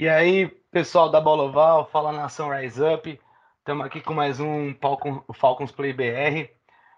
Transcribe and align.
E 0.00 0.08
aí, 0.08 0.46
pessoal 0.72 1.10
da 1.10 1.20
Bola 1.20 1.42
Oval, 1.42 1.84
fala 1.92 2.10
Nação 2.10 2.48
Rise 2.48 2.82
Up. 2.82 3.20
Estamos 3.58 3.84
aqui 3.84 4.00
com 4.00 4.14
mais 4.14 4.40
um 4.40 4.74
Falcon, 4.80 5.22
Falcons 5.34 5.70
Play 5.72 5.92
BR. 5.92 6.48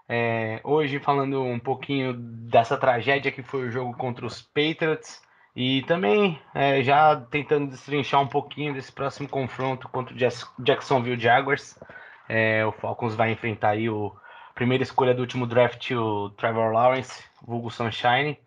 É, 0.09 0.61
hoje 0.63 1.01
falando 1.01 1.43
um 1.43 1.59
pouquinho 1.59 2.15
dessa 2.15 2.77
tragédia 2.77 3.33
que 3.33 3.43
foi 3.43 3.67
o 3.67 3.71
jogo 3.73 3.93
contra 3.97 4.25
os 4.25 4.41
Patriots 4.41 5.21
e 5.57 5.83
também 5.83 6.41
é, 6.55 6.81
já 6.85 7.17
tentando 7.17 7.73
destrinchar 7.73 8.21
um 8.21 8.29
pouquinho 8.29 8.73
desse 8.73 8.93
próximo 8.93 9.29
confronto 9.29 9.89
contra 9.89 10.15
o 10.15 10.63
Jacksonville 10.63 11.21
Jaguars. 11.21 11.77
É, 12.29 12.65
o 12.65 12.71
Falcons 12.71 13.17
vai 13.17 13.33
enfrentar 13.33 13.71
aí 13.71 13.91
o 13.91 14.15
primeira 14.55 14.85
escolha 14.85 15.13
do 15.13 15.23
último 15.23 15.45
draft, 15.45 15.91
o 15.91 16.31
Trevor 16.37 16.71
Lawrence, 16.71 17.25
vulgo 17.45 17.69
Sunshine. 17.69 18.39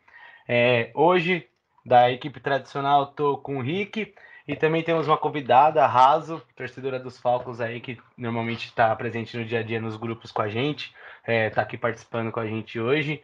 É, 0.47 0.91
hoje, 0.95 1.45
da 1.85 2.09
equipe 2.09 2.39
tradicional, 2.39 3.03
estou 3.03 3.37
com 3.37 3.57
o 3.57 3.61
Rick 3.61 4.15
e 4.47 4.55
também 4.55 4.83
temos 4.83 5.07
uma 5.07 5.17
convidada, 5.17 5.83
a 5.83 5.87
Raso, 5.87 6.41
torcedora 6.55 6.99
dos 6.99 7.19
Falcons 7.19 7.59
aí, 7.59 7.79
que 7.79 7.99
normalmente 8.15 8.65
está 8.65 8.95
presente 8.95 9.35
no 9.35 9.43
dia 9.43 9.59
a 9.59 9.63
dia 9.63 9.81
nos 9.81 9.97
grupos 9.97 10.31
com 10.31 10.41
a 10.41 10.47
gente, 10.47 10.93
está 11.21 11.31
é, 11.31 11.49
tá 11.49 11.61
aqui 11.61 11.77
participando 11.77 12.31
com 12.31 12.39
a 12.39 12.45
gente 12.45 12.79
hoje. 12.79 13.23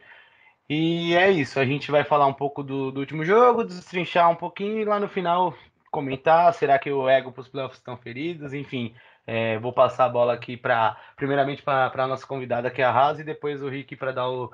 E 0.68 1.14
é 1.14 1.30
isso, 1.30 1.60
a 1.60 1.64
gente 1.64 1.90
vai 1.90 2.02
falar 2.02 2.26
um 2.26 2.32
pouco 2.32 2.62
do, 2.62 2.90
do 2.90 3.00
último 3.00 3.24
jogo, 3.24 3.64
destrinchar 3.64 4.30
um 4.30 4.34
pouquinho 4.34 4.80
e 4.80 4.84
lá 4.84 4.98
no 4.98 5.08
final 5.08 5.54
comentar, 5.90 6.52
será 6.54 6.78
que 6.78 6.90
o 6.90 7.08
ego 7.08 7.30
para 7.30 7.42
os 7.42 7.48
playoffs 7.48 7.78
estão 7.78 7.96
feridos? 7.96 8.52
Enfim, 8.54 8.94
é, 9.26 9.58
vou 9.58 9.72
passar 9.72 10.06
a 10.06 10.08
bola 10.08 10.32
aqui 10.32 10.56
para, 10.56 10.96
primeiramente 11.16 11.62
para 11.62 11.92
a 11.94 12.06
nossa 12.08 12.26
convidada, 12.26 12.70
que 12.70 12.82
é 12.82 12.84
a 12.84 12.90
Raso, 12.90 13.20
e 13.20 13.24
depois 13.24 13.62
o 13.62 13.68
Rick 13.68 13.94
para 13.96 14.12
dar 14.12 14.28
o, 14.28 14.52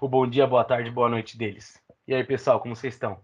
o 0.00 0.08
bom 0.08 0.26
dia, 0.26 0.46
boa 0.46 0.64
tarde, 0.64 0.90
boa 0.90 1.08
noite 1.08 1.36
deles. 1.36 1.82
E 2.06 2.14
aí, 2.14 2.22
pessoal, 2.22 2.60
como 2.60 2.76
vocês 2.76 2.94
estão? 2.94 3.18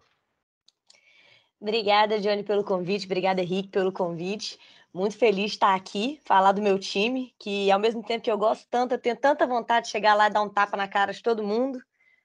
Obrigada, 1.61 2.19
Johnny, 2.19 2.43
pelo 2.43 2.65
convite. 2.65 3.05
Obrigada, 3.05 3.43
Henrique, 3.43 3.69
pelo 3.69 3.93
convite. 3.93 4.59
Muito 4.93 5.17
feliz 5.19 5.51
de 5.51 5.57
estar 5.57 5.75
aqui, 5.75 6.19
falar 6.25 6.53
do 6.53 6.63
meu 6.63 6.79
time, 6.79 7.35
que 7.39 7.71
ao 7.71 7.79
mesmo 7.79 8.03
tempo 8.03 8.25
que 8.25 8.31
eu 8.31 8.39
gosto 8.39 8.67
tanto, 8.71 8.95
eu 8.95 8.99
tenho 8.99 9.17
tanta 9.17 9.47
vontade 9.47 9.87
de 9.87 9.93
chegar 9.93 10.15
lá 10.15 10.27
e 10.27 10.31
dar 10.31 10.43
um 10.43 10.49
tapa 10.49 10.77
na 10.77 10.89
cara 10.89 11.13
de 11.13 11.23
todo 11.23 11.45
mundo. 11.45 11.81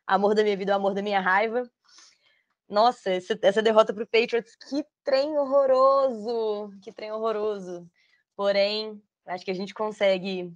Amor 0.08 0.33
da 0.33 0.41
minha 0.44 0.56
vida, 0.56 0.73
amor 0.73 0.94
da 0.94 1.02
minha 1.02 1.19
raiva. 1.19 1.69
Nossa, 2.67 3.11
essa, 3.11 3.38
essa 3.41 3.61
derrota 3.61 3.94
para 3.94 4.03
o 4.03 4.08
Patriots, 4.08 4.56
que 4.56 4.86
trem 5.03 5.38
horroroso! 5.38 6.72
Que 6.81 6.91
trem 6.91 7.11
horroroso. 7.11 7.88
Porém, 8.36 9.02
acho 9.25 9.45
que 9.45 9.52
a 9.52 9.56
gente 9.56 9.73
consegue. 9.73 10.52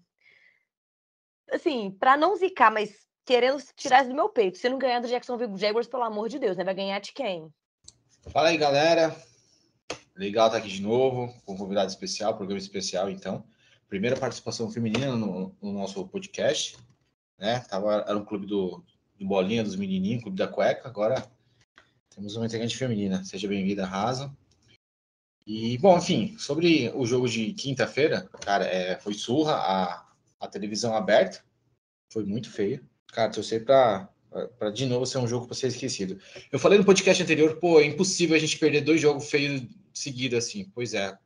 Assim, 1.52 1.92
para 1.92 2.16
não 2.16 2.36
zicar, 2.36 2.72
mas 2.72 3.08
querendo 3.26 3.62
tirar 3.76 4.02
isso 4.02 4.10
do 4.10 4.16
meu 4.16 4.30
peito. 4.30 4.58
Se 4.58 4.70
não 4.70 4.80
ganhar 4.80 5.02
do 5.02 5.08
Jacksonville 5.08 5.58
Jaguars, 5.58 5.88
pelo 5.88 6.04
amor 6.04 6.30
de 6.30 6.40
Deus, 6.40 6.58
né? 6.58 6.64
Vai 6.64 6.74
ganhar 6.74 7.00
de 7.00 7.12
quem? 7.14 7.54
Fala 8.28 8.50
aí, 8.50 8.58
galera. 8.58 9.16
Legal 10.16 10.48
estar 10.48 10.60
aqui 10.60 10.68
de 10.68 10.82
novo, 10.82 11.34
com 11.46 11.54
um 11.54 11.58
convidado 11.58 11.90
especial, 11.90 12.36
programa 12.36 12.60
especial, 12.60 13.10
então. 13.10 13.44
Primeira 13.88 14.18
participação 14.18 14.70
feminina 14.70 15.16
no, 15.16 15.56
no 15.62 15.74
nosso 15.74 16.06
podcast, 16.08 16.78
né? 17.40 17.62
Tava, 17.62 18.06
era 18.08 18.18
um 18.18 18.26
clube 18.26 18.46
do, 18.46 18.84
do 19.18 19.26
Bolinha, 19.26 19.64
dos 19.64 19.76
menininhos, 19.76 20.22
clube 20.22 20.38
da 20.38 20.48
cueca, 20.48 20.88
agora 20.88 21.26
temos 22.14 22.36
uma 22.36 22.46
integrante 22.46 22.78
feminina. 22.78 23.24
Seja 23.24 23.48
bem-vinda, 23.48 23.86
Rasa. 23.86 24.32
E, 25.48 25.78
bom, 25.80 25.98
enfim, 25.98 26.38
sobre 26.38 26.92
o 26.94 27.06
jogo 27.06 27.28
de 27.28 27.54
quinta-feira, 27.54 28.30
cara, 28.42 28.66
é, 28.66 29.00
foi 29.00 29.16
surra, 29.16 29.54
a, 29.54 30.08
a 30.40 30.48
televisão 30.48 30.94
aberta, 30.96 31.44
foi 32.12 32.26
muito 32.26 32.52
feio. 32.52 32.88
Cara, 33.08 33.32
torcer 33.32 33.66
para 33.66 34.08
para 34.58 34.70
de 34.70 34.86
novo 34.86 35.06
ser 35.06 35.18
um 35.18 35.28
jogo 35.28 35.46
para 35.46 35.56
ser 35.56 35.68
esquecido. 35.68 36.20
Eu 36.52 36.60
falei 36.60 36.78
no 36.78 36.86
podcast 36.86 37.22
anterior, 37.22 37.56
pô, 37.58 37.80
é 37.80 37.86
impossível 37.86 38.36
a 38.36 38.40
gente 38.40 38.58
perder 38.58 38.82
dois 38.82 39.02
jogos 39.02 39.30
feios 39.30 39.64
seguidos 39.94 40.38
assim. 40.38 40.70
Pois 40.74 40.94
é. 40.94 41.18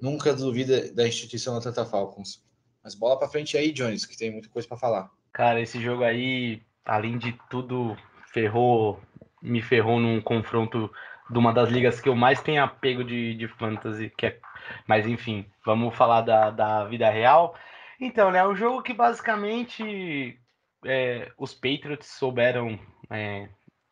Nunca 0.00 0.34
duvida 0.34 0.92
da 0.92 1.06
instituição 1.06 1.56
Atlanta 1.56 1.84
Falcons. 1.84 2.42
Mas 2.82 2.94
bola 2.94 3.18
para 3.18 3.28
frente 3.28 3.56
aí, 3.56 3.72
Jones, 3.72 4.06
que 4.06 4.16
tem 4.16 4.30
muita 4.30 4.48
coisa 4.48 4.66
para 4.66 4.78
falar. 4.78 5.10
Cara, 5.32 5.60
esse 5.60 5.80
jogo 5.80 6.02
aí, 6.02 6.62
além 6.84 7.18
de 7.18 7.38
tudo, 7.50 7.96
ferrou, 8.32 9.00
me 9.42 9.60
ferrou 9.60 10.00
num 10.00 10.20
confronto 10.20 10.90
de 11.30 11.38
uma 11.38 11.52
das 11.52 11.68
ligas 11.68 12.00
que 12.00 12.08
eu 12.08 12.16
mais 12.16 12.40
tenho 12.42 12.62
apego 12.62 13.04
de, 13.04 13.34
de 13.34 13.46
fantasy, 13.46 14.10
que 14.16 14.26
é... 14.26 14.38
mas 14.86 15.06
enfim, 15.06 15.46
vamos 15.64 15.94
falar 15.94 16.22
da, 16.22 16.50
da 16.50 16.84
vida 16.86 17.08
real. 17.08 17.54
Então, 18.00 18.30
né, 18.30 18.38
é 18.38 18.48
um 18.48 18.56
jogo 18.56 18.82
que 18.82 18.94
basicamente 18.94 20.39
é, 20.84 21.30
os 21.36 21.54
Patriots 21.54 22.06
souberam 22.06 22.78
é, 23.10 23.48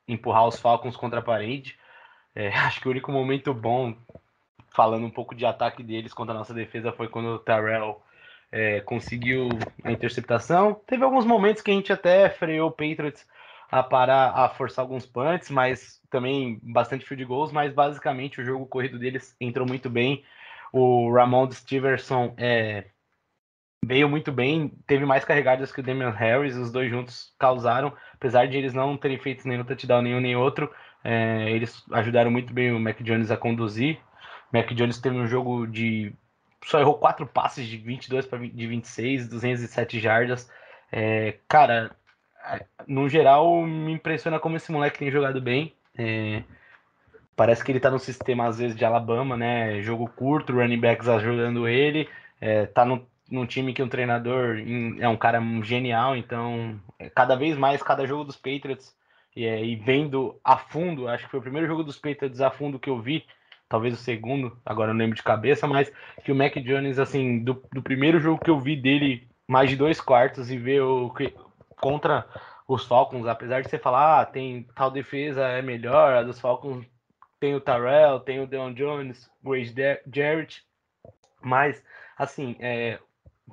empurrar 0.07 0.47
os 0.47 0.59
Falcons 0.59 0.97
contra 0.97 1.21
a 1.21 1.23
parede. 1.23 1.79
É, 2.35 2.49
acho 2.57 2.81
que 2.81 2.89
o 2.89 2.91
único 2.91 3.13
momento 3.13 3.53
bom, 3.53 3.97
falando 4.71 5.07
um 5.07 5.11
pouco 5.11 5.35
de 5.35 5.45
ataque 5.45 5.83
deles 5.83 6.15
contra 6.15 6.35
a 6.35 6.39
nossa 6.39 6.55
defesa, 6.55 6.93
foi 6.93 7.09
quando 7.09 7.29
o 7.29 7.39
Terrell 7.39 8.03
é, 8.51 8.81
conseguiu 8.81 9.49
a 9.85 9.93
interceptação. 9.93 10.75
Teve 10.87 11.05
alguns 11.05 11.25
momentos 11.25 11.63
que 11.63 11.71
a 11.71 11.75
gente 11.75 11.93
até 11.93 12.29
freou 12.31 12.69
o 12.69 12.73
Patriots 12.73 13.27
a 13.71 13.83
parar, 13.83 14.31
a 14.31 14.49
forçar 14.49 14.83
alguns 14.83 15.05
punts, 15.05 15.51
mas 15.51 16.01
também 16.11 16.59
bastante 16.63 17.05
field 17.05 17.25
goals, 17.27 17.53
mas 17.53 17.73
basicamente 17.73 18.41
o 18.41 18.45
jogo 18.45 18.67
corrido 18.67 18.99
deles 18.99 19.37
entrou 19.39 19.67
muito 19.67 19.91
bem. 19.91 20.25
O 20.73 21.13
Ramon 21.13 21.51
Stevenson 21.51 22.35
é, 22.39 22.87
veio 23.85 24.09
muito 24.09 24.31
bem, 24.33 24.73
teve 24.87 25.05
mais 25.07 25.25
carregadas 25.25 25.73
que 25.73 25.81
o 25.81 25.83
Damian 25.83 26.11
Harris, 26.11 26.57
os 26.57 26.71
dois 26.71 26.91
juntos 26.91 27.33
causaram, 27.39 27.93
apesar 28.15 28.47
de 28.47 28.57
eles 28.57 28.75
não 28.75 28.97
terem 28.97 29.19
feito 29.19 29.47
nenhum 29.47 29.65
touchdown 29.65 30.03
nenhum 30.03 30.21
nem 30.21 30.37
outro, 30.37 30.71
é, 31.03 31.51
eles 31.51 31.83
ajudaram 31.93 32.31
muito 32.31 32.53
bem 32.53 32.73
o 32.73 32.81
Mac 32.81 33.01
Jones 33.03 33.31
a 33.31 33.37
conduzir. 33.37 33.99
Mac 34.53 34.69
Jones 34.73 34.99
teve 35.01 35.17
um 35.17 35.27
jogo 35.27 35.67
de 35.67 36.13
só 36.65 36.81
errou 36.81 36.99
quatro 36.99 37.27
passes 37.27 37.67
de 37.67 37.77
22 37.79 38.27
para 38.27 38.39
de 38.39 38.67
26, 38.67 39.29
207 39.29 40.01
jardas. 40.01 40.51
É, 40.91 41.37
cara, 41.47 41.95
no 42.87 43.09
geral 43.09 43.63
me 43.63 43.93
impressiona 43.93 44.39
como 44.39 44.57
esse 44.57 44.73
moleque 44.73 44.99
tem 44.99 45.11
jogado 45.11 45.41
bem. 45.41 45.75
É, 45.97 46.43
parece 47.37 47.65
que 47.65 47.71
ele 47.73 47.81
tá 47.81 47.91
no 47.91 47.99
sistema 47.99 48.47
às 48.47 48.59
vezes 48.59 48.77
de 48.77 48.85
Alabama, 48.85 49.37
né? 49.37 49.81
Jogo 49.83 50.09
curto, 50.09 50.53
running 50.53 50.81
backs 50.81 51.09
ajudando 51.09 51.69
ele, 51.69 52.09
é, 52.41 52.67
tá 52.67 52.85
no 52.85 53.07
num 53.31 53.47
time 53.47 53.75
que 53.75 53.83
um 53.83 53.89
treinador 53.89 54.57
é 54.99 55.09
um 55.09 55.17
cara 55.17 55.41
genial, 55.63 56.17
então 56.17 56.81
é, 56.99 57.11
cada 57.11 57.37
vez 57.37 57.57
mais, 57.57 57.83
cada 57.83 58.07
jogo 58.07 58.25
dos 58.25 58.37
Patriots 58.37 58.97
e, 59.37 59.45
é, 59.45 59.65
e 59.65 59.77
vendo 59.77 60.39
a 60.43 60.57
fundo, 60.57 61.09
acho 61.09 61.25
que 61.25 61.31
foi 61.31 61.41
o 61.41 61.43
primeiro 61.43 61.67
jogo 61.67 61.85
dos 61.85 61.99
Patriots 61.99 62.41
a 62.41 62.51
fundo 62.51 62.79
que 62.79 62.91
eu 62.91 63.01
vi, 63.01 63.25
talvez 63.69 63.95
o 63.95 64.03
segundo, 64.03 64.59
agora 64.65 64.93
não 64.93 64.99
lembro 64.99 65.17
de 65.17 65.23
cabeça, 65.23 65.67
mas 65.67 65.93
que 66.25 66.33
o 66.33 66.35
Mac 66.35 66.57
Jones, 66.57 66.99
assim, 66.99 67.45
do, 67.45 67.63
do 67.73 67.83
primeiro 67.83 68.19
jogo 68.19 68.43
que 68.43 68.51
eu 68.51 68.59
vi 68.59 68.75
dele, 68.75 69.29
mais 69.47 69.71
de 69.71 69.77
dois 69.77 70.01
quartos, 70.01 70.51
e 70.51 70.57
ver 70.57 70.81
o 70.81 71.11
que 71.11 71.35
contra 71.81 72.27
os 72.67 72.85
Falcons, 72.85 73.27
apesar 73.27 73.63
de 73.63 73.69
você 73.69 73.79
falar, 73.79 74.21
ah, 74.21 74.27
tem 74.27 74.67
tal 74.75 74.91
defesa 74.91 75.43
é 75.43 75.63
melhor, 75.63 76.15
a 76.15 76.23
dos 76.23 76.41
Falcons 76.41 76.85
tem 77.39 77.55
o 77.55 77.61
Tarell, 77.61 78.21
tem 78.21 78.41
o 78.41 78.47
Deon 78.47 78.73
Jones, 78.75 79.31
o 79.45 79.55
Jarrett, 80.13 80.65
mas 81.41 81.83
assim, 82.19 82.57
é, 82.59 82.99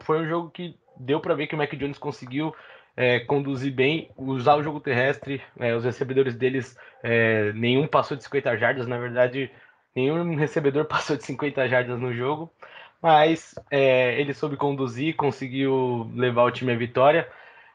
foi 0.02 0.22
um 0.22 0.28
jogo 0.28 0.50
que 0.50 0.78
deu 0.98 1.20
para 1.20 1.36
ver 1.36 1.48
que 1.48 1.56
o 1.56 1.58
Mac 1.58 1.74
Jones 1.76 1.98
conseguiu 1.98 2.54
é, 2.96 3.20
conduzir 3.20 3.74
bem, 3.74 4.10
usar 4.16 4.56
o 4.56 4.64
jogo 4.64 4.80
terrestre, 4.80 5.42
é, 5.60 5.76
os 5.76 5.84
recebedores 5.84 6.36
deles, 6.36 6.78
é, 7.04 7.52
nenhum 7.54 7.88
passou 7.88 8.16
de 8.16 8.24
50 8.24 8.58
jardas, 8.58 8.88
na 8.88 8.98
verdade, 8.98 9.52
nenhum 9.96 10.36
recebedor 10.36 10.86
passou 10.88 11.18
de 11.18 11.24
50 11.24 11.68
jardas 11.68 12.00
no 12.00 12.14
jogo, 12.14 12.52
mas 13.02 13.56
é, 13.70 14.20
ele 14.20 14.34
soube 14.34 14.56
conduzir, 14.56 15.16
conseguiu 15.16 16.10
levar 16.14 16.44
o 16.44 16.52
time 16.52 16.72
à 16.72 16.78
vitória. 16.78 17.30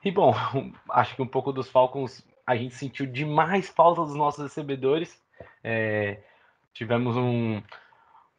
E 0.04 0.10
bom, 0.10 0.34
acho 0.90 1.14
que 1.14 1.22
um 1.22 1.26
pouco 1.26 1.52
dos 1.52 1.68
Falcons 1.68 2.26
a 2.46 2.56
gente 2.56 2.74
sentiu 2.74 3.06
demais 3.06 3.68
falta 3.68 4.02
dos 4.02 4.14
nossos 4.14 4.42
recebedores. 4.42 5.22
É, 5.62 6.18
tivemos 6.72 7.16
um, 7.16 7.62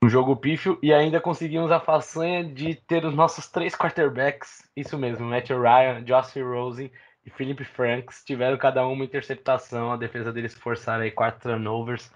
um 0.03 0.09
jogo 0.09 0.35
pífio 0.35 0.79
e 0.81 0.91
ainda 0.91 1.21
conseguimos 1.21 1.71
a 1.71 1.79
façanha 1.79 2.43
de 2.43 2.73
ter 2.73 3.05
os 3.05 3.13
nossos 3.13 3.47
três 3.47 3.75
quarterbacks, 3.75 4.67
isso 4.75 4.97
mesmo, 4.97 5.27
Matt 5.27 5.49
Ryan, 5.49 6.03
Josh 6.03 6.35
Rosen 6.37 6.91
e 7.23 7.29
Philip 7.29 7.63
Franks 7.63 8.23
tiveram 8.25 8.57
cada 8.57 8.85
um 8.87 8.93
uma 8.93 9.05
interceptação, 9.05 9.91
a 9.91 9.97
defesa 9.97 10.33
deles 10.33 10.55
forçaram 10.55 11.03
aí 11.03 11.11
quatro 11.11 11.41
turnovers. 11.41 12.11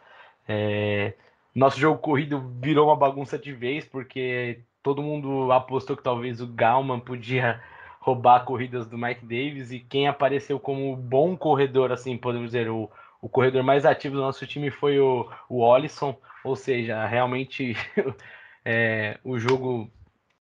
É... 0.47 1.13
Nosso 1.53 1.79
jogo 1.79 1.99
corrido 1.99 2.51
virou 2.59 2.87
uma 2.87 2.95
bagunça 2.95 3.37
de 3.37 3.53
vez, 3.53 3.85
porque 3.85 4.61
todo 4.81 5.03
mundo 5.03 5.51
apostou 5.51 5.95
que 5.95 6.03
talvez 6.03 6.41
o 6.41 6.47
Galman 6.47 6.99
podia 6.99 7.61
roubar 7.99 8.45
corridas 8.45 8.87
do 8.87 8.97
Mike 8.97 9.25
Davis 9.25 9.71
e 9.71 9.79
quem 9.79 10.07
apareceu 10.07 10.59
como 10.59 10.95
bom 10.95 11.37
corredor, 11.37 11.91
assim, 11.91 12.17
podemos 12.17 12.47
dizer, 12.47 12.69
o, 12.69 12.89
o 13.25 13.29
corredor 13.29 13.63
mais 13.63 13.87
ativo 13.87 14.13
do 14.13 14.21
nosso 14.21 14.45
time 14.45 14.69
foi 14.69 14.99
o, 14.99 15.27
o 15.49 15.61
Olisson, 15.61 16.15
ou 16.43 16.55
seja, 16.55 17.07
realmente 17.07 17.75
é, 18.63 19.17
o 19.23 19.39
jogo 19.39 19.89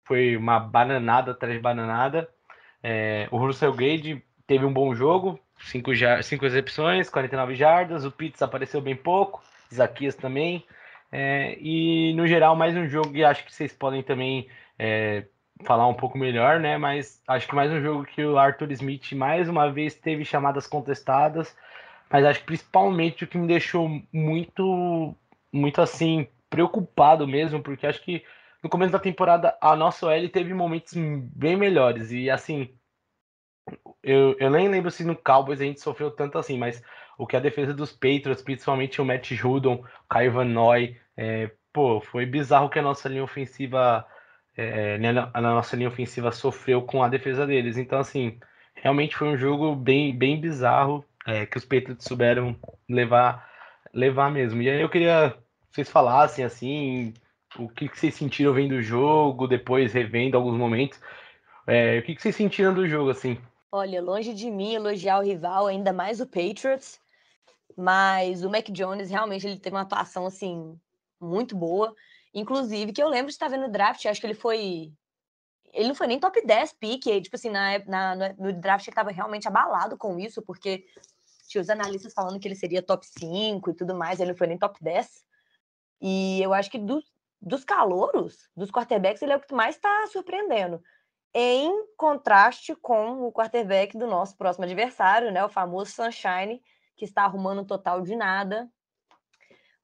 foi 0.04 0.36
uma 0.36 0.60
bananada 0.60 1.32
atrás 1.32 1.56
de 1.56 1.60
bananada. 1.60 2.28
É, 2.80 3.26
o 3.32 3.36
Russell 3.36 3.72
Gage 3.72 4.22
teve 4.46 4.64
um 4.64 4.72
bom 4.72 4.94
jogo, 4.94 5.40
5 5.58 5.90
cinco, 6.22 6.44
recepções, 6.44 7.10
49 7.10 7.56
jardas, 7.56 8.04
o 8.04 8.12
Pitts 8.12 8.42
apareceu 8.42 8.80
bem 8.80 8.94
pouco, 8.94 9.42
Zaquias 9.74 10.14
também. 10.14 10.64
É, 11.10 11.58
e 11.60 12.14
no 12.14 12.28
geral, 12.28 12.54
mais 12.54 12.76
um 12.76 12.86
jogo 12.86 13.10
que 13.10 13.24
acho 13.24 13.44
que 13.44 13.52
vocês 13.52 13.72
podem 13.72 14.04
também 14.04 14.48
é, 14.78 15.24
falar 15.64 15.88
um 15.88 15.94
pouco 15.94 16.16
melhor, 16.16 16.60
né? 16.60 16.78
Mas 16.78 17.20
acho 17.26 17.48
que 17.48 17.56
mais 17.56 17.72
um 17.72 17.82
jogo 17.82 18.04
que 18.04 18.24
o 18.24 18.38
Arthur 18.38 18.70
Smith 18.70 19.10
mais 19.14 19.48
uma 19.48 19.68
vez 19.68 19.96
teve 19.96 20.24
chamadas 20.24 20.68
contestadas. 20.68 21.56
Mas 22.10 22.24
acho 22.24 22.40
que 22.40 22.46
principalmente 22.46 23.24
o 23.24 23.26
que 23.26 23.38
me 23.38 23.46
deixou 23.46 23.88
muito, 24.12 25.14
muito 25.52 25.80
assim, 25.80 26.26
preocupado 26.48 27.26
mesmo, 27.26 27.62
porque 27.62 27.86
acho 27.86 28.02
que 28.02 28.24
no 28.62 28.70
começo 28.70 28.92
da 28.92 28.98
temporada 28.98 29.56
a 29.60 29.76
nossa 29.76 30.06
OL 30.06 30.28
teve 30.28 30.54
momentos 30.54 30.94
bem 30.96 31.56
melhores. 31.56 32.10
E 32.10 32.30
assim, 32.30 32.70
eu, 34.02 34.36
eu 34.38 34.50
nem 34.50 34.68
lembro 34.68 34.90
se 34.90 35.04
no 35.04 35.16
Cowboys 35.16 35.60
a 35.60 35.64
gente 35.64 35.80
sofreu 35.80 36.10
tanto 36.10 36.38
assim, 36.38 36.58
mas 36.58 36.82
o 37.18 37.26
que 37.26 37.36
a 37.36 37.40
defesa 37.40 37.74
dos 37.74 37.92
Patriots, 37.92 38.42
principalmente 38.42 39.00
o 39.00 39.04
Matt 39.04 39.32
Judon, 39.32 39.74
o 39.74 40.08
Caio 40.08 40.32
Van 40.32 40.44
Noy, 40.44 40.96
é, 41.16 41.50
pô, 41.72 42.00
foi 42.00 42.24
bizarro 42.24 42.70
que 42.70 42.78
a 42.78 42.82
nossa 42.82 43.08
linha 43.08 43.24
ofensiva 43.24 44.06
é, 44.58 44.98
né, 44.98 45.12
nossa 45.12 45.76
linha 45.76 45.88
ofensiva 45.88 46.32
sofreu 46.32 46.82
com 46.82 47.02
a 47.02 47.08
defesa 47.08 47.46
deles. 47.46 47.76
Então, 47.76 48.00
assim, 48.00 48.40
realmente 48.74 49.16
foi 49.16 49.28
um 49.28 49.36
jogo 49.36 49.76
bem, 49.76 50.16
bem 50.16 50.40
bizarro 50.40 51.04
é, 51.28 51.44
que 51.44 51.58
os 51.58 51.64
Patriots 51.64 52.06
souberam 52.06 52.58
levar, 52.88 53.46
levar 53.92 54.30
mesmo. 54.30 54.62
E 54.62 54.70
aí 54.70 54.80
eu 54.80 54.88
queria 54.88 55.36
que 55.68 55.74
vocês 55.74 55.90
falassem, 55.90 56.42
assim, 56.42 57.12
o 57.58 57.68
que, 57.68 57.86
que 57.86 57.98
vocês 57.98 58.14
sentiram 58.14 58.54
vendo 58.54 58.72
o 58.72 58.82
jogo, 58.82 59.46
depois 59.46 59.92
revendo 59.92 60.38
alguns 60.38 60.56
momentos. 60.56 60.98
É, 61.66 61.98
o 61.98 62.02
que, 62.02 62.14
que 62.14 62.22
vocês 62.22 62.34
sentiram 62.34 62.72
do 62.72 62.88
jogo, 62.88 63.10
assim? 63.10 63.38
Olha, 63.70 64.00
longe 64.00 64.32
de 64.32 64.50
mim 64.50 64.72
elogiar 64.72 65.18
o 65.18 65.22
rival, 65.22 65.66
ainda 65.66 65.92
mais 65.92 66.18
o 66.18 66.26
Patriots, 66.26 66.98
mas 67.76 68.42
o 68.42 68.48
Mac 68.48 68.70
Jones 68.70 69.10
realmente 69.10 69.46
ele 69.46 69.58
teve 69.58 69.76
uma 69.76 69.82
atuação 69.82 70.24
assim 70.24 70.80
muito 71.20 71.54
boa. 71.54 71.94
Inclusive, 72.32 72.92
que 72.92 73.02
eu 73.02 73.08
lembro 73.08 73.26
de 73.26 73.32
estar 73.32 73.48
vendo 73.48 73.66
o 73.66 73.70
draft, 73.70 74.06
acho 74.06 74.18
que 74.18 74.26
ele 74.26 74.34
foi. 74.34 74.90
Ele 75.74 75.88
não 75.88 75.94
foi 75.94 76.06
nem 76.06 76.18
top 76.18 76.40
10 76.42 76.72
pique, 76.72 77.20
tipo 77.20 77.36
assim, 77.36 77.50
na, 77.50 77.78
na, 77.80 78.16
no 78.38 78.50
draft 78.54 78.86
ele 78.86 78.92
estava 78.92 79.10
realmente 79.10 79.46
abalado 79.46 79.98
com 79.98 80.18
isso, 80.18 80.40
porque 80.40 80.86
tinha 81.48 81.62
os 81.62 81.70
analistas 81.70 82.12
falando 82.12 82.38
que 82.38 82.46
ele 82.46 82.54
seria 82.54 82.82
top 82.82 83.06
5 83.06 83.70
e 83.70 83.74
tudo 83.74 83.94
mais, 83.94 84.20
ele 84.20 84.30
não 84.30 84.38
foi 84.38 84.46
nem 84.46 84.58
top 84.58 84.78
10. 84.82 85.24
E 86.00 86.42
eu 86.42 86.52
acho 86.54 86.70
que 86.70 86.78
do, 86.78 87.02
dos 87.40 87.64
calouros, 87.64 88.48
dos 88.56 88.70
quarterbacks, 88.70 89.22
ele 89.22 89.32
é 89.32 89.36
o 89.36 89.40
que 89.40 89.54
mais 89.54 89.76
está 89.76 90.06
surpreendendo 90.08 90.80
em 91.34 91.86
contraste 91.96 92.74
com 92.74 93.26
o 93.26 93.32
quarterback 93.32 93.96
do 93.96 94.06
nosso 94.06 94.36
próximo 94.36 94.64
adversário, 94.64 95.30
né, 95.30 95.44
o 95.44 95.48
famoso 95.48 95.92
Sunshine, 95.92 96.62
que 96.96 97.04
está 97.04 97.22
arrumando 97.22 97.62
um 97.62 97.66
total 97.66 98.00
de 98.00 98.16
nada. 98.16 98.68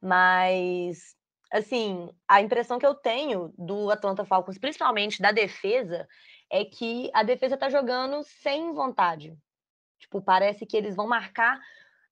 Mas, 0.00 1.14
assim, 1.52 2.10
a 2.28 2.40
impressão 2.40 2.78
que 2.78 2.86
eu 2.86 2.94
tenho 2.94 3.54
do 3.56 3.90
Atlanta 3.90 4.24
Falcons, 4.24 4.58
principalmente 4.58 5.22
da 5.22 5.32
defesa, 5.32 6.08
é 6.50 6.64
que 6.64 7.10
a 7.14 7.22
defesa 7.22 7.54
está 7.54 7.68
jogando 7.70 8.22
sem 8.24 8.72
vontade. 8.72 9.36
Tipo, 10.04 10.20
parece 10.20 10.66
que 10.66 10.76
eles 10.76 10.94
vão 10.94 11.06
marcar 11.06 11.58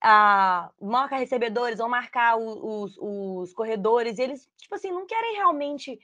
a 0.01 0.71
marca 0.81 1.17
recebedores, 1.17 1.79
vão 1.79 1.89
marcar 1.89 2.37
os, 2.37 2.97
os, 2.99 3.53
corredores, 3.53 4.19
e 4.19 4.23
eles, 4.23 4.51
tipo 4.57 4.75
assim, 4.75 4.91
não 4.91 5.07
querem 5.07 5.37
realmente 5.37 6.01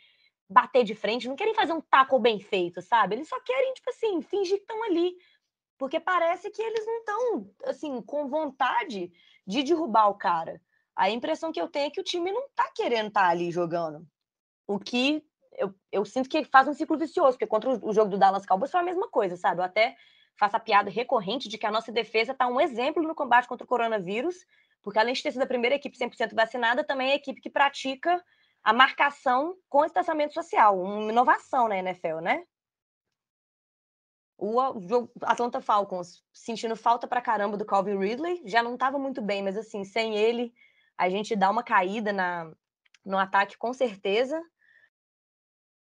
bater 0.49 0.85
de 0.85 0.95
frente, 0.95 1.29
não 1.29 1.35
querem 1.35 1.55
fazer 1.55 1.73
um 1.73 1.81
taco 1.81 2.19
bem 2.19 2.39
feito, 2.39 2.81
sabe? 2.81 3.17
Eles 3.17 3.29
só 3.29 3.41
querem, 3.41 3.73
tipo 3.75 3.91
assim, 3.91 4.23
fingir 4.23 4.59
que 4.59 4.63
estão 4.63 4.83
ali. 4.85 5.17
Porque 5.79 5.99
parece 5.99 6.51
que 6.51 6.61
eles 6.61 6.87
não 6.87 6.99
estão, 6.99 7.51
assim, 7.65 8.03
com 8.03 8.29
vontade 8.29 9.11
de 9.47 9.63
derrubar 9.63 10.09
o 10.09 10.15
cara. 10.15 10.61
A 10.95 11.11
impressão 11.11 11.53
que 11.53 11.61
eu 11.61 11.69
tenho 11.69 11.87
é 11.87 11.91
que 11.91 12.01
o 12.01 12.05
time 12.05 12.31
não 12.31 12.49
tá 12.55 12.71
querendo 12.75 13.09
estar 13.09 13.23
tá 13.23 13.29
ali 13.29 13.51
jogando. 13.51 14.07
O 14.67 14.79
que 14.79 15.25
eu, 15.57 15.75
eu 15.91 16.05
sinto 16.05 16.29
que 16.29 16.45
faz 16.45 16.69
um 16.69 16.75
ciclo 16.75 16.99
vicioso, 16.99 17.33
porque 17.33 17.47
contra 17.47 17.71
o, 17.71 17.89
o 17.89 17.93
jogo 17.93 18.11
do 18.11 18.19
Dallas 18.19 18.47
Cowboys 18.47 18.71
foi 18.71 18.81
a 18.81 18.85
mesma 18.85 19.09
coisa, 19.09 19.37
sabe? 19.37 19.61
Eu 19.61 19.65
até 19.65 19.97
faço 20.39 20.57
a 20.57 20.61
piada 20.61 20.91
recorrente 20.91 21.49
de 21.49 21.59
que 21.59 21.67
a 21.67 21.71
nossa 21.71 21.91
defesa 21.91 22.33
tá 22.33 22.47
um 22.47 22.61
exemplo 22.61 23.03
no 23.03 23.15
combate 23.15 23.49
contra 23.49 23.65
o 23.65 23.69
coronavírus, 23.69 24.37
porque 24.83 24.99
além 24.99 25.13
de 25.13 25.23
ter 25.23 25.33
sido 25.33 25.43
a 25.43 25.47
primeira 25.47 25.75
equipe 25.75 25.99
100% 25.99 26.35
vacinada, 26.35 26.85
também 26.85 27.11
é 27.11 27.13
a 27.13 27.17
equipe 27.17 27.41
que 27.41 27.51
pratica 27.51 28.23
a 28.63 28.73
marcação 28.73 29.57
com 29.69 29.85
distanciamento 29.85 30.35
social, 30.35 30.81
uma 30.81 31.11
inovação 31.11 31.69
na 31.69 31.79
NFL, 31.79 32.21
né? 32.21 32.45
O 34.37 34.61
Atlanta 35.23 35.61
Falcons 35.61 36.23
sentindo 36.33 36.77
falta 36.77 37.09
pra 37.09 37.21
caramba 37.21 37.57
do 37.57 37.65
Calvin 37.65 37.99
Ridley, 37.99 38.43
já 38.45 38.63
não 38.63 38.75
estava 38.75 38.97
muito 38.97 39.21
bem, 39.21 39.43
mas 39.43 39.57
assim, 39.57 39.85
sem 39.85 40.17
ele, 40.17 40.55
a 40.97 41.11
gente 41.11 41.35
dá 41.35 41.51
uma 41.51 41.65
caída 41.65 42.13
na, 42.13 42.53
no 43.05 43.19
ataque 43.19 43.59
com 43.59 43.73
certeza. 43.73 44.41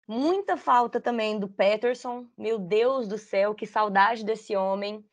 Muita 0.09 0.57
falta 0.57 0.99
também 0.99 1.39
do 1.39 1.47
Peterson. 1.47 2.25
Meu 2.35 2.57
Deus 2.57 3.07
do 3.07 3.17
céu, 3.17 3.53
que 3.53 3.67
saudade 3.67 4.25
desse 4.25 4.55
homem 4.55 5.05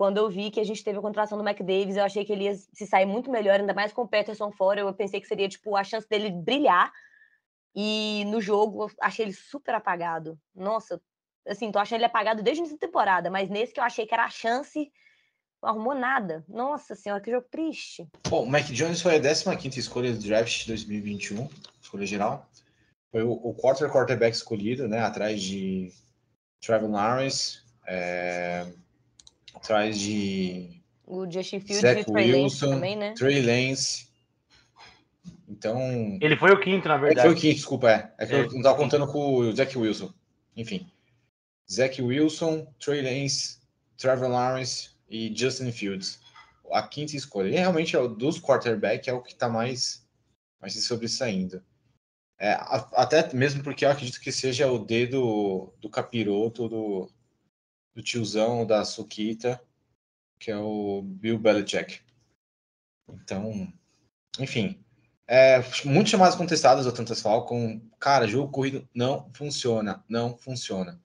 quando 0.00 0.16
eu 0.16 0.30
vi 0.30 0.50
que 0.50 0.58
a 0.58 0.64
gente 0.64 0.82
teve 0.82 0.98
a 0.98 1.02
contratação 1.02 1.36
do 1.36 1.46
McDavis, 1.46 1.94
eu 1.94 2.04
achei 2.04 2.24
que 2.24 2.32
ele 2.32 2.44
ia 2.44 2.54
se 2.54 2.86
sair 2.86 3.04
muito 3.04 3.30
melhor, 3.30 3.60
ainda 3.60 3.74
mais 3.74 3.92
com 3.92 4.00
o 4.00 4.08
Peterson 4.08 4.50
fora. 4.50 4.80
Eu 4.80 4.94
pensei 4.94 5.20
que 5.20 5.26
seria, 5.26 5.46
tipo, 5.46 5.76
a 5.76 5.84
chance 5.84 6.08
dele 6.08 6.30
brilhar. 6.30 6.90
E 7.74 8.24
no 8.28 8.40
jogo, 8.40 8.84
eu 8.84 8.90
achei 9.02 9.26
ele 9.26 9.34
super 9.34 9.74
apagado. 9.74 10.38
Nossa, 10.54 10.98
assim, 11.46 11.70
tô 11.70 11.78
achando 11.78 11.98
ele 11.98 12.06
apagado 12.06 12.42
desde 12.42 12.66
da 12.70 12.78
temporada, 12.78 13.30
mas 13.30 13.50
nesse 13.50 13.74
que 13.74 13.80
eu 13.80 13.84
achei 13.84 14.06
que 14.06 14.14
era 14.14 14.24
a 14.24 14.30
chance, 14.30 14.90
não 15.62 15.68
arrumou 15.68 15.94
nada. 15.94 16.46
Nossa 16.48 16.94
senhora, 16.94 17.22
que 17.22 17.30
jogo 17.30 17.46
triste. 17.50 18.08
Bom, 18.26 18.44
o 18.44 18.50
Mac 18.50 18.64
Jones 18.64 19.02
foi 19.02 19.16
a 19.16 19.56
15 19.56 19.80
escolha 19.80 20.14
do 20.14 20.18
draft 20.18 20.62
de 20.62 20.66
2021, 20.68 21.46
escolha 21.78 22.06
geral. 22.06 22.48
Foi 23.10 23.22
o, 23.22 23.32
o 23.32 23.54
quarter 23.54 23.90
quarterback 23.90 24.34
escolhido, 24.34 24.86
né, 24.86 25.00
atrás 25.00 25.42
de 25.42 25.92
Trevor 26.60 26.90
Lawrence, 26.90 27.60
é 27.86 28.66
atrás 29.54 29.98
de 29.98 30.80
o 31.10 31.28
Justin 31.28 31.58
Fields 31.58 31.80
Zach 31.80 32.00
e 32.00 32.04
Trey 32.04 32.32
Wilson, 32.32 32.66
Lance 32.66 32.74
também, 32.76 32.96
né? 32.96 33.14
Trey 33.14 33.42
Lance. 33.42 34.08
Então. 35.48 36.18
Ele 36.20 36.36
foi 36.36 36.52
o 36.52 36.60
quinto, 36.60 36.86
na 36.86 36.96
verdade. 36.96 37.26
Ele 37.26 37.28
foi 37.28 37.36
o 37.36 37.40
quinto, 37.40 37.56
desculpa, 37.56 37.90
é. 37.90 38.12
É 38.16 38.26
que 38.26 38.32
é. 38.32 38.40
eu 38.42 38.50
não 38.50 38.58
estava 38.58 38.78
contando 38.78 39.08
com 39.08 39.34
o 39.34 39.52
Zach 39.52 39.76
Wilson. 39.76 40.14
Enfim. 40.56 40.88
Zach 41.68 42.00
Wilson, 42.00 42.72
Trey 42.78 43.02
Lance, 43.02 43.58
Trevor 43.96 44.28
Lawrence 44.28 44.90
e 45.08 45.34
Justin 45.36 45.72
Fields. 45.72 46.20
A 46.70 46.82
quinta 46.86 47.16
escolha. 47.16 47.48
E 47.48 47.58
realmente 47.58 47.96
é 47.96 47.98
o 47.98 48.06
dos 48.06 48.40
quarterback 48.40 49.10
é 49.10 49.12
o 49.12 49.20
que 49.20 49.32
está 49.32 49.48
mais, 49.48 50.06
mais 50.60 50.74
se 50.74 50.82
sobressaindo. 50.82 51.60
É, 52.42 52.56
até 52.94 53.34
mesmo 53.34 53.62
porque 53.62 53.84
eu 53.84 53.90
acredito 53.90 54.18
que 54.18 54.32
seja 54.32 54.66
o 54.72 54.78
dedo 54.78 55.74
do 55.78 55.90
capiroto 55.90 56.70
do, 56.70 57.12
do 57.94 58.02
tiozão 58.02 58.66
da 58.66 58.82
Sukita, 58.82 59.62
que 60.38 60.50
é 60.50 60.56
o 60.56 61.02
Bill 61.02 61.38
Belichick. 61.38 62.00
Então, 63.10 63.70
enfim. 64.38 64.82
É, 65.26 65.60
muitas 65.84 66.10
chamadas 66.10 66.34
contestadas 66.34 66.86
do 66.86 66.92
Tantas 66.92 67.20
Falcon. 67.20 67.78
Cara, 67.98 68.26
jogo 68.26 68.50
corrido 68.50 68.88
não 68.94 69.30
funciona. 69.34 70.02
Não 70.08 70.36
funciona. 70.38 70.98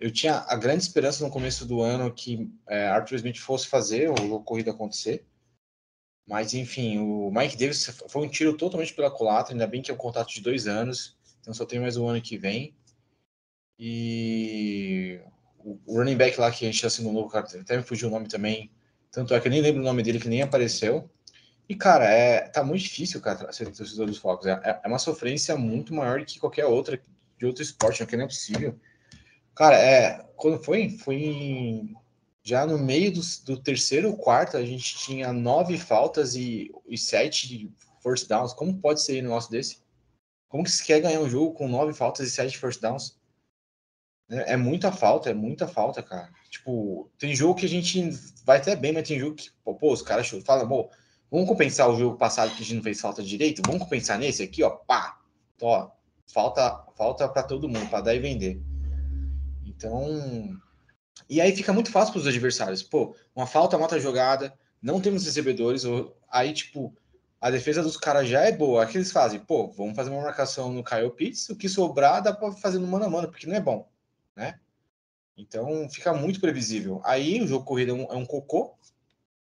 Eu 0.00 0.10
tinha 0.10 0.38
a 0.48 0.56
grande 0.56 0.82
esperança 0.82 1.22
no 1.22 1.30
começo 1.30 1.66
do 1.66 1.82
ano 1.82 2.12
que 2.12 2.50
é, 2.66 2.88
Arthur 2.88 3.16
Smith 3.16 3.36
fosse 3.36 3.68
fazer 3.68 4.10
o 4.10 4.16
jogo 4.16 4.42
corrido 4.42 4.70
acontecer. 4.70 5.26
Mas, 6.26 6.54
enfim, 6.54 6.98
o 6.98 7.30
Mike 7.30 7.56
Davis 7.56 7.86
foi 8.08 8.24
um 8.24 8.28
tiro 8.28 8.56
totalmente 8.56 8.94
pela 8.94 9.10
culatra. 9.10 9.52
Ainda 9.52 9.66
bem 9.66 9.82
que 9.82 9.90
é 9.90 9.94
um 9.94 9.96
contrato 9.96 10.32
de 10.32 10.40
dois 10.40 10.66
anos. 10.66 11.16
Então 11.40 11.52
só 11.52 11.64
tem 11.64 11.80
mais 11.80 11.96
um 11.96 12.06
ano 12.06 12.20
que 12.20 12.36
vem. 12.36 12.74
E 13.78 15.20
o 15.64 15.96
running 15.96 16.16
back 16.16 16.38
lá 16.38 16.50
que 16.50 16.64
a 16.66 16.70
gente 16.70 16.84
assinou 16.84 17.12
novo, 17.12 17.28
cara, 17.28 17.46
até 17.60 17.76
me 17.76 17.82
fugiu 17.82 18.08
o 18.08 18.10
nome 18.10 18.28
também. 18.28 18.70
Tanto 19.10 19.34
é 19.34 19.40
que 19.40 19.48
eu 19.48 19.50
nem 19.50 19.60
lembro 19.60 19.80
o 19.80 19.84
nome 19.84 20.02
dele, 20.02 20.20
que 20.20 20.28
nem 20.28 20.42
apareceu. 20.42 21.10
E, 21.68 21.74
cara, 21.74 22.04
é, 22.04 22.48
tá 22.48 22.62
muito 22.62 22.82
difícil, 22.82 23.20
cara, 23.20 23.52
ser 23.52 23.70
torcedor 23.72 24.06
dos 24.06 24.18
Falcons. 24.18 24.46
É, 24.46 24.80
é 24.84 24.88
uma 24.88 24.98
sofrência 24.98 25.56
muito 25.56 25.94
maior 25.94 26.24
que 26.24 26.38
qualquer 26.38 26.66
outra, 26.66 27.00
de 27.38 27.46
outro 27.46 27.62
esporte, 27.62 28.04
que 28.04 28.16
não 28.16 28.24
é 28.24 28.28
possível. 28.28 28.78
Cara, 29.54 29.76
é, 29.76 30.26
quando 30.36 30.62
foi? 30.62 30.90
Foi 30.90 31.14
em 31.16 31.94
já 32.50 32.66
no 32.66 32.76
meio 32.76 33.12
do, 33.12 33.20
do 33.44 33.56
terceiro 33.56 34.12
quarto, 34.16 34.56
a 34.56 34.66
gente 34.66 34.98
tinha 34.98 35.32
nove 35.32 35.78
faltas 35.78 36.34
e, 36.34 36.68
e 36.88 36.98
sete 36.98 37.72
first 38.02 38.26
downs. 38.28 38.52
Como 38.52 38.76
pode 38.80 39.00
ser 39.02 39.20
um 39.20 39.28
negócio 39.28 39.52
desse? 39.52 39.78
Como 40.48 40.64
que 40.64 40.70
se 40.70 40.84
quer 40.84 41.00
ganhar 41.00 41.20
um 41.20 41.30
jogo 41.30 41.54
com 41.54 41.68
nove 41.68 41.94
faltas 41.94 42.26
e 42.26 42.30
sete 42.30 42.58
first 42.58 42.80
downs? 42.80 43.16
É, 44.28 44.54
é 44.54 44.56
muita 44.56 44.90
falta, 44.90 45.30
é 45.30 45.34
muita 45.34 45.68
falta, 45.68 46.02
cara. 46.02 46.28
Tipo, 46.50 47.08
tem 47.16 47.36
jogo 47.36 47.54
que 47.54 47.66
a 47.66 47.68
gente 47.68 48.10
vai 48.44 48.58
até 48.58 48.74
bem, 48.74 48.92
mas 48.92 49.06
tem 49.06 49.20
jogo 49.20 49.36
que, 49.36 49.48
pô, 49.62 49.76
pô 49.76 49.92
os 49.92 50.02
caras 50.02 50.28
falam, 50.44 50.66
pô, 50.66 50.90
vamos 51.30 51.48
compensar 51.48 51.88
o 51.88 51.96
jogo 51.96 52.18
passado 52.18 52.50
que 52.50 52.62
a 52.62 52.64
gente 52.64 52.74
não 52.74 52.82
fez 52.82 53.00
falta 53.00 53.22
direito? 53.22 53.62
Vamos 53.64 53.84
compensar 53.84 54.18
nesse 54.18 54.42
aqui, 54.42 54.64
ó, 54.64 54.70
pá, 54.70 55.20
ó, 55.62 55.88
falta, 56.26 56.84
falta 56.96 57.28
para 57.28 57.44
todo 57.44 57.68
mundo, 57.68 57.88
para 57.88 58.00
dar 58.00 58.14
e 58.16 58.18
vender. 58.18 58.60
Então, 59.64 60.60
e 61.28 61.40
aí 61.40 61.54
fica 61.54 61.72
muito 61.72 61.90
fácil 61.90 62.12
para 62.12 62.20
os 62.20 62.26
adversários. 62.26 62.82
Pô, 62.82 63.14
uma 63.34 63.46
falta 63.46 63.78
mata 63.78 63.96
a 63.96 63.98
jogada, 63.98 64.52
não 64.82 65.00
temos 65.00 65.24
recebedores, 65.24 65.84
aí, 66.30 66.52
tipo, 66.52 66.94
a 67.40 67.50
defesa 67.50 67.82
dos 67.82 67.96
caras 67.96 68.28
já 68.28 68.42
é 68.42 68.52
boa. 68.52 68.84
O 68.84 68.88
que 68.88 68.98
eles 68.98 69.12
fazem? 69.12 69.40
Pô, 69.40 69.68
vamos 69.68 69.96
fazer 69.96 70.10
uma 70.10 70.22
marcação 70.22 70.72
no 70.72 70.84
Kyle 70.84 71.10
Pitts, 71.10 71.48
o 71.48 71.56
que 71.56 71.68
sobrar 71.68 72.22
dá 72.22 72.32
para 72.32 72.52
fazer 72.52 72.78
no 72.78 72.86
mano 72.86 73.04
a 73.06 73.10
mano, 73.10 73.28
porque 73.28 73.46
não 73.46 73.56
é 73.56 73.60
bom, 73.60 73.88
né? 74.36 74.60
Então 75.36 75.88
fica 75.88 76.12
muito 76.12 76.40
previsível. 76.40 77.00
Aí 77.04 77.40
o 77.40 77.46
jogo 77.46 77.64
corrido 77.64 77.92
é 77.92 77.94
um, 77.94 78.02
é 78.12 78.16
um 78.16 78.26
cocô, 78.26 78.74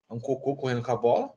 é 0.10 0.14
um 0.14 0.20
cocô 0.20 0.56
correndo 0.56 0.84
com 0.84 0.92
a 0.92 0.96
bola. 0.96 1.34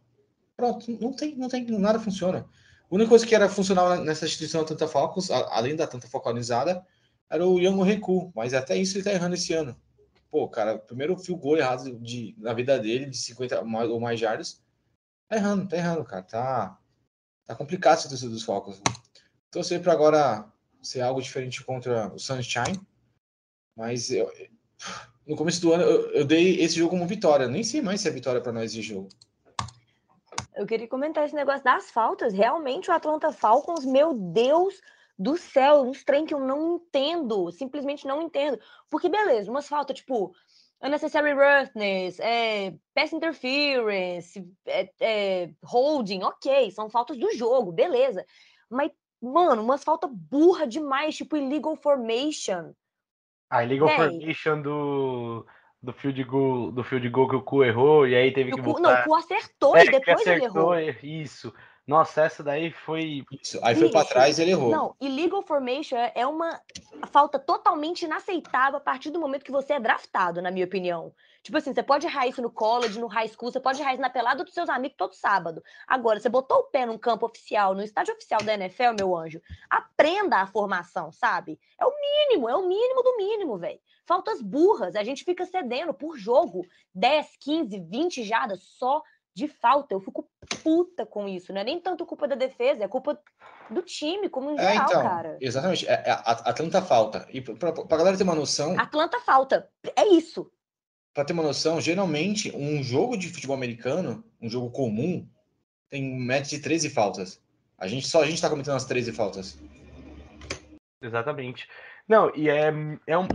Pronto, 0.56 0.90
não 1.00 1.12
tem, 1.14 1.34
não 1.36 1.48
tem, 1.48 1.64
nada 1.64 1.98
funciona. 1.98 2.46
A 2.90 2.94
única 2.94 3.08
coisa 3.08 3.26
que 3.26 3.34
era 3.34 3.48
funcional 3.48 4.04
nessa 4.04 4.26
instituição 4.26 4.64
Tanta 4.64 4.86
Falcons, 4.86 5.30
além 5.30 5.74
da 5.74 5.86
Tanta 5.86 6.06
Focalizada, 6.06 6.84
era 7.30 7.46
o 7.46 7.58
Young 7.58 7.82
Recu, 7.82 8.30
mas 8.34 8.52
até 8.52 8.76
isso 8.76 8.98
ele 8.98 9.04
tá 9.04 9.12
errando 9.12 9.34
esse 9.34 9.54
ano 9.54 9.74
pô, 10.32 10.48
cara, 10.48 10.78
primeiro 10.78 11.14
fio 11.18 11.36
gol 11.36 11.58
errado 11.58 11.94
de, 11.98 12.34
na 12.38 12.54
vida 12.54 12.78
dele, 12.78 13.04
de 13.04 13.18
50 13.18 13.60
ou 13.60 14.00
mais 14.00 14.18
jardas. 14.18 14.64
Tá 15.28 15.36
errando, 15.36 15.68
tá 15.68 15.76
errando, 15.76 16.04
cara. 16.04 16.22
Tá, 16.22 16.78
tá 17.44 17.54
complicado 17.54 17.98
esse 17.98 18.08
torcida 18.08 18.30
dos 18.30 18.42
Falcons. 18.42 18.80
Torcer 19.50 19.82
para 19.82 19.92
agora 19.92 20.50
ser 20.80 21.02
algo 21.02 21.20
diferente 21.20 21.62
contra 21.62 22.10
o 22.14 22.18
Sunshine. 22.18 22.80
Mas 23.76 24.10
eu, 24.10 24.32
no 25.26 25.36
começo 25.36 25.60
do 25.60 25.74
ano 25.74 25.82
eu, 25.82 26.10
eu, 26.12 26.24
dei 26.24 26.62
esse 26.62 26.76
jogo 26.76 26.90
como 26.90 27.06
vitória. 27.06 27.46
Nem 27.46 27.62
sei 27.62 27.82
mais 27.82 28.00
se 28.00 28.08
é 28.08 28.10
vitória 28.10 28.40
para 28.40 28.52
nós 28.52 28.72
esse 28.72 28.80
jogo. 28.80 29.10
Eu 30.54 30.66
queria 30.66 30.88
comentar 30.88 31.26
esse 31.26 31.34
negócio 31.34 31.62
das 31.62 31.90
faltas. 31.90 32.32
Realmente 32.32 32.90
o 32.90 32.94
Atlanta 32.94 33.30
Falcons, 33.32 33.84
meu 33.84 34.14
Deus 34.14 34.80
do 35.18 35.36
céu, 35.36 35.82
uns 35.82 36.04
trem 36.04 36.24
que 36.24 36.34
eu 36.34 36.40
não 36.40 36.76
entendo, 36.76 37.50
simplesmente 37.52 38.06
não 38.06 38.22
entendo. 38.22 38.58
Porque, 38.90 39.08
beleza, 39.08 39.50
umas 39.50 39.68
faltas, 39.68 39.98
tipo, 39.98 40.34
unnecessary 40.82 41.32
roughness, 41.32 42.18
é, 42.18 42.74
pass 42.94 43.12
interference, 43.12 44.44
é, 44.66 44.90
é, 45.00 45.50
holding, 45.64 46.22
ok, 46.22 46.70
são 46.72 46.90
faltas 46.90 47.16
do 47.18 47.30
jogo, 47.36 47.70
beleza. 47.70 48.24
Mas, 48.68 48.90
mano, 49.20 49.62
umas 49.62 49.84
faltas 49.84 50.10
burra 50.12 50.66
demais, 50.66 51.16
tipo 51.16 51.36
illegal 51.36 51.76
formation. 51.76 52.72
A 53.48 53.62
illegal 53.62 53.90
formation 53.90 54.62
do, 54.62 55.46
do 55.80 55.92
field 55.92 56.24
goal, 56.24 56.72
do 56.72 56.82
field 56.82 57.08
goal 57.10 57.28
que 57.28 57.36
o 57.36 57.42
Cu 57.42 57.62
errou, 57.62 58.08
e 58.08 58.16
aí 58.16 58.32
teve 58.32 58.50
que 58.50 58.60
botar... 58.60 58.80
Não, 58.80 59.00
o 59.00 59.04
Cu 59.04 59.14
acertou 59.14 59.76
é, 59.76 59.84
e 59.84 59.90
depois 59.90 60.26
ele 60.26 60.44
errou. 60.46 60.78
Isso. 61.02 61.54
Nossa, 61.86 62.22
essa 62.22 62.42
daí 62.42 62.70
foi. 62.70 63.24
Isso. 63.42 63.58
Aí 63.62 63.74
foi 63.74 63.90
para 63.90 64.06
trás 64.06 64.38
e 64.38 64.42
ele 64.42 64.52
errou. 64.52 64.70
Não, 64.70 64.94
illegal 65.00 65.42
formation 65.42 65.96
é, 65.96 66.12
é 66.14 66.26
uma 66.26 66.60
falta 67.10 67.38
totalmente 67.38 68.04
inaceitável 68.04 68.76
a 68.78 68.80
partir 68.80 69.10
do 69.10 69.18
momento 69.18 69.44
que 69.44 69.50
você 69.50 69.74
é 69.74 69.80
draftado, 69.80 70.40
na 70.40 70.50
minha 70.50 70.64
opinião. 70.64 71.12
Tipo 71.42 71.58
assim, 71.58 71.74
você 71.74 71.82
pode 71.82 72.06
errar 72.06 72.28
isso 72.28 72.40
no 72.40 72.50
college, 72.50 73.00
no 73.00 73.08
high 73.08 73.26
school, 73.26 73.50
você 73.50 73.58
pode 73.58 73.80
errar 73.80 73.94
isso 73.94 74.00
na 74.00 74.08
pelada 74.08 74.44
dos 74.44 74.54
seus 74.54 74.68
amigos 74.68 74.96
todo 74.96 75.12
sábado. 75.12 75.60
Agora, 75.88 76.20
você 76.20 76.28
botou 76.28 76.58
o 76.58 76.64
pé 76.64 76.86
num 76.86 76.96
campo 76.96 77.26
oficial, 77.26 77.74
no 77.74 77.82
estádio 77.82 78.14
oficial 78.14 78.40
da 78.44 78.54
NFL, 78.54 78.94
meu 78.96 79.16
anjo, 79.16 79.42
aprenda 79.68 80.36
a 80.36 80.46
formação, 80.46 81.10
sabe? 81.10 81.58
É 81.80 81.84
o 81.84 81.92
mínimo, 82.00 82.48
é 82.48 82.54
o 82.54 82.68
mínimo 82.68 83.02
do 83.02 83.16
mínimo, 83.16 83.58
velho. 83.58 83.80
Faltas 84.06 84.40
burras, 84.40 84.94
a 84.94 85.02
gente 85.02 85.24
fica 85.24 85.44
cedendo 85.44 85.92
por 85.92 86.16
jogo 86.16 86.64
10, 86.94 87.36
15, 87.40 87.80
20 87.80 88.22
jadas 88.22 88.62
só 88.62 89.02
de 89.34 89.48
falta. 89.48 89.94
Eu 89.94 90.00
fico 90.00 90.28
puta 90.62 91.06
com 91.06 91.28
isso. 91.28 91.52
Não 91.52 91.60
é 91.60 91.64
nem 91.64 91.80
tanto 91.80 92.06
culpa 92.06 92.28
da 92.28 92.34
defesa, 92.34 92.84
é 92.84 92.88
culpa 92.88 93.18
do 93.70 93.82
time, 93.82 94.28
como 94.28 94.50
em 94.50 94.58
é, 94.58 94.72
geral, 94.72 94.86
então, 94.86 95.02
cara. 95.02 95.38
Exatamente. 95.40 95.88
É, 95.88 95.92
é, 95.92 96.10
Atlanta 96.10 96.82
falta. 96.82 97.26
E 97.30 97.40
pra, 97.40 97.72
pra 97.72 97.96
galera 97.96 98.16
ter 98.16 98.24
uma 98.24 98.34
noção. 98.34 98.78
Atlanta 98.78 99.20
falta. 99.20 99.68
É 99.96 100.06
isso. 100.08 100.50
Pra 101.14 101.24
ter 101.24 101.32
uma 101.32 101.42
noção, 101.42 101.80
geralmente, 101.80 102.54
um 102.56 102.82
jogo 102.82 103.16
de 103.16 103.28
futebol 103.28 103.56
americano, 103.56 104.24
um 104.40 104.48
jogo 104.48 104.70
comum, 104.70 105.28
tem 105.90 106.14
um 106.14 106.18
média 106.18 106.48
de 106.48 106.58
13 106.58 106.88
faltas. 106.90 107.42
A 107.76 107.86
gente, 107.86 108.06
só 108.06 108.22
a 108.22 108.26
gente 108.26 108.40
tá 108.40 108.48
cometendo 108.48 108.76
as 108.76 108.86
13 108.86 109.12
faltas. 109.12 109.58
Exatamente. 111.02 111.68
Não, 112.08 112.34
e 112.34 112.48
é, 112.48 112.72
é 113.06 113.18
um. 113.18 113.28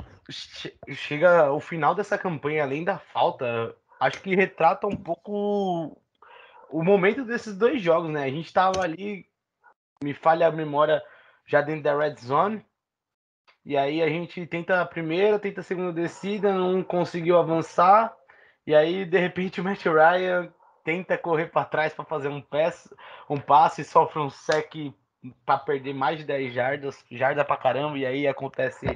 Chega 0.94 1.52
o 1.52 1.60
final 1.60 1.94
dessa 1.94 2.18
campanha, 2.18 2.64
além 2.64 2.84
da 2.84 2.98
falta, 2.98 3.76
acho 4.00 4.22
que 4.22 4.36
retrata 4.36 4.88
um 4.88 4.96
pouco 4.96 6.00
o 6.70 6.84
momento 6.84 7.24
desses 7.24 7.56
dois 7.56 7.82
jogos, 7.82 8.10
né? 8.12 8.24
A 8.24 8.30
gente 8.30 8.52
tava 8.52 8.82
ali, 8.82 9.26
me 10.04 10.14
falha 10.14 10.48
a 10.48 10.52
memória, 10.52 11.02
já 11.46 11.62
dentro 11.62 11.84
da 11.84 11.98
red 11.98 12.16
zone. 12.16 12.66
E 13.66 13.76
aí 13.76 14.02
a 14.02 14.10
gente 14.10 14.46
tenta 14.46 14.82
a 14.82 14.86
primeira, 14.86 15.40
tenta 15.40 15.62
a 15.62 15.64
segunda 15.64 15.92
descida, 15.92 16.54
não 16.54 16.84
conseguiu 16.84 17.38
avançar. 17.38 18.16
E 18.66 18.76
aí, 18.76 19.06
de 19.06 19.18
repente, 19.18 19.60
o 19.60 19.64
Matt 19.64 19.86
Ryan 19.86 20.52
tenta 20.84 21.18
correr 21.18 21.48
para 21.48 21.66
trás 21.66 21.94
para 21.94 22.06
fazer 22.06 22.30
um 22.30 22.42
passe, 22.42 22.90
um 23.30 23.38
passe, 23.38 23.84
sofre 23.84 24.20
um 24.20 24.30
sec 24.30 24.74
para 25.46 25.58
perder 25.60 25.94
mais 25.94 26.20
de 26.20 26.26
10 26.26 26.54
jardas, 26.54 27.04
jarda 27.12 27.44
para 27.44 27.58
caramba, 27.58 27.98
e 27.98 28.06
aí 28.06 28.28
acontece 28.28 28.88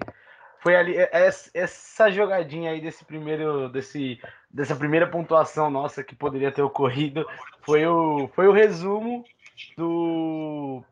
foi 0.62 0.76
ali 0.76 0.96
é, 0.96 1.10
é, 1.12 1.30
essa 1.54 2.12
jogadinha 2.12 2.72
aí 2.72 2.80
desse 2.80 3.04
primeiro 3.04 3.68
desse 3.68 4.22
dessa 4.54 4.76
primeira 4.76 5.08
pontuação 5.08 5.70
nossa 5.70 6.04
que 6.04 6.16
poderia 6.16 6.52
ter 6.52 6.62
ocorrido 6.62 7.26
foi 7.62 7.86
o 7.86 8.28
foi 8.36 8.48
o 8.48 8.52
resumo 8.52 9.24
do 9.78 10.84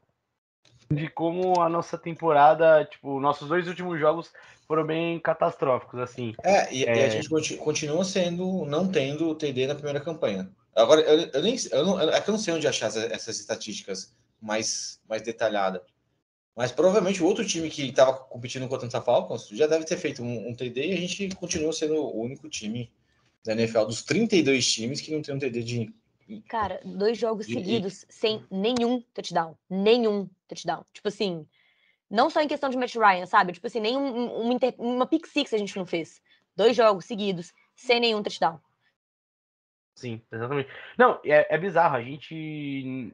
de 0.92 1.08
como 1.08 1.62
a 1.62 1.70
nossa 1.70 1.98
temporada, 1.98 2.84
tipo, 2.86 3.20
nossos 3.20 3.48
dois 3.48 3.68
últimos 3.68 4.00
jogos 4.00 4.32
foram 4.68 4.86
bem 4.86 5.20
catastróficos, 5.20 6.00
assim. 6.00 6.34
É, 6.44 6.74
e, 6.74 6.84
é... 6.84 6.98
e 6.98 7.04
a 7.04 7.10
gente 7.10 7.58
continua 7.58 8.04
sendo, 8.04 8.66
não 8.66 8.88
tendo 8.88 9.36
TD 9.36 9.68
na 9.68 9.76
primeira 9.76 10.00
campanha. 10.00 10.50
Agora, 10.76 11.02
eu, 11.02 11.30
eu 11.34 11.44
nem, 11.44 11.56
eu 11.72 11.86
não, 11.86 12.00
é 12.00 12.22
que 12.22 12.30
eu 12.30 12.32
não 12.32 12.40
sei 12.40 12.54
onde 12.54 12.68
achar 12.68 12.88
essas 12.88 13.40
estatísticas 13.40 14.16
mais, 14.42 15.00
mais 15.08 15.22
detalhadas. 15.22 15.82
Mas 16.56 16.72
provavelmente 16.72 17.24
o 17.24 17.26
outro 17.26 17.46
time 17.46 17.70
que 17.70 17.90
estava 17.90 18.14
competindo 18.14 18.68
contra 18.68 18.88
o 18.88 19.02
Falcons 19.02 19.48
já 19.50 19.66
deve 19.66 19.86
ter 19.86 19.98
feito 19.98 20.22
um, 20.22 20.50
um, 20.50 20.56
TD 20.56 20.88
e 20.88 20.94
a 20.94 20.98
gente 20.98 21.30
continua 21.36 21.72
sendo 21.72 21.96
o 21.96 22.22
único 22.22 22.50
time 22.50 22.92
da 23.46 23.54
NFL 23.54 23.86
dos 23.86 24.04
32 24.04 24.72
times 24.72 25.02
que 25.02 25.12
não 25.12 25.22
tem 25.22 25.36
um 25.36 25.40
TD 25.40 25.64
de. 25.64 25.94
Cara, 26.48 26.80
dois 26.86 27.18
jogos 27.18 27.48
de... 27.48 27.54
seguidos 27.54 28.06
sem 28.10 28.46
nenhum 28.52 29.02
touchdown. 29.14 29.58
Nenhum 29.70 30.30
touchdown. 30.48 30.86
Tipo 30.94 31.08
assim, 31.08 31.48
não 32.10 32.30
só 32.30 32.42
em 32.42 32.48
questão 32.48 32.70
de 32.70 32.78
Matt 32.78 32.96
Ryan, 32.96 33.26
sabe? 33.26 33.54
Tipo 33.54 33.68
assim, 33.68 33.80
nem 33.80 33.98
um, 33.98 34.42
uma, 34.42 34.58
uma 34.78 35.08
pick 35.08 35.26
six 35.26 35.54
a 35.54 35.58
gente 35.58 35.76
não 35.78 35.86
fez. 35.86 36.22
Dois 36.56 36.76
jogos 36.76 37.06
seguidos 37.06 37.54
sem 37.76 38.00
nenhum 38.00 38.22
touchdown. 38.22 38.60
Sim, 39.96 40.22
exatamente. 40.32 40.70
Não, 40.98 41.20
é, 41.26 41.56
é 41.56 41.58
bizarro. 41.58 41.96
A 41.96 42.02
gente 42.02 43.14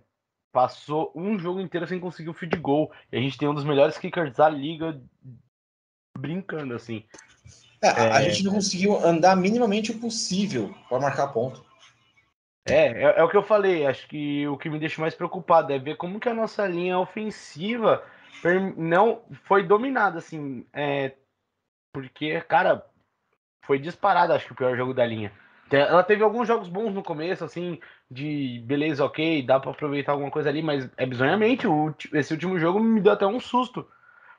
passou 0.52 1.12
um 1.16 1.38
jogo 1.38 1.60
inteiro 1.60 1.88
sem 1.88 2.00
conseguir 2.00 2.30
o 2.30 2.32
um 2.32 2.36
field 2.36 2.58
goal. 2.58 2.92
E 3.12 3.18
a 3.18 3.20
gente 3.20 3.38
tem 3.38 3.48
um 3.48 3.54
dos 3.54 3.66
melhores 3.66 3.98
kickers 3.98 4.36
da 4.36 4.48
liga 4.48 5.02
brincando 6.18 6.74
assim. 6.74 7.04
É, 7.86 8.08
é... 8.08 8.12
A 8.12 8.22
gente 8.22 8.44
não 8.44 8.54
conseguiu 8.54 8.98
andar 9.06 9.36
minimamente 9.36 9.92
o 9.92 10.00
possível 10.00 10.74
para 10.90 11.00
marcar 11.00 11.28
ponto. 11.28 11.64
É, 12.68 13.04
é, 13.04 13.20
é, 13.20 13.24
o 13.24 13.30
que 13.30 13.38
eu 13.38 13.44
falei. 13.44 13.86
Acho 13.86 14.08
que 14.08 14.48
o 14.48 14.58
que 14.58 14.70
me 14.70 14.80
deixa 14.80 15.00
mais 15.00 15.14
preocupado 15.14 15.72
é 15.72 15.78
ver 15.78 15.98
como 15.98 16.20
que 16.20 16.30
a 16.30 16.34
nossa 16.34 16.66
linha 16.66 16.98
ofensiva 16.98 18.04
não 18.76 19.22
foi 19.44 19.64
dominada, 19.64 20.18
assim. 20.18 20.66
É, 20.74 21.14
porque, 21.94 22.42
cara, 22.42 22.86
foi 23.66 23.80
disparado, 23.80 24.34
acho 24.34 24.48
que 24.48 24.54
o 24.54 24.56
pior 24.56 24.76
jogo 24.76 24.94
da 24.94 25.06
linha. 25.06 25.32
Ela 25.72 26.04
teve 26.04 26.24
alguns 26.24 26.48
jogos 26.48 26.70
bons 26.70 26.94
no 26.94 27.04
começo, 27.04 27.44
assim, 27.44 27.80
de 28.10 28.62
beleza, 28.66 29.04
ok, 29.04 29.44
dá 29.44 29.60
para 29.60 29.72
aproveitar 29.72 30.12
alguma 30.12 30.30
coisa 30.30 30.50
ali, 30.50 30.62
mas 30.62 30.90
é 30.96 31.06
bizonhamente, 31.06 31.68
esse 32.14 32.34
último 32.34 32.60
jogo 32.60 32.80
me 32.80 33.02
deu 33.02 33.14
até 33.14 33.26
um 33.26 33.40
susto, 33.40 33.88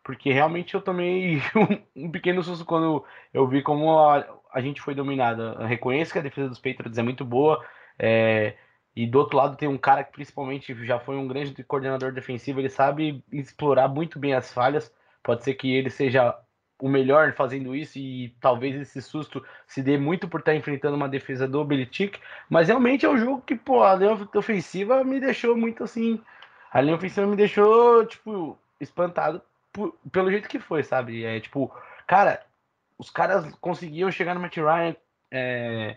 porque 0.07 0.33
realmente 0.33 0.73
eu 0.73 0.81
tomei 0.81 1.43
um, 1.97 2.09
pequeno 2.09 2.41
susto 2.41 2.65
quando 2.65 3.05
eu 3.35 3.45
vi 3.49 3.61
como 3.61 3.99
a, 3.99 4.25
a 4.53 4.61
gente 4.61 4.81
foi 4.81 4.95
dominada. 4.95 5.67
Reconheço 5.67 6.13
que 6.13 6.19
a 6.21 6.23
defesa 6.23 6.49
dos 6.49 6.61
Patriots 6.61 6.97
é 6.97 7.03
muito 7.03 7.25
boa, 7.25 7.61
é, 7.99 8.55
e 8.95 9.05
do 9.05 9.19
outro 9.19 9.37
lado 9.37 9.57
tem 9.57 9.69
um 9.69 9.77
cara 9.77 10.05
que 10.05 10.13
principalmente 10.13 10.73
já 10.87 11.01
foi 11.01 11.17
um 11.17 11.27
grande 11.27 11.61
coordenador 11.65 12.13
defensivo, 12.13 12.61
ele 12.61 12.69
sabe 12.69 13.25
explorar 13.33 13.89
muito 13.89 14.17
bem 14.17 14.33
as 14.33 14.53
falhas, 14.53 14.95
pode 15.25 15.43
ser 15.43 15.55
que 15.55 15.75
ele 15.75 15.91
seja 15.91 16.39
o 16.81 16.89
melhor 16.89 17.33
fazendo 17.33 17.75
isso 17.75 17.99
e 17.99 18.29
talvez 18.41 18.77
esse 18.77 19.03
susto 19.03 19.45
se 19.67 19.83
dê 19.83 19.99
muito 19.99 20.29
por 20.29 20.39
estar 20.39 20.55
enfrentando 20.55 20.95
uma 20.95 21.09
defesa 21.09 21.49
do 21.49 21.65
Belichick, 21.65 22.21
mas 22.49 22.69
realmente 22.69 23.05
é 23.05 23.09
um 23.09 23.19
jogo 23.19 23.43
que, 23.45 23.57
pô, 23.57 23.83
a 23.83 23.97
linha 23.97 24.17
ofensiva 24.37 25.03
me 25.03 25.19
deixou 25.19 25.57
muito 25.57 25.83
assim, 25.83 26.21
a 26.71 26.81
linha 26.81 26.95
ofensiva 26.95 27.27
me 27.27 27.35
deixou, 27.35 28.07
tipo, 28.07 28.57
espantado 28.81 29.43
pelo 30.11 30.31
jeito 30.31 30.49
que 30.49 30.59
foi, 30.59 30.83
sabe? 30.83 31.25
É 31.25 31.41
tipo, 31.41 31.73
cara, 32.07 32.45
os 32.99 33.11
caras 33.11 33.55
conseguiam 33.61 34.11
chegar 34.11 34.35
no 34.35 34.41
Matt 34.41 34.57
Ryan 34.57 34.97
é, 35.31 35.97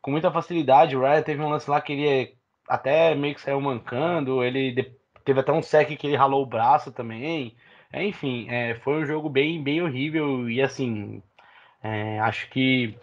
com 0.00 0.10
muita 0.10 0.30
facilidade, 0.30 0.96
o 0.96 1.00
Ryan 1.00 1.22
teve 1.22 1.42
um 1.42 1.48
lance 1.48 1.68
lá 1.68 1.80
que 1.80 1.92
ele 1.92 2.36
até 2.68 3.14
meio 3.14 3.34
que 3.34 3.40
saiu 3.40 3.60
mancando, 3.60 4.44
ele 4.44 4.94
teve 5.24 5.40
até 5.40 5.52
um 5.52 5.62
sec 5.62 5.96
que 5.96 6.06
ele 6.06 6.16
ralou 6.16 6.42
o 6.42 6.46
braço 6.46 6.92
também, 6.92 7.56
é, 7.92 8.04
enfim, 8.04 8.46
é, 8.50 8.74
foi 8.76 9.02
um 9.02 9.06
jogo 9.06 9.28
bem, 9.28 9.62
bem 9.62 9.82
horrível 9.82 10.48
e 10.48 10.60
assim, 10.62 11.22
é, 11.82 12.18
acho 12.20 12.48
que 12.50 12.96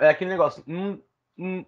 é 0.00 0.08
aquele 0.08 0.30
negócio, 0.30 0.62
não, 0.66 1.00
não, 1.36 1.66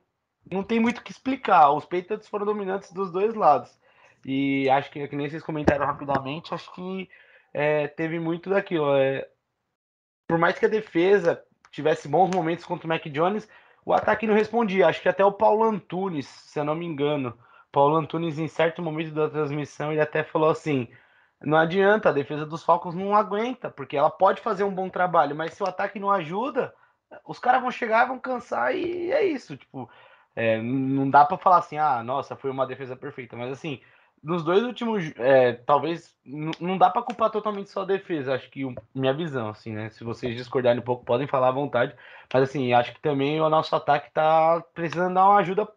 não 0.51 0.63
tem 0.63 0.79
muito 0.81 0.99
o 0.99 1.03
que 1.03 1.11
explicar. 1.11 1.71
Os 1.73 1.85
Patriots 1.85 2.29
foram 2.29 2.47
dominantes 2.47 2.93
dos 2.93 3.11
dois 3.11 3.35
lados. 3.35 3.77
E 4.25 4.69
acho 4.71 4.91
que, 4.91 5.07
que 5.07 5.17
nem 5.17 5.29
vocês 5.29 5.43
comentaram 5.43 5.87
rapidamente, 5.87 6.55
acho 6.55 6.73
que 6.75 7.09
é, 7.53 7.89
teve 7.89 8.19
muito 8.19 8.51
daquilo. 8.51 8.95
É, 8.97 9.27
por 10.27 10.39
mais 10.39 10.59
que 10.59 10.67
a 10.67 10.69
defesa 10.69 11.43
tivesse 11.71 12.09
bons 12.09 12.35
momentos 12.35 12.65
contra 12.65 12.87
o 12.87 12.89
Mac 12.89 13.05
Jones, 13.07 13.49
o 13.85 13.93
ataque 13.93 14.27
não 14.27 14.35
respondia. 14.35 14.89
Acho 14.89 15.01
que 15.01 15.09
até 15.09 15.25
o 15.25 15.33
Paulo 15.33 15.65
Antunes, 15.65 16.27
se 16.27 16.59
eu 16.59 16.65
não 16.65 16.75
me 16.75 16.87
engano, 16.87 17.39
Paulo 17.71 17.97
Antunes, 17.97 18.39
em 18.39 18.49
certo 18.49 18.83
momento 18.83 19.13
da 19.13 19.29
transmissão, 19.29 19.93
ele 19.93 20.01
até 20.01 20.25
falou 20.25 20.51
assim: 20.51 20.89
não 21.41 21.59
adianta, 21.59 22.09
a 22.09 22.13
defesa 22.13 22.47
dos 22.47 22.65
Falcons 22.65 22.95
não 22.95 23.15
aguenta, 23.15 23.71
porque 23.71 23.97
ela 23.97 24.11
pode 24.11 24.41
fazer 24.41 24.65
um 24.65 24.75
bom 24.75 24.89
trabalho, 24.89 25.37
mas 25.37 25.55
se 25.55 25.63
o 25.63 25.67
ataque 25.67 26.01
não 26.01 26.11
ajuda, 26.11 26.75
os 27.25 27.39
caras 27.39 27.61
vão 27.61 27.71
chegar, 27.71 28.07
vão 28.07 28.19
cansar 28.19 28.75
e 28.75 29.13
é 29.13 29.25
isso. 29.25 29.57
Tipo, 29.57 29.89
é, 30.35 30.61
não 30.61 31.09
dá 31.09 31.25
para 31.25 31.39
falar 31.39 31.59
assim, 31.59 31.79
ah, 31.79 32.03
nossa, 32.03 32.37
foi 32.37 32.51
uma 32.51 32.67
defesa 32.67 32.97
perfeita, 32.97 33.37
mas 33.37 33.53
assim, 33.53 33.81
nos 34.27 34.43
dois 34.43 34.65
últimos, 34.65 35.13
é, 35.19 35.53
talvez 35.53 36.13
não 36.61 36.77
dá 36.77 36.91
para 36.91 37.03
culpar 37.03 37.31
totalmente 37.31 37.71
só 37.71 37.83
a 37.83 37.87
defesa, 37.87 38.35
acho 38.35 38.51
que 38.51 38.63
minha 38.93 39.15
visão, 39.15 39.51
assim, 39.51 39.73
né? 39.73 39.89
Se 39.91 40.03
vocês 40.03 40.37
discordarem 40.37 40.81
um 40.81 40.85
pouco, 40.85 41.05
podem 41.05 41.29
falar 41.29 41.49
à 41.49 41.53
vontade, 41.53 41.95
mas 42.35 42.43
assim, 42.43 42.73
acho 42.73 42.93
que 42.93 43.01
também 43.01 43.41
o 43.41 43.49
nosso 43.49 43.77
ataque 43.77 44.11
tá 44.11 44.61
precisando 44.75 45.15
dar 45.15 45.29
uma 45.29 45.39
ajuda 45.39 45.69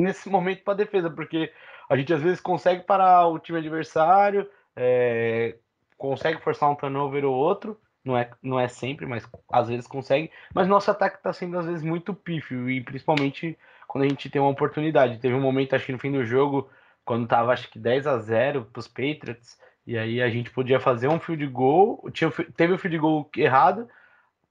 nesse 0.00 0.28
momento 0.28 0.62
para 0.62 0.74
a 0.74 0.76
defesa, 0.76 1.10
porque 1.10 1.52
a 1.90 1.96
gente 1.96 2.14
às 2.14 2.22
vezes 2.22 2.40
consegue 2.40 2.84
parar 2.84 3.26
o 3.26 3.40
time 3.40 3.58
adversário, 3.58 4.48
é, 4.76 5.56
consegue 5.96 6.40
forçar 6.40 6.70
um 6.70 6.76
turnover 6.76 7.24
ou 7.24 7.34
outro, 7.34 7.76
não 8.04 8.16
é, 8.16 8.30
não 8.40 8.60
é 8.60 8.68
sempre, 8.68 9.06
mas 9.06 9.28
às 9.50 9.68
vezes 9.68 9.88
consegue, 9.88 10.30
mas 10.54 10.68
nosso 10.68 10.88
ataque 10.88 11.16
está 11.16 11.32
sendo 11.32 11.58
às 11.58 11.66
vezes 11.66 11.82
muito 11.82 12.14
pífio, 12.14 12.70
e 12.70 12.80
principalmente 12.80 13.58
quando 13.88 14.04
a 14.04 14.08
gente 14.08 14.30
tem 14.30 14.40
uma 14.40 14.50
oportunidade. 14.50 15.18
Teve 15.18 15.34
um 15.34 15.40
momento, 15.40 15.74
acho 15.74 15.86
que 15.86 15.92
no 15.92 15.98
fim 15.98 16.12
do 16.12 16.24
jogo, 16.24 16.70
quando 17.08 17.26
tava 17.26 17.54
acho 17.54 17.70
que 17.70 17.78
10 17.78 18.06
a 18.06 18.18
0 18.18 18.66
para 18.66 18.80
os 18.80 18.86
Patriots, 18.86 19.58
e 19.86 19.96
aí 19.96 20.20
a 20.20 20.28
gente 20.28 20.50
podia 20.50 20.78
fazer 20.78 21.08
um 21.08 21.18
field 21.18 21.46
goal, 21.46 22.06
tinha, 22.12 22.30
teve 22.54 22.74
o 22.74 22.78
field 22.78 22.98
goal 22.98 23.30
errado, 23.34 23.88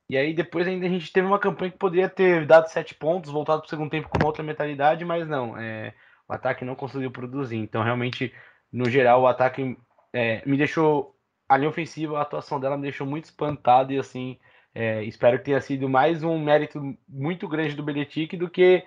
e 0.10 0.18
aí 0.18 0.34
depois 0.34 0.68
ainda 0.68 0.88
a 0.88 0.90
gente 0.90 1.14
teve 1.14 1.28
uma 1.28 1.38
campanha 1.38 1.70
que 1.70 1.78
poderia 1.78 2.10
ter 2.10 2.48
dado 2.48 2.68
sete 2.68 2.96
pontos, 2.96 3.30
voltado 3.30 3.62
para 3.62 3.68
o 3.68 3.70
segundo 3.70 3.92
tempo 3.92 4.10
com 4.10 4.26
outra 4.26 4.42
mentalidade, 4.42 5.06
mas 5.06 5.28
não, 5.28 5.56
é, 5.56 5.94
o 6.28 6.34
ataque 6.34 6.66
não 6.66 6.74
conseguiu 6.74 7.12
produzir. 7.12 7.58
Então 7.58 7.84
realmente, 7.84 8.34
no 8.74 8.90
geral, 8.90 9.22
o 9.22 9.28
ataque 9.28 9.78
é, 10.12 10.42
me 10.44 10.58
deixou 10.58 11.16
a 11.48 11.58
linha 11.58 11.70
ofensiva, 11.70 12.18
a 12.18 12.24
atuação 12.24 12.60
dela 12.60 12.76
me 12.76 12.82
deixou 12.82 13.06
muito 13.06 13.26
espantado 13.26 13.94
e 13.94 14.00
assim, 14.00 14.40
é, 14.74 15.04
espero 15.04 15.38
que 15.38 15.46
tenha 15.46 15.62
sido 15.62 15.88
mais 15.88 16.24
um 16.24 16.40
mérito 16.40 16.82
muito 17.08 17.48
grande 17.48 17.76
do 17.76 17.84
Belichick 17.84 18.36
do 18.36 18.50
que 18.50 18.84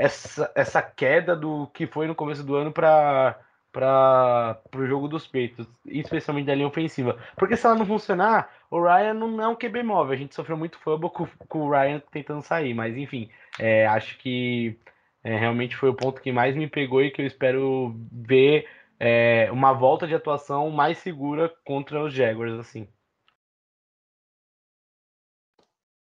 essa, 0.00 0.50
essa 0.54 0.80
queda 0.82 1.36
do 1.36 1.66
que 1.74 1.86
foi 1.86 2.06
no 2.06 2.14
começo 2.14 2.42
do 2.42 2.56
ano 2.56 2.72
para 2.72 3.38
para 3.72 4.58
o 4.74 4.84
jogo 4.84 5.06
dos 5.06 5.28
peitos, 5.28 5.64
especialmente 5.86 6.46
da 6.46 6.54
linha 6.56 6.66
ofensiva. 6.66 7.16
Porque 7.36 7.56
se 7.56 7.64
ela 7.64 7.76
não 7.76 7.86
funcionar, 7.86 8.52
o 8.68 8.82
Ryan 8.82 9.14
não 9.14 9.40
é 9.40 9.46
um 9.46 9.54
QB 9.54 9.84
móvel. 9.84 10.12
A 10.12 10.16
gente 10.16 10.34
sofreu 10.34 10.56
muito 10.56 10.76
fumble 10.80 11.08
com, 11.08 11.24
com 11.48 11.60
o 11.60 11.70
Ryan 11.70 12.02
tentando 12.10 12.42
sair, 12.42 12.74
mas 12.74 12.96
enfim, 12.96 13.30
é, 13.60 13.86
acho 13.86 14.18
que 14.18 14.76
é, 15.22 15.36
realmente 15.36 15.76
foi 15.76 15.88
o 15.88 15.94
ponto 15.94 16.20
que 16.20 16.32
mais 16.32 16.56
me 16.56 16.66
pegou 16.66 17.00
e 17.00 17.12
que 17.12 17.22
eu 17.22 17.26
espero 17.26 17.94
ver 18.10 18.66
é, 18.98 19.48
uma 19.52 19.72
volta 19.72 20.04
de 20.04 20.16
atuação 20.16 20.68
mais 20.70 20.98
segura 20.98 21.48
contra 21.64 22.02
os 22.02 22.12
Jaguars, 22.12 22.58
assim. 22.58 22.88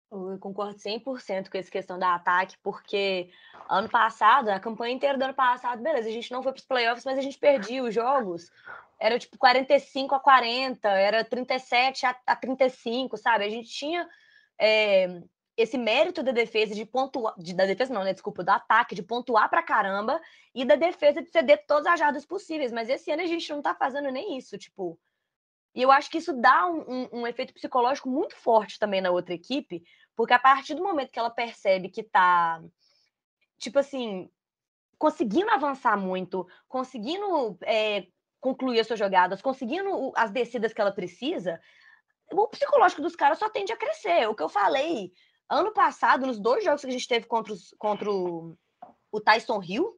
Eu 0.09 0.37
concordo 0.39 0.79
100% 0.79 1.49
com 1.49 1.57
essa 1.57 1.69
questão 1.69 1.99
da 1.99 2.15
ataque, 2.15 2.55
porque 2.63 3.29
ano 3.69 3.89
passado, 3.89 4.49
a 4.49 4.59
campanha 4.59 4.95
inteira 4.95 5.17
do 5.17 5.23
ano 5.23 5.33
passado, 5.33 5.83
beleza, 5.83 6.07
a 6.07 6.11
gente 6.11 6.31
não 6.31 6.41
foi 6.41 6.53
para 6.53 6.59
os 6.59 6.65
playoffs, 6.65 7.03
mas 7.03 7.17
a 7.17 7.21
gente 7.21 7.37
perdia 7.37 7.83
os 7.83 7.93
jogos. 7.93 8.49
Era 8.99 9.19
tipo 9.19 9.37
45 9.37 10.15
a 10.15 10.19
40, 10.19 10.87
era 10.87 11.25
37 11.25 12.05
a, 12.05 12.15
a 12.25 12.35
35, 12.35 13.17
sabe? 13.17 13.43
A 13.43 13.49
gente 13.49 13.69
tinha 13.69 14.07
é, 14.57 15.21
esse 15.57 15.77
mérito 15.77 16.23
da 16.23 16.31
defesa 16.31 16.73
de 16.73 16.85
pontuar, 16.85 17.33
de, 17.37 17.53
da 17.53 17.65
defesa 17.65 17.93
não, 17.93 18.03
né? 18.03 18.13
Desculpa, 18.13 18.43
do 18.43 18.49
ataque, 18.49 18.95
de 18.95 19.03
pontuar 19.03 19.49
pra 19.49 19.63
caramba, 19.63 20.21
e 20.55 20.63
da 20.63 20.75
defesa 20.75 21.21
de 21.21 21.29
ceder 21.29 21.65
todas 21.67 21.87
as 21.87 21.99
jardas 21.99 22.25
possíveis. 22.25 22.71
Mas 22.71 22.89
esse 22.89 23.11
ano 23.11 23.23
a 23.23 23.27
gente 23.27 23.49
não 23.51 23.61
tá 23.61 23.75
fazendo 23.75 24.09
nem 24.09 24.37
isso, 24.37 24.57
tipo. 24.57 24.97
E 25.77 25.83
eu 25.83 25.91
acho 25.91 26.09
que 26.09 26.17
isso 26.17 26.33
dá 26.33 26.65
um, 26.65 26.79
um, 26.79 27.09
um, 27.19 27.27
efeito 27.27 27.53
psicológico 27.53 28.09
muito 28.09 28.35
forte 28.35 28.79
também 28.79 28.99
na 28.99 29.11
outra 29.11 29.35
equipe, 29.35 29.83
porque 30.15 30.33
a 30.33 30.39
partir 30.39 30.73
do 30.73 30.81
momento 30.81 31.11
que 31.11 31.19
ela 31.19 31.29
percebe 31.29 31.89
que 31.89 32.01
tá, 32.01 32.59
tipo 33.59 33.77
assim, 33.77 34.27
conseguindo 34.97 35.51
avançar 35.51 35.95
muito, 35.95 36.47
conseguindo 36.67 37.59
é, 37.61 38.07
concluir 38.41 38.79
as 38.79 38.87
suas 38.87 38.97
jogadas, 38.97 39.39
conseguindo 39.39 40.11
as 40.15 40.31
descidas 40.31 40.73
que 40.73 40.81
ela 40.81 40.91
precisa, 40.91 41.61
o 42.31 42.47
psicológico 42.47 43.03
dos 43.03 43.15
caras 43.15 43.37
só 43.37 43.47
tende 43.47 43.71
a 43.71 43.77
crescer. 43.77 44.27
O 44.27 44.33
que 44.33 44.41
eu 44.41 44.49
falei 44.49 45.13
ano 45.47 45.71
passado, 45.71 46.25
nos 46.25 46.39
dois 46.39 46.63
jogos 46.63 46.81
que 46.81 46.87
a 46.87 46.91
gente 46.91 47.07
teve 47.07 47.27
contra, 47.27 47.53
os, 47.53 47.75
contra 47.77 48.11
o, 48.11 48.57
o 49.11 49.21
Tyson 49.21 49.61
Hill, 49.61 49.95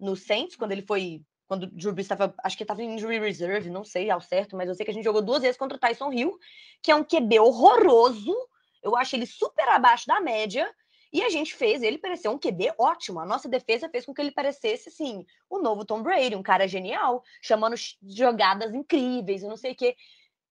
no 0.00 0.16
Saints, 0.16 0.56
quando 0.56 0.72
ele 0.72 0.86
foi 0.86 1.22
quando 1.48 1.62
o 1.62 1.66
Drew 1.66 1.92
Brees 1.92 2.04
estava, 2.04 2.32
acho 2.44 2.56
que 2.56 2.62
estava 2.62 2.82
em 2.82 2.94
injury 2.94 3.18
reserve, 3.18 3.70
não 3.70 3.82
sei 3.82 4.10
ao 4.10 4.20
certo, 4.20 4.54
mas 4.54 4.68
eu 4.68 4.74
sei 4.74 4.84
que 4.84 4.90
a 4.90 4.94
gente 4.94 5.04
jogou 5.04 5.22
duas 5.22 5.40
vezes 5.40 5.56
contra 5.56 5.76
o 5.76 5.80
Tyson 5.80 6.12
Hill, 6.12 6.38
que 6.82 6.90
é 6.90 6.94
um 6.94 7.02
QB 7.02 7.40
horroroso, 7.40 8.36
eu 8.82 8.94
acho 8.94 9.16
ele 9.16 9.26
super 9.26 9.66
abaixo 9.70 10.06
da 10.06 10.20
média, 10.20 10.70
e 11.10 11.22
a 11.22 11.30
gente 11.30 11.54
fez 11.54 11.82
ele 11.82 11.96
parecer 11.96 12.28
um 12.28 12.38
QB 12.38 12.74
ótimo. 12.78 13.18
A 13.18 13.24
nossa 13.24 13.48
defesa 13.48 13.88
fez 13.88 14.04
com 14.04 14.12
que 14.12 14.20
ele 14.20 14.30
parecesse, 14.30 14.90
assim, 14.90 15.24
o 15.48 15.58
novo 15.58 15.86
Tom 15.86 16.02
Brady, 16.02 16.36
um 16.36 16.42
cara 16.42 16.68
genial, 16.68 17.24
chamando 17.42 17.76
jogadas 18.02 18.74
incríveis, 18.74 19.42
eu 19.42 19.48
não 19.48 19.56
sei 19.56 19.72
o 19.72 19.76
quê. 19.76 19.96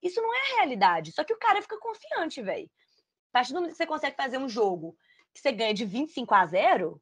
Isso 0.02 0.20
não 0.20 0.34
é 0.34 0.56
realidade, 0.56 1.12
só 1.12 1.22
que 1.22 1.32
o 1.32 1.38
cara 1.38 1.62
fica 1.62 1.78
confiante, 1.78 2.42
velho. 2.42 2.68
A 3.30 3.38
partir 3.38 3.52
do 3.52 3.56
momento 3.56 3.70
que 3.70 3.76
você 3.76 3.86
consegue 3.86 4.16
fazer 4.16 4.38
um 4.38 4.48
jogo 4.48 4.96
que 5.32 5.40
você 5.40 5.52
ganha 5.52 5.74
de 5.74 5.84
25 5.84 6.34
a 6.34 6.44
0, 6.44 7.00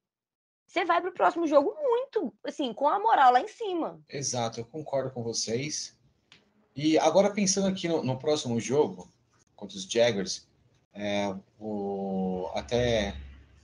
você 0.67 0.85
vai 0.85 1.01
para 1.01 1.11
o 1.11 1.15
próximo 1.15 1.47
jogo 1.47 1.75
muito, 1.81 2.35
assim, 2.45 2.73
com 2.73 2.89
a 2.89 2.99
moral 2.99 3.33
lá 3.33 3.41
em 3.41 3.49
cima. 3.49 4.01
Exato, 4.09 4.61
eu 4.61 4.65
concordo 4.65 5.11
com 5.11 5.23
vocês. 5.23 5.97
E 6.75 6.99
agora 6.99 7.33
pensando 7.33 7.69
aqui 7.69 7.89
no, 7.89 8.03
no 8.03 8.19
próximo 8.19 8.61
jogo, 8.61 9.09
contra 9.55 9.77
os 9.77 9.85
Jaguars, 9.85 10.47
é, 10.93 11.35
vou 11.59 12.49
até 12.55 13.17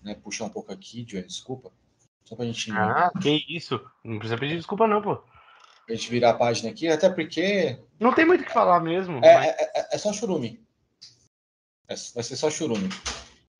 né, 0.02 0.14
puxar 0.14 0.44
um 0.44 0.50
pouco 0.50 0.72
aqui, 0.72 1.04
Johnny, 1.04 1.26
desculpa. 1.26 1.72
Só 2.24 2.36
pra 2.36 2.46
gente. 2.46 2.70
Ah, 2.72 3.10
que 3.20 3.44
isso. 3.48 3.80
Não 4.04 4.18
precisa 4.18 4.38
pedir 4.38 4.56
desculpa, 4.56 4.86
não, 4.86 5.02
pô. 5.02 5.16
Pra 5.84 5.94
gente 5.94 6.10
virar 6.10 6.30
a 6.30 6.34
página 6.34 6.70
aqui, 6.70 6.88
até 6.88 7.10
porque. 7.10 7.78
Não 7.98 8.14
tem 8.14 8.24
muito 8.24 8.42
o 8.42 8.44
que 8.44 8.52
falar 8.52 8.80
mesmo. 8.80 9.18
É, 9.18 9.34
mas... 9.34 9.46
é, 9.46 9.72
é, 9.74 9.88
é 9.92 9.98
só 9.98 10.12
churume. 10.12 10.64
É, 11.88 11.94
vai 12.14 12.22
ser 12.22 12.36
só 12.36 12.48
churume. 12.48 12.88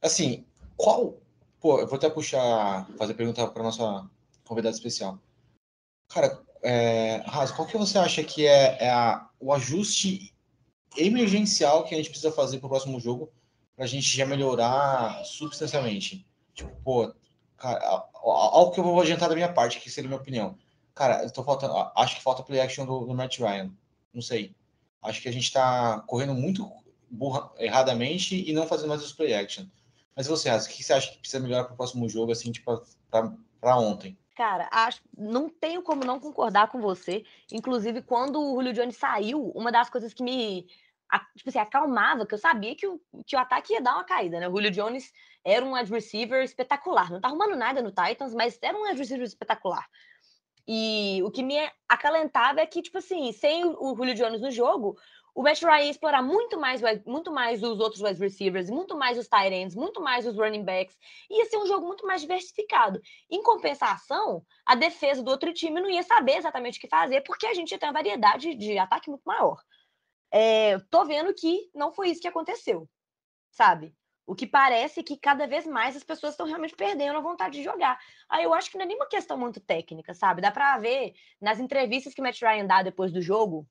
Assim, 0.01 0.47
qual 0.77 1.21
Pô, 1.63 1.79
eu 1.79 1.87
vou 1.87 1.97
até 1.97 2.11
puxar, 2.11 2.89
fazer 2.99 3.15
pergunta 3.15 3.47
para 3.47 3.63
nossa 3.63 4.05
convidada 4.45 4.75
especial. 4.75 5.17
Cara, 6.09 6.43
é, 6.61 7.23
qual 7.55 7.69
que 7.69 7.79
você 7.79 7.99
acha 7.99 8.25
que 8.25 8.45
é, 8.45 8.85
é 8.85 8.91
a, 8.91 9.29
o 9.39 9.53
ajuste 9.53 10.35
emergencial 10.97 11.85
que 11.85 11.95
a 11.95 11.99
gente 11.99 12.11
precisa 12.11 12.33
fazer 12.33 12.59
para 12.59 12.67
o 12.67 12.69
próximo 12.69 12.99
jogo 12.99 13.33
para 13.77 13.85
a 13.85 13.89
gente 13.89 14.09
já 14.09 14.27
melhorar 14.27 15.25
substancialmente? 15.25 16.27
Tipo, 16.53 16.75
pô, 16.83 17.15
cara, 17.57 18.09
algo 18.13 18.73
que 18.73 18.81
eu 18.81 18.85
vou 18.85 19.01
adiantar 19.01 19.29
da 19.29 19.37
minha 19.37 19.53
parte, 19.53 19.79
que 19.79 19.89
seria 19.89 20.09
a 20.09 20.11
minha 20.11 20.21
opinião. 20.21 20.59
Cara, 20.97 21.23
eu 21.23 21.45
faltando, 21.45 21.75
acho 21.95 22.17
que 22.17 22.23
falta 22.23 22.43
play 22.43 22.61
action 22.61 22.85
do, 22.85 23.07
do 23.07 23.15
Matt 23.15 23.39
Ryan. 23.39 23.71
Não 24.13 24.21
sei. 24.21 24.53
Acho 25.01 25.23
que 25.23 25.29
a 25.29 25.33
gente 25.33 25.45
está 25.45 26.01
correndo 26.09 26.35
muito 26.35 26.69
burra, 27.09 27.53
erradamente 27.57 28.51
e 28.51 28.53
não 28.53 28.67
fazendo 28.67 28.89
mais 28.89 29.05
os 29.05 29.13
play 29.13 29.33
action. 29.33 29.65
Mas 30.17 30.27
você, 30.27 30.51
o 30.51 30.69
que 30.69 30.83
você 30.83 30.93
acha 30.93 31.11
que 31.11 31.19
precisa 31.19 31.43
melhorar 31.43 31.65
para 31.65 31.75
o 31.75 31.77
próximo 31.77 32.09
jogo, 32.09 32.33
assim, 32.33 32.53
tipo, 32.53 32.83
para 33.11 33.77
ontem? 33.79 34.19
Cara, 34.37 34.69
acho, 34.73 35.01
não 35.17 35.49
tenho 35.49 35.83
como 35.83 36.05
não 36.05 36.19
concordar 36.19 36.69
com 36.69 36.81
você. 36.81 37.25
Inclusive, 37.51 38.03
quando 38.03 38.41
o 38.41 38.55
Julio 38.57 38.73
Jones 38.73 38.97
saiu, 38.97 39.51
uma 39.55 39.71
das 39.71 39.91
coisas 39.91 40.13
que 40.15 40.23
me 40.23 40.67
tipo 41.37 41.51
assim, 41.51 41.59
acalmava, 41.59 42.27
que 42.27 42.35
eu 42.35 42.39
sabia 42.39 42.75
que 42.75 42.87
o, 42.87 43.01
que 43.27 43.37
o 43.37 43.39
ataque 43.39 43.75
ia 43.75 43.81
dar 43.81 43.95
uma 43.95 44.05
caída, 44.05 44.41
né? 44.41 44.49
O 44.49 44.53
Julio 44.53 44.71
Jones 44.71 45.13
era 45.45 45.65
um 45.65 45.75
wide 45.75 45.91
receiver 45.91 46.43
espetacular. 46.43 47.11
Não 47.11 47.21
tá 47.21 47.29
arrumando 47.29 47.57
nada 47.57 47.83
no 47.83 47.91
Titans, 47.91 48.35
mas 48.35 48.59
era 48.63 48.77
um 48.77 48.85
wide 48.85 48.99
receiver 48.99 49.27
espetacular. 49.27 49.87
E 50.67 51.21
o 51.25 51.31
que 51.31 51.43
me 51.43 51.57
acalentava 51.89 52.61
é 52.61 52.67
que, 52.67 52.81
tipo 52.81 52.99
assim, 52.99 53.33
sem 53.33 53.65
o 53.65 53.95
Julio 53.97 54.15
Jones 54.15 54.41
no 54.41 54.51
jogo, 54.51 54.97
o 55.35 55.43
Matt 55.43 55.63
Ryan 55.63 55.85
ia 55.85 55.91
explorar 55.91 56.23
muito 56.23 56.59
mais, 56.59 56.81
muito 57.07 57.33
mais 57.33 57.63
os 57.63 57.81
outros 57.81 58.03
wide 58.03 58.21
receivers, 58.21 58.69
muito 58.69 58.97
mais 58.97 59.17
os 59.17 59.29
tight 59.29 59.55
ends, 59.55 59.75
muito 59.75 60.01
mais 60.01 60.27
os 60.27 60.37
running 60.37 60.65
backs. 60.65 60.97
Ia 61.31 61.47
ser 61.47 61.57
um 61.57 61.67
jogo 61.67 61.87
muito 61.87 62.07
mais 62.07 62.21
diversificado. 62.21 63.01
Em 63.31 63.43
compensação, 63.43 64.45
a 64.67 64.75
defesa 64.75 65.23
do 65.23 65.31
outro 65.31 65.53
time 65.53 65.81
não 65.81 65.89
ia 65.89 66.03
saber 66.03 66.37
exatamente 66.37 66.79
o 66.79 66.81
que 66.81 66.89
fazer, 66.89 67.23
porque 67.23 67.47
a 67.47 67.55
gente 67.55 67.71
ia 67.71 67.79
ter 67.79 67.87
uma 67.87 67.93
variedade 67.93 68.55
de 68.55 68.79
ataque 68.79 69.09
muito 69.09 69.23
maior. 69.25 69.59
É, 70.31 70.79
tô 70.91 71.05
vendo 71.05 71.33
que 71.35 71.71
não 71.75 71.93
foi 71.93 72.11
isso 72.11 72.21
que 72.21 72.29
aconteceu, 72.29 72.89
sabe? 73.51 73.95
O 74.27 74.35
que 74.35 74.47
parece 74.47 75.03
que 75.03 75.17
cada 75.17 75.47
vez 75.47 75.67
mais 75.67 75.97
as 75.97 76.05
pessoas 76.05 76.35
estão 76.35 76.47
realmente 76.47 76.77
perdendo 76.77 77.19
a 77.19 77.23
vontade 77.23 77.59
de 77.59 77.65
jogar. 77.65 77.99
Aí 78.29 78.45
eu 78.45 78.55
acho 78.55 78.71
que 78.71 78.77
não 78.77 78.85
é 78.85 78.87
nenhuma 78.87 79.09
questão 79.09 79.37
muito 79.37 79.61
técnica, 79.61 80.15
sabe? 80.15 80.43
Dá 80.43 80.51
para 80.51 80.79
ver 80.79 81.15
nas 81.41 81.59
entrevistas 81.59 82.15
que 82.15 82.21
o 82.21 82.25
Matt 82.25 82.41
Ryan 82.41 82.67
dá 82.67 82.83
depois 82.83 83.13
do 83.13 83.21
jogo 83.21 83.67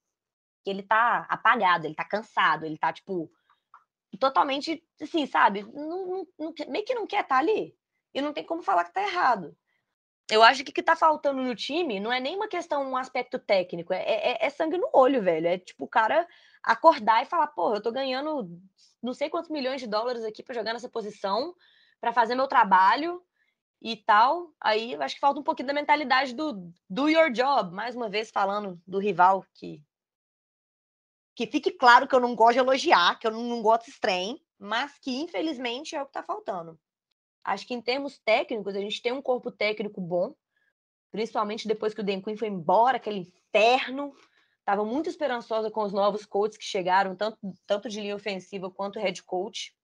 que 0.64 0.70
ele 0.70 0.84
tá 0.84 1.26
apagado, 1.30 1.86
ele 1.86 1.96
tá 1.96 2.06
cansado, 2.06 2.66
ele 2.66 2.78
tá, 2.78 2.94
tipo, 2.94 3.32
totalmente, 4.20 4.84
assim, 5.02 5.26
sabe? 5.26 5.64
Não, 5.64 6.28
não, 6.38 6.54
meio 6.68 6.86
que 6.86 6.94
não 6.94 7.08
quer 7.08 7.22
estar 7.22 7.36
tá 7.36 7.40
ali. 7.40 7.76
E 8.14 8.22
não 8.22 8.34
tem 8.34 8.44
como 8.44 8.62
falar 8.62 8.84
que 8.84 8.94
tá 8.94 9.02
errado. 9.02 9.56
Eu 10.30 10.44
acho 10.44 10.64
que 10.64 10.72
o 10.72 10.74
que 10.74 10.84
tá 10.84 10.96
faltando 10.96 11.42
no 11.42 11.56
time 11.56 12.00
não 12.00 12.12
é 12.12 12.20
nem 12.20 12.36
uma 12.36 12.48
questão, 12.48 12.90
um 12.90 12.98
aspecto 12.98 13.38
técnico, 13.38 13.94
é, 13.94 14.02
é, 14.02 14.46
é 14.46 14.50
sangue 14.50 14.78
no 14.78 14.90
olho, 14.94 15.22
velho. 15.22 15.48
É 15.48 15.58
tipo 15.58 15.86
o 15.86 15.90
cara 15.90 16.28
acordar 16.64 17.24
e 17.24 17.26
falar, 17.26 17.48
pô, 17.48 17.76
eu 17.76 17.82
tô 17.82 17.92
ganhando 17.92 18.50
não 19.02 19.14
sei 19.14 19.30
quantos 19.30 19.50
milhões 19.50 19.82
de 19.82 19.88
dólares 19.88 20.24
aqui 20.24 20.44
para 20.44 20.54
jogar 20.54 20.74
nessa 20.74 20.88
posição, 20.88 21.56
para 22.00 22.14
fazer 22.14 22.36
meu 22.36 22.48
trabalho 22.48 23.22
e 23.82 23.96
tal. 23.96 24.54
Aí 24.62 24.94
eu 24.94 25.02
acho 25.02 25.16
que 25.16 25.22
falta 25.22 25.40
um 25.40 25.44
pouquinho 25.44 25.68
da 25.68 25.74
mentalidade 25.74 26.36
do 26.36 26.72
do 26.90 27.10
your 27.10 27.32
job, 27.32 27.74
mais 27.74 27.96
uma 27.96 28.10
vez 28.10 28.30
falando 28.30 28.80
do 28.86 29.00
rival 29.00 29.46
que 29.54 29.84
que 31.46 31.52
fique 31.52 31.72
claro 31.72 32.08
que 32.08 32.14
eu 32.14 32.20
não 32.20 32.36
gosto 32.36 32.54
de 32.54 32.60
elogiar, 32.60 33.18
que 33.18 33.26
eu 33.26 33.32
não, 33.32 33.62
gosto 33.64 33.86
desse 33.86 34.00
trem, 34.00 34.40
mas 34.60 34.98
que 35.00 35.22
infelizmente 35.22 35.96
é 35.96 36.02
o 36.02 36.06
que 36.06 36.12
está 36.12 36.22
faltando. 36.22 36.80
Acho 37.44 37.66
que 37.66 37.74
em 37.74 37.82
termos 37.82 38.20
técnicos, 38.20 38.76
a 38.76 38.80
gente 38.80 39.02
tem 39.02 39.12
um 39.12 39.22
corpo 39.22 39.52
técnico 39.52 40.00
bom, 40.00 40.36
principalmente 41.12 41.68
depois 41.68 41.96
que 41.96 42.02
o 42.02 42.04
Dan 42.04 42.22
Quinn 42.22 42.38
foi 42.38 42.48
embora, 42.48 42.98
aquele 42.98 43.20
inferno. 43.20 44.14
Estava 44.60 44.86
muito 44.86 45.10
esperançosa 45.10 45.72
com 45.72 45.84
os 45.84 45.92
novos 45.92 46.26
coaches 46.26 46.58
que 46.58 46.64
chegaram, 46.64 47.16
tanto, 47.16 47.40
tanto 47.66 47.90
de 47.90 48.00
linha 48.00 48.16
ofensiva 48.16 48.70
quanto 48.70 49.00
head 49.00 49.24
coach. 49.24 49.76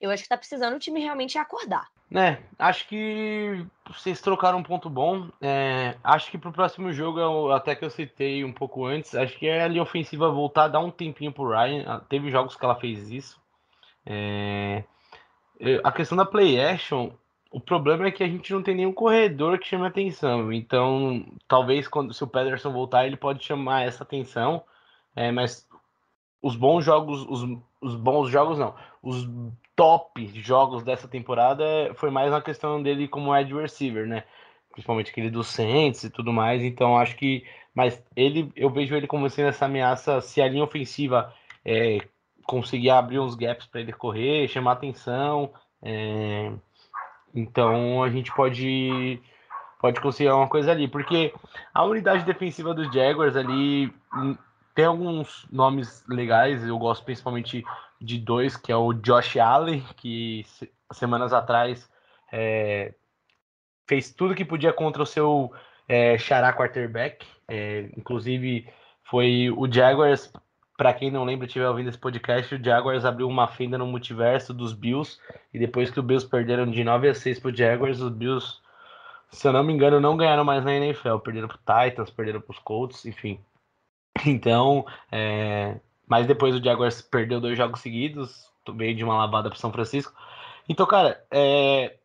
Eu 0.00 0.10
acho 0.10 0.22
que 0.22 0.26
está 0.26 0.36
precisando 0.36 0.76
o 0.76 0.78
time 0.78 1.00
realmente 1.00 1.38
acordar. 1.38 1.88
É, 2.14 2.38
acho 2.58 2.86
que 2.86 3.66
vocês 3.88 4.20
trocaram 4.20 4.58
um 4.58 4.62
ponto 4.62 4.88
bom. 4.88 5.28
É, 5.40 5.96
acho 6.04 6.30
que 6.30 6.38
pro 6.38 6.52
próximo 6.52 6.92
jogo, 6.92 7.50
até 7.50 7.74
que 7.74 7.84
eu 7.84 7.90
citei 7.90 8.44
um 8.44 8.52
pouco 8.52 8.86
antes, 8.86 9.14
acho 9.14 9.36
que 9.38 9.46
é 9.46 9.62
a 9.62 9.68
linha 9.68 9.82
ofensiva 9.82 10.30
voltar 10.30 10.68
dar 10.68 10.80
um 10.80 10.90
tempinho 10.90 11.32
pro 11.32 11.48
Ryan. 11.48 11.84
Ah, 11.86 12.00
teve 12.08 12.30
jogos 12.30 12.54
que 12.54 12.64
ela 12.64 12.76
fez 12.76 13.10
isso. 13.10 13.40
É, 14.04 14.84
a 15.82 15.90
questão 15.90 16.16
da 16.16 16.24
play 16.24 16.60
action, 16.60 17.10
o 17.50 17.60
problema 17.60 18.06
é 18.06 18.12
que 18.12 18.22
a 18.22 18.28
gente 18.28 18.52
não 18.52 18.62
tem 18.62 18.74
nenhum 18.74 18.92
corredor 18.92 19.58
que 19.58 19.66
chame 19.66 19.86
atenção. 19.86 20.52
Então, 20.52 21.26
talvez 21.48 21.88
quando 21.88 22.14
se 22.14 22.22
o 22.22 22.28
Pederson 22.28 22.72
voltar, 22.72 23.06
ele 23.06 23.16
pode 23.16 23.44
chamar 23.44 23.82
essa 23.82 24.04
atenção. 24.04 24.62
É, 25.14 25.32
mas 25.32 25.66
os 26.40 26.54
bons 26.54 26.84
jogos, 26.84 27.26
os, 27.28 27.58
os 27.86 27.94
bons 27.94 28.28
jogos 28.28 28.58
não, 28.58 28.74
os 29.02 29.28
top 29.76 30.26
jogos 30.42 30.82
dessa 30.82 31.06
temporada 31.06 31.64
foi 31.94 32.10
mais 32.10 32.32
uma 32.32 32.42
questão 32.42 32.82
dele 32.82 33.06
como 33.06 33.32
wide 33.32 33.54
receiver, 33.54 34.06
né? 34.06 34.24
Principalmente 34.72 35.10
aquele 35.10 35.30
do 35.30 35.44
Saints 35.44 36.02
e 36.04 36.10
tudo 36.10 36.32
mais. 36.32 36.62
Então 36.62 36.98
acho 36.98 37.16
que, 37.16 37.44
mas 37.74 38.02
ele, 38.16 38.50
eu 38.56 38.68
vejo 38.70 38.94
ele 38.96 39.06
como 39.06 39.30
sendo 39.30 39.48
essa 39.48 39.66
ameaça 39.66 40.20
se 40.20 40.42
a 40.42 40.48
linha 40.48 40.64
ofensiva 40.64 41.32
é, 41.64 41.98
conseguir 42.44 42.90
abrir 42.90 43.20
uns 43.20 43.34
gaps 43.34 43.66
para 43.66 43.80
ele 43.80 43.92
correr, 43.92 44.48
chamar 44.48 44.72
atenção. 44.72 45.52
É, 45.82 46.52
então 47.34 48.02
a 48.02 48.10
gente 48.10 48.34
pode 48.34 49.20
pode 49.78 50.00
conseguir 50.00 50.30
alguma 50.30 50.48
coisa 50.48 50.72
ali, 50.72 50.88
porque 50.88 51.32
a 51.72 51.84
unidade 51.84 52.24
defensiva 52.24 52.74
dos 52.74 52.92
Jaguars 52.92 53.36
ali 53.36 53.92
tem 54.76 54.84
alguns 54.84 55.46
nomes 55.50 56.04
legais, 56.06 56.62
eu 56.62 56.78
gosto 56.78 57.02
principalmente 57.02 57.64
de 57.98 58.18
dois, 58.18 58.58
que 58.58 58.70
é 58.70 58.76
o 58.76 58.92
Josh 58.92 59.38
Allen, 59.38 59.82
que 59.96 60.44
semanas 60.92 61.32
atrás 61.32 61.90
é, 62.30 62.92
fez 63.88 64.12
tudo 64.12 64.34
que 64.34 64.44
podia 64.44 64.74
contra 64.74 65.02
o 65.02 65.06
seu 65.06 65.50
é, 65.88 66.18
xará 66.18 66.52
quarterback. 66.52 67.26
É, 67.48 67.88
inclusive, 67.96 68.68
foi 69.04 69.50
o 69.56 69.66
Jaguars, 69.66 70.30
para 70.76 70.92
quem 70.92 71.10
não 71.10 71.24
lembra, 71.24 71.46
estiver 71.46 71.66
ouvindo 71.66 71.88
esse 71.88 71.98
podcast, 71.98 72.54
o 72.54 72.62
Jaguars 72.62 73.06
abriu 73.06 73.26
uma 73.26 73.48
fenda 73.48 73.78
no 73.78 73.86
multiverso 73.86 74.52
dos 74.52 74.74
Bills, 74.74 75.18
e 75.54 75.58
depois 75.58 75.90
que 75.90 75.98
os 75.98 76.04
Bills 76.04 76.28
perderam 76.28 76.70
de 76.70 76.84
9 76.84 77.08
a 77.08 77.14
6 77.14 77.40
pro 77.40 77.56
Jaguars, 77.56 77.98
os 77.98 78.12
Bills, 78.12 78.58
se 79.30 79.48
eu 79.48 79.54
não 79.54 79.64
me 79.64 79.72
engano, 79.72 79.98
não 80.02 80.18
ganharam 80.18 80.44
mais 80.44 80.62
na 80.62 80.74
NFL, 80.74 81.16
perderam 81.20 81.48
pro 81.48 81.56
Titans, 81.56 82.10
perderam 82.10 82.42
pros 82.42 82.58
Colts, 82.58 83.06
enfim. 83.06 83.40
Então, 84.26 84.86
é, 85.10 85.78
mas 86.06 86.26
depois 86.26 86.54
o 86.54 86.62
Jaguars 86.62 87.02
perdeu 87.02 87.40
dois 87.40 87.56
jogos 87.56 87.80
seguidos, 87.80 88.50
veio 88.74 88.94
de 88.96 89.04
uma 89.04 89.16
lavada 89.16 89.48
para 89.50 89.58
São 89.58 89.72
Francisco. 89.72 90.14
Então, 90.68 90.86
cara, 90.86 91.24
é, 91.30 91.96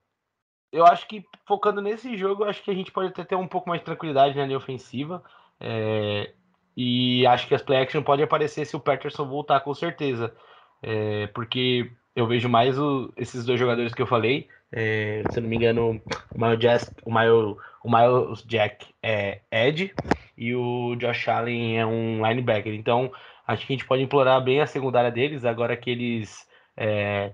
eu 0.72 0.86
acho 0.86 1.08
que 1.08 1.26
focando 1.46 1.82
nesse 1.82 2.18
jogo, 2.18 2.44
acho 2.44 2.64
que 2.64 2.72
a 2.72 2.74
gente 2.74 2.92
pode 2.92 3.10
até 3.10 3.24
ter 3.24 3.36
um 3.36 3.48
pouco 3.48 3.70
mais 3.70 3.82
de 3.82 3.86
tranquilidade 3.86 4.38
na 4.38 4.46
linha 4.46 4.58
ofensiva. 4.58 5.24
É, 5.60 6.34
e 6.76 7.26
acho 7.28 7.48
que 7.48 7.56
as 7.56 7.62
play 7.62 7.82
action 7.82 8.02
pode 8.04 8.24
aparecer 8.24 8.66
se 8.66 8.76
o 8.76 8.80
Patterson 8.80 9.26
voltar 9.26 9.60
com 9.62 9.74
certeza. 9.74 10.34
É, 10.82 11.28
porque 11.28 11.92
eu 12.16 12.28
vejo 12.28 12.50
mais 12.50 12.80
o, 12.80 13.12
esses 13.18 13.46
dois 13.46 13.60
jogadores 13.60 13.94
que 13.94 14.02
eu 14.02 14.08
falei. 14.08 14.48
É, 14.72 15.24
se 15.32 15.42
não 15.42 15.50
me 15.50 15.56
engano, 15.56 16.02
o 16.34 16.40
Miles, 16.40 16.92
o 17.06 17.14
Miles, 17.14 17.58
o 17.84 17.90
Miles 17.90 18.44
Jack 18.46 18.88
é 19.04 19.42
Ed 19.52 19.94
e 20.38 20.56
o 20.56 20.96
Josh 20.96 21.28
Allen 21.28 21.80
é 21.80 21.86
um 21.86 22.26
linebacker. 22.26 22.74
Então, 22.74 23.12
Acho 23.52 23.66
que 23.66 23.74
a 23.74 23.76
gente 23.76 23.86
pode 23.86 24.02
implorar 24.02 24.42
bem 24.42 24.62
a 24.62 24.68
secundária 24.68 25.12
deles, 25.12 25.44
agora 25.44 25.76
que 25.76 25.90
eles 25.90 26.48
é, 26.78 27.34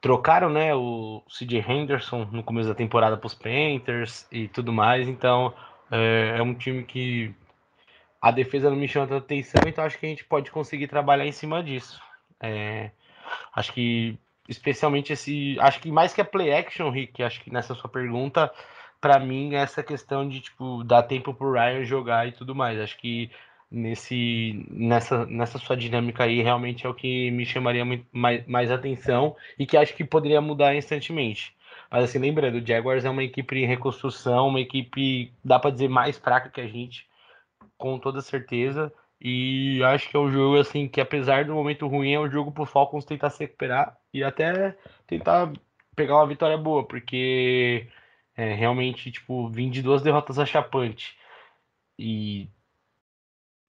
trocaram 0.00 0.50
né, 0.50 0.74
o 0.74 1.22
CJ 1.28 1.64
Henderson 1.68 2.24
no 2.32 2.42
começo 2.42 2.68
da 2.68 2.74
temporada 2.74 3.16
para 3.16 3.26
os 3.26 3.34
Panthers 3.34 4.26
e 4.32 4.48
tudo 4.48 4.72
mais. 4.72 5.06
Então 5.06 5.54
é, 5.92 6.34
é, 6.38 6.42
um 6.42 6.54
time 6.54 6.82
que 6.82 7.32
a 8.20 8.32
defesa 8.32 8.68
não 8.68 8.76
me 8.76 8.88
chama 8.88 9.06
tanta 9.06 9.24
atenção, 9.24 9.62
então 9.66 9.84
acho 9.84 9.96
que 9.96 10.06
a 10.06 10.08
gente 10.08 10.24
pode 10.24 10.50
conseguir 10.50 10.88
trabalhar 10.88 11.24
em 11.24 11.32
cima 11.32 11.62
disso. 11.62 12.00
É, 12.40 12.90
acho 13.54 13.72
que 13.72 14.18
especialmente 14.48 15.12
esse. 15.12 15.56
Acho 15.60 15.80
que 15.80 15.90
mais 15.92 16.12
que 16.14 16.20
a 16.20 16.24
play 16.24 16.52
action, 16.52 16.90
Rick, 16.90 17.22
acho 17.22 17.40
que 17.42 17.52
nessa 17.52 17.74
sua 17.74 17.90
pergunta, 17.90 18.50
para 19.00 19.18
mim, 19.18 19.54
é 19.54 19.58
essa 19.58 19.82
questão 19.82 20.28
de 20.28 20.40
tipo, 20.40 20.82
dar 20.84 21.02
tempo 21.04 21.34
pro 21.34 21.52
Ryan 21.52 21.84
jogar 21.84 22.26
e 22.26 22.32
tudo 22.32 22.54
mais. 22.54 22.80
Acho 22.80 22.96
que 22.98 23.30
nesse 23.70 24.66
nessa, 24.70 25.26
nessa 25.26 25.58
sua 25.58 25.76
dinâmica 25.76 26.24
aí 26.24 26.42
realmente 26.42 26.86
é 26.86 26.88
o 26.88 26.94
que 26.94 27.30
me 27.30 27.44
chamaria 27.44 27.84
mais, 28.10 28.46
mais 28.46 28.70
atenção 28.70 29.36
e 29.58 29.66
que 29.66 29.76
acho 29.76 29.94
que 29.94 30.04
poderia 30.04 30.40
mudar 30.40 30.74
instantemente. 30.74 31.54
Mas 31.90 32.04
assim, 32.04 32.18
lembrando, 32.18 32.56
o 32.56 32.66
Jaguars 32.66 33.04
é 33.04 33.10
uma 33.10 33.24
equipe 33.24 33.56
em 33.56 33.66
reconstrução, 33.66 34.48
uma 34.48 34.60
equipe, 34.60 35.32
dá 35.44 35.58
para 35.58 35.70
dizer, 35.70 35.88
mais 35.88 36.18
fraca 36.18 36.50
que 36.50 36.60
a 36.60 36.66
gente, 36.66 37.06
com 37.76 37.98
toda 37.98 38.20
certeza. 38.20 38.92
E 39.20 39.82
acho 39.84 40.08
que 40.08 40.16
é 40.16 40.20
um 40.20 40.30
jogo 40.30 40.58
assim 40.58 40.88
que 40.88 41.00
apesar 41.00 41.44
do 41.44 41.54
momento 41.54 41.88
ruim, 41.88 42.12
é 42.12 42.20
um 42.20 42.30
jogo 42.30 42.52
pro 42.52 42.66
Falcons 42.66 43.04
tentar 43.04 43.30
se 43.30 43.40
recuperar 43.40 43.98
e 44.14 44.22
até 44.22 44.76
tentar 45.06 45.52
pegar 45.96 46.16
uma 46.16 46.26
vitória 46.26 46.56
boa, 46.56 46.86
porque 46.86 47.88
é, 48.36 48.54
realmente, 48.54 49.10
tipo, 49.10 49.48
vim 49.50 49.70
de 49.70 49.82
duas 49.82 50.02
derrotas 50.02 50.38
achapantes. 50.38 51.16
E 51.98 52.48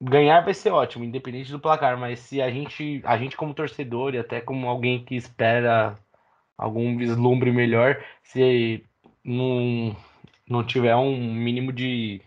ganhar 0.01 0.41
vai 0.41 0.53
ser 0.53 0.71
ótimo, 0.71 1.03
independente 1.03 1.51
do 1.51 1.59
placar, 1.59 1.97
mas 1.97 2.19
se 2.19 2.41
a 2.41 2.49
gente, 2.51 3.01
a 3.03 3.17
gente 3.17 3.35
como 3.35 3.53
torcedor 3.53 4.13
e 4.13 4.19
até 4.19 4.39
como 4.41 4.67
alguém 4.67 5.03
que 5.03 5.15
espera 5.15 5.97
algum 6.57 6.97
vislumbre 6.97 7.51
melhor, 7.51 8.03
se 8.23 8.85
não, 9.23 9.95
não 10.47 10.63
tiver 10.63 10.95
um 10.95 11.33
mínimo 11.33 11.73
de 11.73 12.21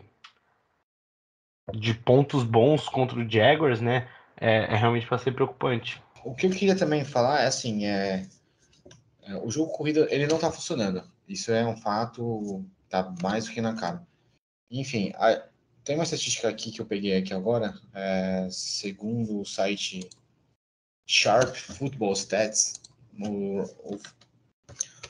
de 1.73 1.95
pontos 1.95 2.45
bons 2.45 2.89
contra 2.89 3.19
o 3.19 3.29
Jaguars, 3.29 3.81
né, 3.81 4.09
é, 4.37 4.65
é 4.65 4.77
realmente 4.77 5.07
para 5.07 5.19
ser 5.19 5.33
preocupante. 5.33 6.03
O 6.25 6.35
que 6.35 6.47
eu 6.47 6.51
queria 6.51 6.77
também 6.77 7.05
falar 7.05 7.43
é 7.43 7.47
assim, 7.47 7.85
é, 7.87 8.27
é 9.23 9.37
o 9.37 9.51
jogo 9.51 9.73
corrido 9.73 10.07
ele 10.11 10.27
não 10.27 10.37
está 10.37 10.51
funcionando. 10.51 11.03
Isso 11.29 11.53
é 11.53 11.67
um 11.67 11.77
fato, 11.77 12.65
tá 12.89 13.13
mais 13.23 13.47
do 13.47 13.53
que 13.53 13.61
na 13.61 13.75
cara. 13.75 14.07
Enfim, 14.71 15.13
a, 15.17 15.43
tem 15.85 15.97
uma 15.97 16.05
estatística 16.05 16.49
aqui 16.49 16.71
que 16.71 16.81
eu 16.81 16.87
peguei 16.87 17.17
aqui 17.17 17.35
agora, 17.35 17.75
é, 17.95 18.49
segundo 18.51 19.41
o 19.41 19.45
site 19.45 20.09
Sharp 21.07 21.55
Football 21.55 22.13
Stats, 22.13 22.81
o, 23.19 23.63
o, 23.63 24.01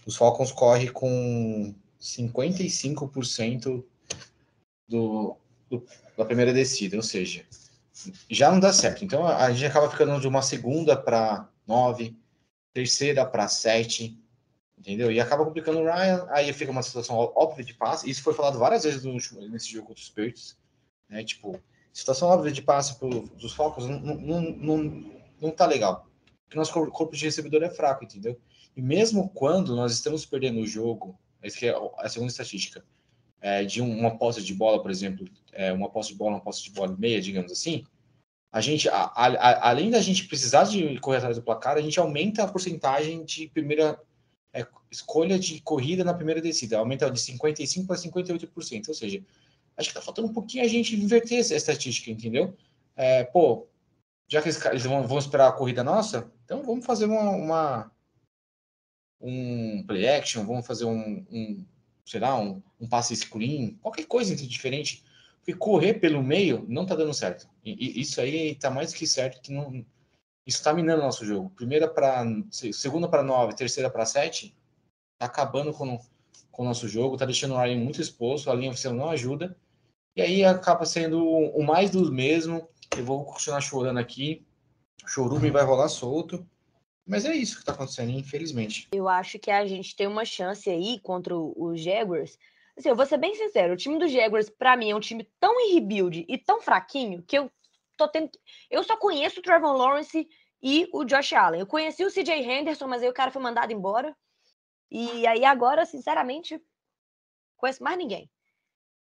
os 0.07 0.16
Falcons 0.16 0.51
correm 0.51 0.90
com 0.90 1.75
55% 2.01 3.85
do, 4.88 5.37
do, 5.70 5.87
da 6.16 6.25
primeira 6.25 6.53
descida, 6.53 6.96
ou 6.96 7.03
seja, 7.03 7.44
já 8.29 8.51
não 8.51 8.61
dá 8.61 8.72
certo. 8.72 9.05
Então 9.05 9.27
a 9.27 9.51
gente 9.51 9.66
acaba 9.66 9.90
ficando 9.90 10.20
de 10.20 10.29
uma 10.29 10.42
segunda 10.42 10.96
para 10.96 11.48
nove, 11.66 12.16
terceira 12.72 13.25
para 13.25 13.48
sete, 13.48 14.18
entendeu? 14.79 15.11
E 15.11 15.20
acaba 15.20 15.44
complicando 15.44 15.79
o 15.79 15.85
Ryan, 15.85 16.27
aí 16.31 16.53
fica 16.53 16.70
uma 16.70 16.83
situação 16.83 17.16
óbvia 17.16 17.64
de 17.64 17.75
passe. 17.75 18.09
Isso 18.09 18.22
foi 18.22 18.35
falado 18.35 18.59
várias 18.59 18.85
vezes 18.85 19.05
no, 19.05 19.14
nesse 19.48 19.70
jogo 19.70 19.88
contra 19.88 20.01
os 20.01 20.07
Spirits, 20.07 20.57
né? 21.09 21.22
Tipo, 21.25 21.61
situação 21.92 22.29
óbvia 22.29 22.53
de 22.53 22.62
passe 22.62 22.98
pro, 22.98 23.29
dos 23.29 23.53
Falcons 23.53 23.87
não, 23.87 24.01
não, 24.01 24.40
não, 24.40 25.12
não 25.40 25.51
tá 25.51 25.66
legal. 25.66 26.09
Porque 26.44 26.59
nosso 26.59 26.72
corpo 26.72 27.16
de 27.16 27.25
recebedor 27.25 27.62
é 27.62 27.70
fraco, 27.70 28.05
entendeu? 28.05 28.38
E 28.77 28.83
mesmo 28.83 29.29
quando 29.31 29.77
nós 29.77 29.92
estamos 29.92 30.27
perdendo 30.27 30.61
o 30.61 30.66
jogo, 30.66 31.18
essa 31.42 31.66
é 31.66 31.75
a 31.98 32.09
segunda 32.09 32.31
estatística, 32.31 32.85
é, 33.42 33.64
de 33.64 33.83
uma 33.83 34.16
posse 34.16 34.42
de 34.42 34.55
bola, 34.55 34.81
por 34.81 34.90
exemplo, 34.90 35.26
é, 35.52 35.72
uma 35.72 35.90
posse 35.90 36.11
de 36.11 36.14
bola, 36.14 36.37
uma 36.37 36.40
posse 36.40 36.62
de 36.62 36.70
bola 36.70 36.96
meia, 36.96 37.20
digamos 37.20 37.50
assim, 37.50 37.85
a 38.52 38.61
gente, 38.61 38.88
a, 38.88 39.05
a, 39.14 39.70
além 39.70 39.90
da 39.90 40.00
gente 40.00 40.28
precisar 40.28 40.64
de 40.64 40.98
correr 41.00 41.16
atrás 41.16 41.37
do 41.37 41.42
placar, 41.42 41.76
a 41.76 41.81
gente 41.81 41.98
aumenta 41.98 42.44
a 42.44 42.48
porcentagem 42.48 43.24
de 43.24 43.48
primeira 43.48 43.98
é, 44.52 44.66
escolha 44.90 45.38
de 45.38 45.61
corrida 45.62 46.05
na 46.05 46.14
primeira 46.14 46.40
descida, 46.40 46.78
aumenta 46.78 47.11
de 47.11 47.18
55% 47.18 47.87
para 47.87 47.96
58%, 47.96 48.88
ou 48.88 48.94
seja, 48.94 49.24
acho 49.76 49.88
que 49.88 49.94
tá 49.94 50.02
faltando 50.02 50.28
um 50.28 50.33
pouquinho 50.33 50.64
a 50.64 50.68
gente 50.68 50.94
inverter 50.94 51.38
essa 51.38 51.57
estatística, 51.57 52.11
entendeu? 52.11 52.55
É, 52.94 53.24
pô, 53.24 53.66
já 54.28 54.40
que 54.40 54.48
eles 54.48 54.85
vão, 54.85 55.07
vão, 55.07 55.18
esperar 55.18 55.48
a 55.48 55.52
corrida 55.52 55.83
nossa, 55.83 56.31
então 56.44 56.62
vamos 56.62 56.85
fazer 56.85 57.07
uma, 57.07 57.31
uma 57.31 57.92
um 59.20 59.83
play 59.87 60.07
action, 60.09 60.44
vamos 60.44 60.66
fazer 60.66 60.85
um, 60.85 61.24
um 61.31 61.64
sei 62.04 62.20
lá, 62.20 62.38
um, 62.38 62.62
um 62.80 62.88
passe 62.88 63.14
screen, 63.16 63.78
qualquer 63.80 64.06
coisa 64.06 64.34
diferente, 64.34 65.04
porque 65.38 65.54
correr 65.54 65.94
pelo 65.94 66.22
meio 66.22 66.64
não 66.68 66.86
tá 66.86 66.94
dando 66.94 67.14
certo. 67.14 67.48
E, 67.64 67.98
e 67.98 68.00
isso 68.00 68.20
aí 68.20 68.54
tá 68.54 68.70
mais 68.70 68.92
que 68.92 69.06
certo 69.06 69.40
que 69.40 69.52
não 69.52 69.84
isso 70.46 70.58
está 70.58 70.72
minando 70.72 71.02
o 71.02 71.04
nosso 71.04 71.24
jogo. 71.24 71.50
Primeira 71.50 71.88
para 71.88 72.24
segunda 72.50 73.08
para 73.08 73.22
nove, 73.22 73.54
terceira 73.54 73.88
para 73.88 74.04
sete, 74.04 74.54
tá 75.18 75.26
acabando 75.26 75.72
com, 75.72 75.98
com 76.50 76.62
o 76.62 76.64
nosso 76.64 76.88
jogo, 76.88 77.16
tá 77.16 77.24
deixando 77.24 77.54
o 77.54 77.58
Ryan 77.58 77.78
muito 77.78 78.00
exposto, 78.00 78.50
a 78.50 78.54
linha 78.54 78.70
oficial 78.70 78.92
não 78.92 79.08
ajuda. 79.10 79.56
E 80.16 80.20
aí 80.20 80.44
acaba 80.44 80.84
sendo 80.84 81.24
o 81.24 81.62
mais 81.62 81.90
do 81.90 82.12
mesmo. 82.12 82.68
Eu 82.96 83.04
vou 83.04 83.24
continuar 83.24 83.60
chorando 83.60 83.98
aqui. 83.98 84.44
O 85.04 85.08
chorume 85.08 85.50
vai 85.50 85.64
rolar 85.64 85.88
solto. 85.88 86.46
Mas 87.06 87.24
é 87.24 87.34
isso 87.34 87.56
que 87.56 87.62
está 87.62 87.72
acontecendo, 87.72 88.10
infelizmente. 88.10 88.88
Eu 88.92 89.08
acho 89.08 89.38
que 89.38 89.50
a 89.50 89.66
gente 89.66 89.94
tem 89.96 90.06
uma 90.06 90.24
chance 90.24 90.70
aí 90.70 91.00
contra 91.00 91.36
os 91.36 91.80
Jaguars. 91.80 92.38
Assim, 92.76 92.88
eu 92.88 92.96
vou 92.96 93.04
ser 93.04 93.18
bem 93.18 93.34
sincero, 93.34 93.74
o 93.74 93.76
time 93.76 93.98
dos 93.98 94.10
Jaguars, 94.10 94.48
para 94.48 94.76
mim, 94.76 94.90
é 94.90 94.96
um 94.96 95.00
time 95.00 95.28
tão 95.38 95.60
em 95.60 95.74
rebuild 95.74 96.24
e 96.26 96.38
tão 96.38 96.60
fraquinho 96.60 97.22
que 97.22 97.36
eu 97.36 97.50
tô 97.96 98.08
tendo. 98.08 98.30
Eu 98.70 98.82
só 98.82 98.96
conheço 98.96 99.40
o 99.40 99.42
Trevor 99.42 99.76
Lawrence 99.76 100.26
e 100.62 100.88
o 100.92 101.04
Josh 101.04 101.32
Allen. 101.32 101.60
Eu 101.60 101.66
conheci 101.66 102.04
o 102.04 102.10
CJ 102.10 102.30
Henderson, 102.30 102.86
mas 102.86 103.02
aí 103.02 103.08
o 103.08 103.14
cara 103.14 103.30
foi 103.30 103.42
mandado 103.42 103.72
embora. 103.72 104.16
E 104.90 105.26
aí 105.26 105.44
agora, 105.44 105.84
sinceramente, 105.84 106.60
conheço 107.56 107.82
mais 107.82 107.98
ninguém. 107.98 108.30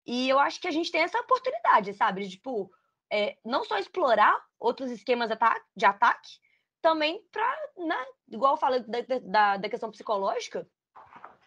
E 0.06 0.30
eu 0.30 0.38
acho 0.38 0.60
que 0.60 0.68
a 0.68 0.72
gente 0.72 0.92
tem 0.92 1.02
essa 1.02 1.20
oportunidade, 1.20 1.94
sabe? 1.94 2.24
De, 2.24 2.32
tipo, 2.32 2.72
é, 3.12 3.38
não 3.44 3.64
só 3.64 3.78
explorar 3.78 4.40
outros 4.60 4.92
esquemas 4.92 5.30
de 5.76 5.86
ataque, 5.86 6.40
também 6.86 7.20
para, 7.32 7.58
né, 7.80 8.06
igual 8.32 8.54
eu 8.54 8.58
falei 8.58 8.80
da, 8.82 9.00
da, 9.24 9.58
da 9.58 9.70
questão 9.70 9.90
psicológica, 9.90 10.68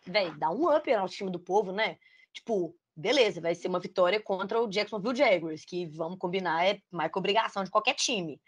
velho, 0.04 0.36
dar 0.36 0.50
um 0.50 0.76
up 0.76 0.96
no 0.96 1.08
time 1.08 1.30
do 1.30 1.38
povo, 1.38 1.70
né? 1.70 1.96
Tipo, 2.32 2.74
beleza, 2.96 3.40
vai 3.40 3.54
ser 3.54 3.68
uma 3.68 3.78
vitória 3.78 4.20
contra 4.20 4.60
o 4.60 4.66
Jacksonville 4.66 5.14
Jaguars, 5.14 5.64
que 5.64 5.86
vamos 5.86 6.18
combinar 6.18 6.66
é 6.66 6.80
mais 6.90 7.12
que 7.12 7.16
obrigação 7.16 7.62
de 7.62 7.70
qualquer 7.70 7.94
time. 7.94 8.40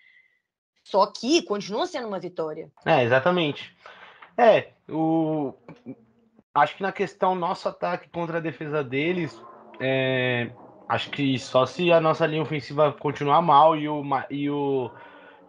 Só 0.82 1.06
que 1.06 1.44
continua 1.44 1.86
sendo 1.86 2.08
uma 2.08 2.18
vitória. 2.18 2.68
É, 2.84 3.04
exatamente. 3.04 3.72
É, 4.36 4.72
o 4.88 5.54
acho 6.52 6.76
que 6.76 6.82
na 6.82 6.90
questão 6.90 7.36
nosso 7.36 7.68
ataque 7.68 8.08
contra 8.08 8.38
a 8.38 8.40
defesa 8.40 8.82
deles, 8.82 9.40
é... 9.78 10.50
acho 10.88 11.08
que 11.10 11.38
só 11.38 11.66
se 11.66 11.92
a 11.92 12.00
nossa 12.00 12.26
linha 12.26 12.42
ofensiva 12.42 12.92
continuar 12.92 13.40
mal 13.42 13.76
e 13.76 13.88
o 13.88 14.02
e 14.28 14.50
o 14.50 14.90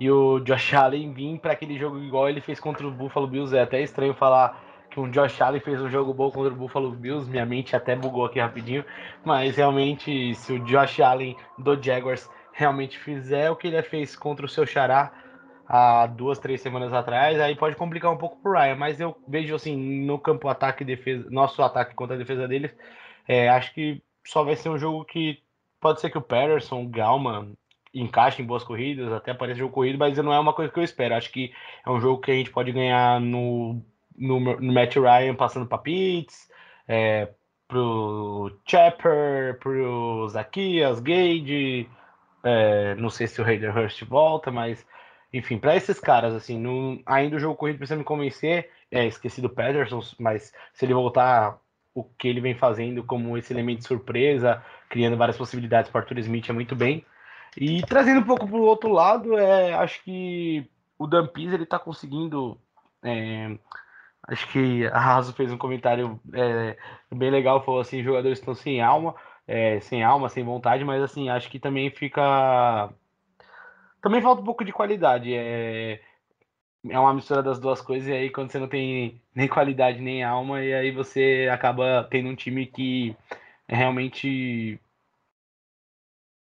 e 0.02 0.10
o 0.10 0.40
Josh 0.40 0.74
Allen 0.74 1.14
vir 1.14 1.38
para 1.38 1.54
aquele 1.54 1.78
jogo 1.78 2.00
igual 2.00 2.28
ele 2.28 2.42
fez 2.42 2.60
contra 2.60 2.88
o 2.88 2.90
Buffalo 2.90 3.28
Bills. 3.28 3.56
É 3.56 3.62
até 3.62 3.84
estranho 3.84 4.16
falar 4.16 4.60
que 4.90 5.00
um 5.00 5.12
Josh 5.12 5.40
Allen 5.40 5.62
fez 5.62 5.80
um 5.80 5.92
jogo 5.92 6.12
bom 6.12 6.32
contra 6.32 6.52
o 6.52 6.56
Buffalo 6.56 6.90
Bills. 6.90 7.30
Minha 7.30 7.46
mente 7.46 7.76
até 7.76 7.96
bugou 7.96 8.26
aqui 8.26 8.40
rapidinho. 8.40 8.84
Mas 9.24 9.56
realmente, 9.56 10.34
se 10.34 10.54
o 10.54 10.60
Josh 10.66 11.00
Allen 11.02 11.38
do 11.56 11.80
Jaguars 11.80 12.28
realmente 12.52 12.98
fizer 12.98 13.52
o 13.52 13.56
que 13.56 13.68
ele 13.68 13.84
fez 13.84 14.16
contra 14.16 14.44
o 14.44 14.50
seu 14.50 14.66
Xará 14.66 15.12
há 15.70 16.08
duas, 16.08 16.40
três 16.40 16.62
semanas 16.62 16.92
atrás, 16.92 17.40
aí 17.40 17.56
pode 17.56 17.76
complicar 17.76 18.12
um 18.12 18.18
pouco 18.18 18.42
pro 18.42 18.54
Ryan. 18.54 18.78
Mas 18.78 19.00
eu 19.00 19.16
vejo 19.28 19.54
assim, 19.54 19.78
no 20.04 20.18
campo 20.18 20.48
ataque 20.48 20.82
e 20.82 20.88
defesa, 20.88 21.30
nosso 21.30 21.62
ataque 21.62 21.94
contra 21.94 22.16
a 22.16 22.20
defesa 22.20 22.48
deles, 22.48 22.76
é, 23.28 23.50
acho 23.50 23.72
que 23.72 24.02
só 24.26 24.44
vai 24.44 24.56
ser 24.56 24.70
um 24.70 24.80
jogo 24.80 25.06
que 25.06 25.44
pode 25.80 26.02
ser 26.02 26.10
que 26.10 26.18
o 26.18 26.22
Patterson, 26.22 26.82
o 26.82 26.90
Galman, 26.90 27.56
encaixa 27.94 28.42
em 28.42 28.46
boas 28.46 28.64
corridas, 28.64 29.12
até 29.12 29.34
parece 29.34 29.60
jogo 29.60 29.74
corrido, 29.74 29.98
mas 29.98 30.18
não 30.18 30.34
é 30.34 30.40
uma 30.40 30.54
coisa 30.54 30.72
que 30.72 30.80
eu 30.80 30.84
espero. 30.84 31.16
Acho 31.16 31.32
que 31.32 31.52
é 31.86 31.90
um 31.90 32.00
jogo 32.00 32.22
que 32.22 32.32
a 32.32 32.36
gente 32.36 32.52
pode 32.52 32.72
ganhar 32.72 33.20
no, 33.20 33.82
no, 34.18 34.40
no 34.40 34.74
Matt 34.74 34.96
Ryan 34.96 35.36
passando 35.36 35.66
para 35.66 35.78
Pitts, 35.78 36.50
é, 36.88 37.30
pro 37.68 38.60
Chapper, 38.66 39.58
pro 39.60 40.28
Zakias, 40.30 41.00
Gage, 41.00 41.90
é, 42.44 42.96
não 42.96 43.10
sei 43.10 43.28
se 43.28 43.42
o 43.42 43.46
Hayden 43.46 43.70
Hurst 43.70 44.04
volta, 44.04 44.52
mas 44.52 44.86
enfim, 45.34 45.58
para 45.58 45.76
esses 45.76 46.00
caras, 46.00 46.34
assim, 46.34 46.62
ainda 47.06 47.38
o 47.38 47.40
jogo 47.40 47.56
corrido 47.56 47.78
precisa 47.78 47.98
me 47.98 48.04
convencer. 48.04 48.70
É, 48.92 49.06
esqueci 49.06 49.42
do 49.42 49.50
Patterson, 49.50 50.02
mas 50.20 50.54
se 50.74 50.86
ele 50.86 50.94
voltar 50.94 51.58
o 51.94 52.04
que 52.04 52.28
ele 52.28 52.42
vem 52.42 52.56
fazendo 52.56 53.04
como 53.04 53.38
esse 53.38 53.54
elemento 53.54 53.80
de 53.80 53.88
surpresa, 53.88 54.64
criando 54.90 55.18
várias 55.18 55.38
possibilidades 55.38 55.90
para 55.90 56.02
Arthur 56.02 56.20
Smith 56.20 56.50
é 56.50 56.54
muito 56.54 56.76
bem. 56.76 57.06
E 57.58 57.82
trazendo 57.84 58.22
um 58.22 58.26
pouco 58.26 58.48
para 58.48 58.58
o 58.58 58.64
outro 58.64 58.90
lado, 58.92 59.38
é, 59.38 59.74
acho 59.74 60.04
que 60.04 60.70
o 60.98 61.08
Dampis 61.08 61.52
ele 61.52 61.64
está 61.64 61.78
conseguindo. 61.78 62.58
É, 63.04 63.58
acho 64.28 64.48
que 64.52 64.86
a 64.88 65.00
Raso 65.00 65.34
fez 65.34 65.52
um 65.52 65.58
comentário 65.58 66.20
é, 66.34 66.78
bem 67.12 67.30
legal, 67.30 67.64
falou 67.64 67.82
assim, 67.82 68.04
jogadores 68.04 68.40
estão 68.40 68.56
sem 68.56 68.82
alma, 68.82 69.16
é, 69.48 69.80
sem 69.82 70.04
alma, 70.04 70.30
sem 70.30 70.44
vontade, 70.44 70.84
mas 70.84 71.02
assim, 71.02 71.30
acho 71.30 71.50
que 71.50 71.60
também 71.60 71.90
fica. 71.90 72.90
Também 74.02 74.22
falta 74.22 74.42
um 74.42 74.46
pouco 74.46 74.64
de 74.64 74.72
qualidade. 74.72 75.34
É, 75.34 76.00
é 76.90 77.00
uma 77.00 77.14
mistura 77.14 77.44
das 77.44 77.60
duas 77.60 77.82
coisas, 77.82 78.08
e 78.08 78.14
aí 78.14 78.30
quando 78.30 78.52
você 78.52 78.60
não 78.60 78.68
tem 78.68 79.22
nem 79.36 79.48
qualidade 79.48 80.00
nem 80.02 80.24
alma, 80.24 80.64
e 80.64 80.74
aí 80.74 80.92
você 80.92 81.50
acaba 81.52 82.08
tendo 82.10 82.30
um 82.30 82.36
time 82.36 82.66
que 82.66 83.16
realmente 83.68 84.80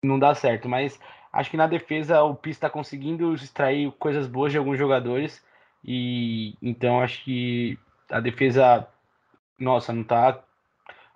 não 0.03 0.19
dá 0.19 0.35
certo. 0.35 0.69
Mas 0.69 0.99
acho 1.33 1.51
que 1.51 1.57
na 1.57 1.67
defesa 1.67 2.23
o 2.23 2.35
Pis 2.35 2.57
está 2.57 2.71
conseguindo 2.71 3.35
extrair 3.35 3.91
coisas 3.93 4.27
boas 4.27 4.53
de 4.53 4.59
alguns 4.59 4.79
jogadores. 4.79 5.45
E 5.85 6.55
então 6.63 7.01
acho 7.01 7.23
que 7.25 7.79
a 8.11 8.21
defesa, 8.21 8.87
nossa, 9.59 9.93
não 9.93 10.05
tá 10.05 10.43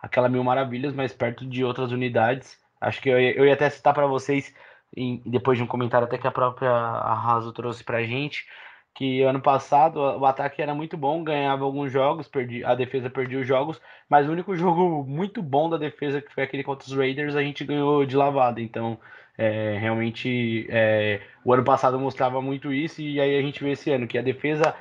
aquela 0.01 0.29
mil 0.29 0.43
maravilhas, 0.43 0.95
mas 0.95 1.13
perto 1.13 1.47
de 1.47 1.65
outras 1.65 1.93
unidades. 1.93 2.59
Acho 2.81 3.01
que 3.01 3.09
eu, 3.09 3.21
eu 3.21 3.47
ia 3.47 3.55
até 3.55 3.69
citar 3.69 3.93
para 3.93 4.07
vocês, 4.07 4.55
em, 4.97 5.23
depois 5.27 5.59
de 5.59 5.65
um 5.65 5.67
comentário 5.67 6.07
até 6.07 6.17
que 6.19 6.27
a 6.27 6.33
própria 6.33 6.71
Arraso 6.71 7.53
trouxe 7.53 7.85
pra 7.85 8.03
gente, 8.03 8.47
que 8.95 9.23
ano 9.23 9.41
passado 9.41 9.99
o 9.99 10.27
ataque 10.27 10.61
era 10.61 10.75
muito 10.75 10.97
bom, 10.97 11.25
ganhava 11.25 11.65
alguns 11.65 11.91
jogos, 11.93 12.29
perdi, 12.29 12.65
a 12.65 12.75
defesa 12.75 13.09
perdia 13.09 13.39
os 13.39 13.47
jogos, 13.47 13.81
mas 14.09 14.29
o 14.29 14.33
único 14.33 14.55
jogo 14.57 15.05
muito 15.05 15.43
bom 15.43 15.71
da 15.71 15.77
defesa, 15.77 16.21
que 16.21 16.33
foi 16.33 16.45
aquele 16.45 16.65
contra 16.65 16.87
os 16.87 16.97
Raiders, 16.97 17.37
a 17.37 17.43
gente 17.43 17.65
ganhou 17.65 18.05
de 18.05 18.17
lavada. 18.17 18.61
Então, 18.61 18.99
é, 19.39 19.79
realmente, 19.79 20.67
é, 20.69 21.21
o 21.45 21.53
ano 21.53 21.65
passado 21.65 21.99
mostrava 21.99 22.43
muito 22.43 22.73
isso, 22.73 23.01
e 23.01 23.21
aí 23.21 23.39
a 23.39 23.43
gente 23.43 23.63
vê 23.63 23.73
esse 23.73 23.91
ano 23.91 24.07
que 24.07 24.19
a 24.19 24.23
defesa, 24.23 24.75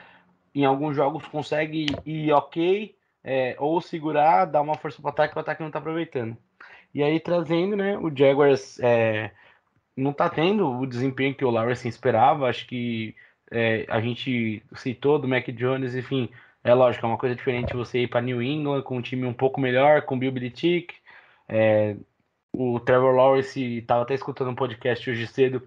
em 0.53 0.65
alguns 0.65 0.95
jogos, 0.95 1.25
consegue 1.27 1.85
ir 2.05 2.31
ok, 2.33 2.95
é, 3.23 3.55
ou 3.59 3.79
segurar, 3.79 4.45
dar 4.45 4.61
uma 4.61 4.75
força 4.75 5.01
para 5.01 5.09
o 5.09 5.11
ataque, 5.11 5.37
o 5.37 5.39
ataque 5.39 5.61
não 5.61 5.69
está 5.69 5.79
aproveitando. 5.79 6.35
E 6.93 7.03
aí, 7.03 7.19
trazendo, 7.19 7.75
né, 7.75 7.97
o 7.97 8.11
Jaguars 8.13 8.79
é, 8.81 9.31
não 9.95 10.11
está 10.11 10.29
tendo 10.29 10.67
o 10.69 10.87
desempenho 10.87 11.35
que 11.35 11.45
o 11.45 11.51
Lawrence 11.51 11.87
esperava, 11.87 12.49
acho 12.49 12.65
que 12.67 13.15
é, 13.51 13.85
a 13.89 13.99
gente 13.99 14.63
citou 14.75 15.19
do 15.19 15.27
Mac 15.27 15.47
Jones, 15.49 15.95
enfim, 15.95 16.29
é 16.63 16.73
lógico, 16.73 17.05
é 17.05 17.09
uma 17.09 17.17
coisa 17.17 17.35
diferente 17.35 17.75
você 17.75 18.03
ir 18.03 18.07
para 18.07 18.21
New 18.21 18.41
England 18.41 18.81
com 18.83 18.97
um 18.97 19.01
time 19.01 19.25
um 19.25 19.33
pouco 19.33 19.59
melhor, 19.61 20.03
com 20.03 20.19
Bill 20.19 20.31
Belichick. 20.31 20.93
É, 21.47 21.95
o 22.53 22.79
Trevor 22.79 23.15
Lawrence 23.15 23.61
estava 23.77 24.03
até 24.03 24.13
escutando 24.13 24.49
um 24.51 24.55
podcast 24.55 25.09
hoje 25.09 25.27
cedo 25.27 25.61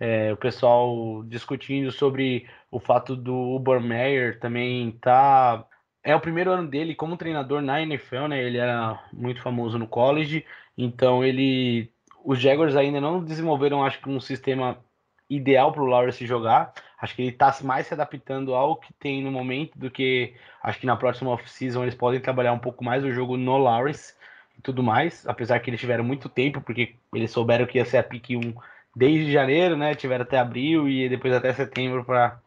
É, 0.00 0.32
o 0.32 0.36
pessoal 0.36 1.22
discutindo 1.24 1.90
sobre 1.92 2.48
o 2.70 2.80
fato 2.80 3.16
do 3.16 3.34
Ubermeyer 3.56 4.40
também 4.40 4.92
tá. 4.92 5.66
É 6.02 6.14
o 6.14 6.20
primeiro 6.20 6.50
ano 6.50 6.68
dele 6.68 6.94
como 6.94 7.16
treinador 7.16 7.62
na 7.62 7.80
NFL, 7.80 8.26
né? 8.28 8.42
Ele 8.42 8.58
era 8.58 9.00
muito 9.12 9.40
famoso 9.42 9.78
no 9.78 9.86
college, 9.88 10.44
então 10.76 11.24
ele. 11.24 11.90
Os 12.24 12.40
Jaguars 12.40 12.76
ainda 12.76 13.00
não 13.00 13.22
desenvolveram, 13.24 13.84
acho 13.84 14.00
que, 14.00 14.08
um 14.08 14.20
sistema 14.20 14.78
ideal 15.28 15.72
para 15.72 15.82
o 15.82 15.86
Lawrence 15.86 16.26
jogar. 16.26 16.72
Acho 17.04 17.14
que 17.14 17.20
ele 17.20 17.28
está 17.28 17.54
mais 17.62 17.86
se 17.86 17.92
adaptando 17.92 18.54
ao 18.54 18.76
que 18.76 18.90
tem 18.94 19.22
no 19.22 19.30
momento 19.30 19.78
do 19.78 19.90
que 19.90 20.32
acho 20.62 20.80
que 20.80 20.86
na 20.86 20.96
próxima 20.96 21.30
off-season 21.32 21.82
eles 21.82 21.94
podem 21.94 22.18
trabalhar 22.18 22.54
um 22.54 22.58
pouco 22.58 22.82
mais 22.82 23.04
o 23.04 23.12
jogo 23.12 23.36
no 23.36 23.58
Lawrence 23.58 24.14
e 24.58 24.62
tudo 24.62 24.82
mais, 24.82 25.26
apesar 25.26 25.60
que 25.60 25.68
eles 25.68 25.78
tiveram 25.78 26.02
muito 26.02 26.30
tempo, 26.30 26.62
porque 26.62 26.94
eles 27.14 27.30
souberam 27.30 27.66
que 27.66 27.76
ia 27.76 27.84
ser 27.84 27.98
a 27.98 28.02
pick 28.02 28.30
1 28.30 28.54
desde 28.96 29.30
janeiro, 29.30 29.76
né? 29.76 29.94
Tiveram 29.94 30.22
até 30.22 30.38
abril 30.38 30.88
e 30.88 31.06
depois 31.06 31.34
até 31.34 31.52
setembro 31.52 32.06
para 32.06 32.40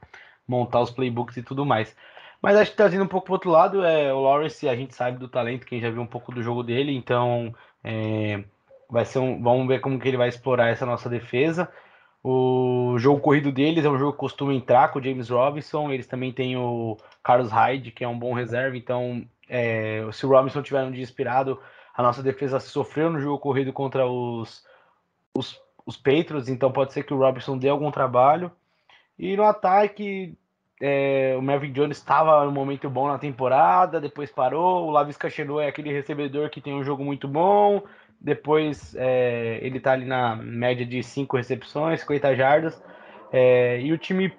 montar 0.47 0.81
os 0.81 0.89
playbooks 0.89 1.37
e 1.37 1.43
tudo 1.43 1.63
mais. 1.63 1.95
Mas 2.41 2.57
acho 2.57 2.71
que 2.71 2.77
trazendo 2.77 3.03
um 3.03 3.07
pouco 3.07 3.25
pro 3.25 3.33
outro 3.33 3.51
lado, 3.51 3.85
é, 3.85 4.11
o 4.11 4.21
Lawrence, 4.21 4.67
a 4.67 4.75
gente 4.75 4.95
sabe 4.95 5.19
do 5.19 5.27
talento, 5.27 5.67
quem 5.67 5.79
já 5.79 5.91
viu 5.91 6.01
um 6.01 6.07
pouco 6.07 6.31
do 6.31 6.41
jogo 6.41 6.63
dele, 6.63 6.95
então 6.95 7.53
é, 7.83 8.43
vai 8.89 9.05
ser 9.05 9.19
um, 9.19 9.39
vamos 9.39 9.67
ver 9.67 9.81
como 9.81 9.99
que 9.99 10.07
ele 10.07 10.17
vai 10.17 10.29
explorar 10.29 10.69
essa 10.69 10.85
nossa 10.85 11.07
defesa. 11.07 11.71
O 12.29 12.99
jogo 12.99 13.21
corrido 13.21 13.53
deles 13.53 13.85
é 13.85 13.89
um 13.89 13.97
jogo 13.97 14.11
que 14.11 14.17
costuma 14.17 14.53
entrar 14.53 14.91
com 14.91 14.99
o 14.99 15.01
James 15.01 15.29
Robinson. 15.29 15.89
Eles 15.89 16.07
também 16.07 16.33
têm 16.33 16.57
o 16.57 16.97
Carlos 17.23 17.49
Hyde, 17.49 17.89
que 17.89 18.03
é 18.03 18.07
um 18.07 18.19
bom 18.19 18.33
reserva. 18.33 18.75
Então, 18.75 19.25
é, 19.47 20.05
se 20.11 20.25
o 20.25 20.29
Robinson 20.29 20.61
tiver 20.61 20.83
um 20.83 20.91
dia 20.91 21.03
inspirado, 21.03 21.57
a 21.95 22.03
nossa 22.03 22.21
defesa 22.21 22.59
sofreu 22.59 23.09
no 23.09 23.21
jogo 23.21 23.39
corrido 23.39 23.71
contra 23.71 24.05
os, 24.05 24.61
os, 25.33 25.57
os 25.85 25.95
Patriots. 25.95 26.49
Então, 26.49 26.69
pode 26.69 26.91
ser 26.91 27.03
que 27.03 27.13
o 27.13 27.17
Robinson 27.17 27.57
dê 27.57 27.69
algum 27.69 27.91
trabalho. 27.91 28.51
E 29.17 29.37
no 29.37 29.43
ataque, 29.43 30.37
é, 30.81 31.33
o 31.37 31.41
Melvin 31.41 31.71
Jones 31.71 31.97
estava 31.97 32.43
no 32.43 32.51
momento 32.51 32.89
bom 32.89 33.07
na 33.07 33.17
temporada, 33.17 34.01
depois 34.01 34.29
parou. 34.29 34.85
O 34.85 34.91
Lavis 34.91 35.15
Cachenu 35.15 35.61
é 35.61 35.67
aquele 35.67 35.93
recebedor 35.93 36.49
que 36.49 36.59
tem 36.59 36.73
um 36.73 36.83
jogo 36.83 37.05
muito 37.05 37.25
bom. 37.25 37.83
Depois 38.19 38.95
é, 38.95 39.59
ele 39.61 39.79
tá 39.79 39.93
ali 39.93 40.05
na 40.05 40.35
média 40.35 40.85
de 40.85 41.01
5 41.03 41.37
recepções, 41.37 42.01
50 42.01 42.35
jardas. 42.35 42.83
É, 43.31 43.79
e 43.81 43.91
o 43.91 43.97
time 43.97 44.33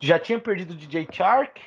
já 0.00 0.18
tinha 0.18 0.38
perdido 0.38 0.72
o 0.72 0.76
DJ 0.76 1.06
Chark. 1.10 1.60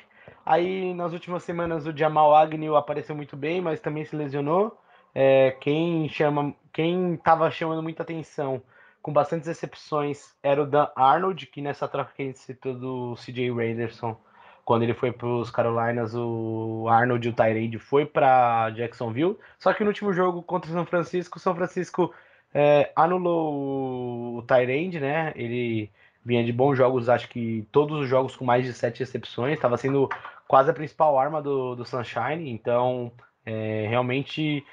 Aí 0.44 0.92
nas 0.94 1.12
últimas 1.12 1.42
semanas 1.42 1.86
o 1.86 1.96
Jamal 1.96 2.34
Agnew 2.34 2.76
apareceu 2.76 3.14
muito 3.14 3.36
bem, 3.36 3.60
mas 3.60 3.80
também 3.80 4.04
se 4.04 4.16
lesionou. 4.16 4.76
É, 5.14 5.52
quem 5.60 6.08
chama, 6.08 6.54
quem 6.72 7.14
estava 7.14 7.50
chamando 7.50 7.82
muita 7.82 8.02
atenção 8.02 8.60
com 9.00 9.12
bastantes 9.12 9.46
exceções 9.46 10.34
era 10.42 10.62
o 10.62 10.66
Dan 10.66 10.88
Arnold, 10.96 11.46
que 11.46 11.60
nessa 11.60 11.86
troca 11.86 12.12
que 12.16 12.22
a 12.22 12.26
gente 12.26 12.38
citou 12.38 12.74
do 12.74 13.14
CJ 13.16 13.50
Randerson 13.50 14.18
quando 14.64 14.82
ele 14.82 14.94
foi 14.94 15.12
para 15.12 15.28
os 15.28 15.50
Carolinas, 15.50 16.14
o 16.14 16.86
Arnold 16.88 17.26
e 17.26 17.30
o 17.30 17.34
Tyrande 17.34 17.78
foi 17.78 18.06
para 18.06 18.70
Jacksonville. 18.70 19.36
Só 19.58 19.72
que 19.72 19.84
no 19.84 19.90
último 19.90 20.12
jogo 20.12 20.42
contra 20.42 20.70
o 20.70 20.74
São 20.74 20.86
Francisco, 20.86 21.36
o 21.36 21.40
São 21.40 21.54
Francisco 21.54 22.14
é, 22.52 22.90
anulou 22.96 24.38
o 24.38 24.42
Tyrande, 24.42 24.98
né? 24.98 25.32
Ele 25.36 25.90
vinha 26.24 26.42
de 26.42 26.52
bons 26.52 26.76
jogos, 26.76 27.08
acho 27.08 27.28
que 27.28 27.68
todos 27.70 28.00
os 28.00 28.08
jogos 28.08 28.34
com 28.34 28.44
mais 28.44 28.64
de 28.64 28.72
sete 28.72 29.00
recepções, 29.00 29.54
estava 29.54 29.76
sendo 29.76 30.08
quase 30.48 30.70
a 30.70 30.74
principal 30.74 31.18
arma 31.18 31.42
do, 31.42 31.74
do 31.74 31.84
Sunshine. 31.84 32.50
Então, 32.50 33.12
é, 33.44 33.86
realmente. 33.88 34.64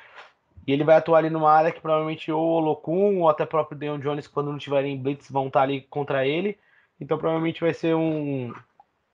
E 0.67 0.71
ele 0.71 0.83
vai 0.83 0.95
atuar 0.95 1.19
ali 1.19 1.29
numa 1.29 1.51
área 1.51 1.71
que 1.71 1.81
provavelmente 1.81 2.31
ou 2.31 2.39
o 2.41 2.53
Olokun 2.53 3.19
ou 3.19 3.29
até 3.29 3.45
próprio 3.45 3.77
Deon 3.77 3.97
Jones, 3.99 4.27
quando 4.27 4.51
não 4.51 4.59
tiverem 4.59 4.97
blitz, 5.01 5.29
vão 5.29 5.47
estar 5.47 5.63
ali 5.63 5.81
contra 5.81 6.25
ele. 6.25 6.57
Então 6.99 7.17
provavelmente 7.17 7.61
vai 7.61 7.73
ser 7.73 7.95
um, 7.95 8.53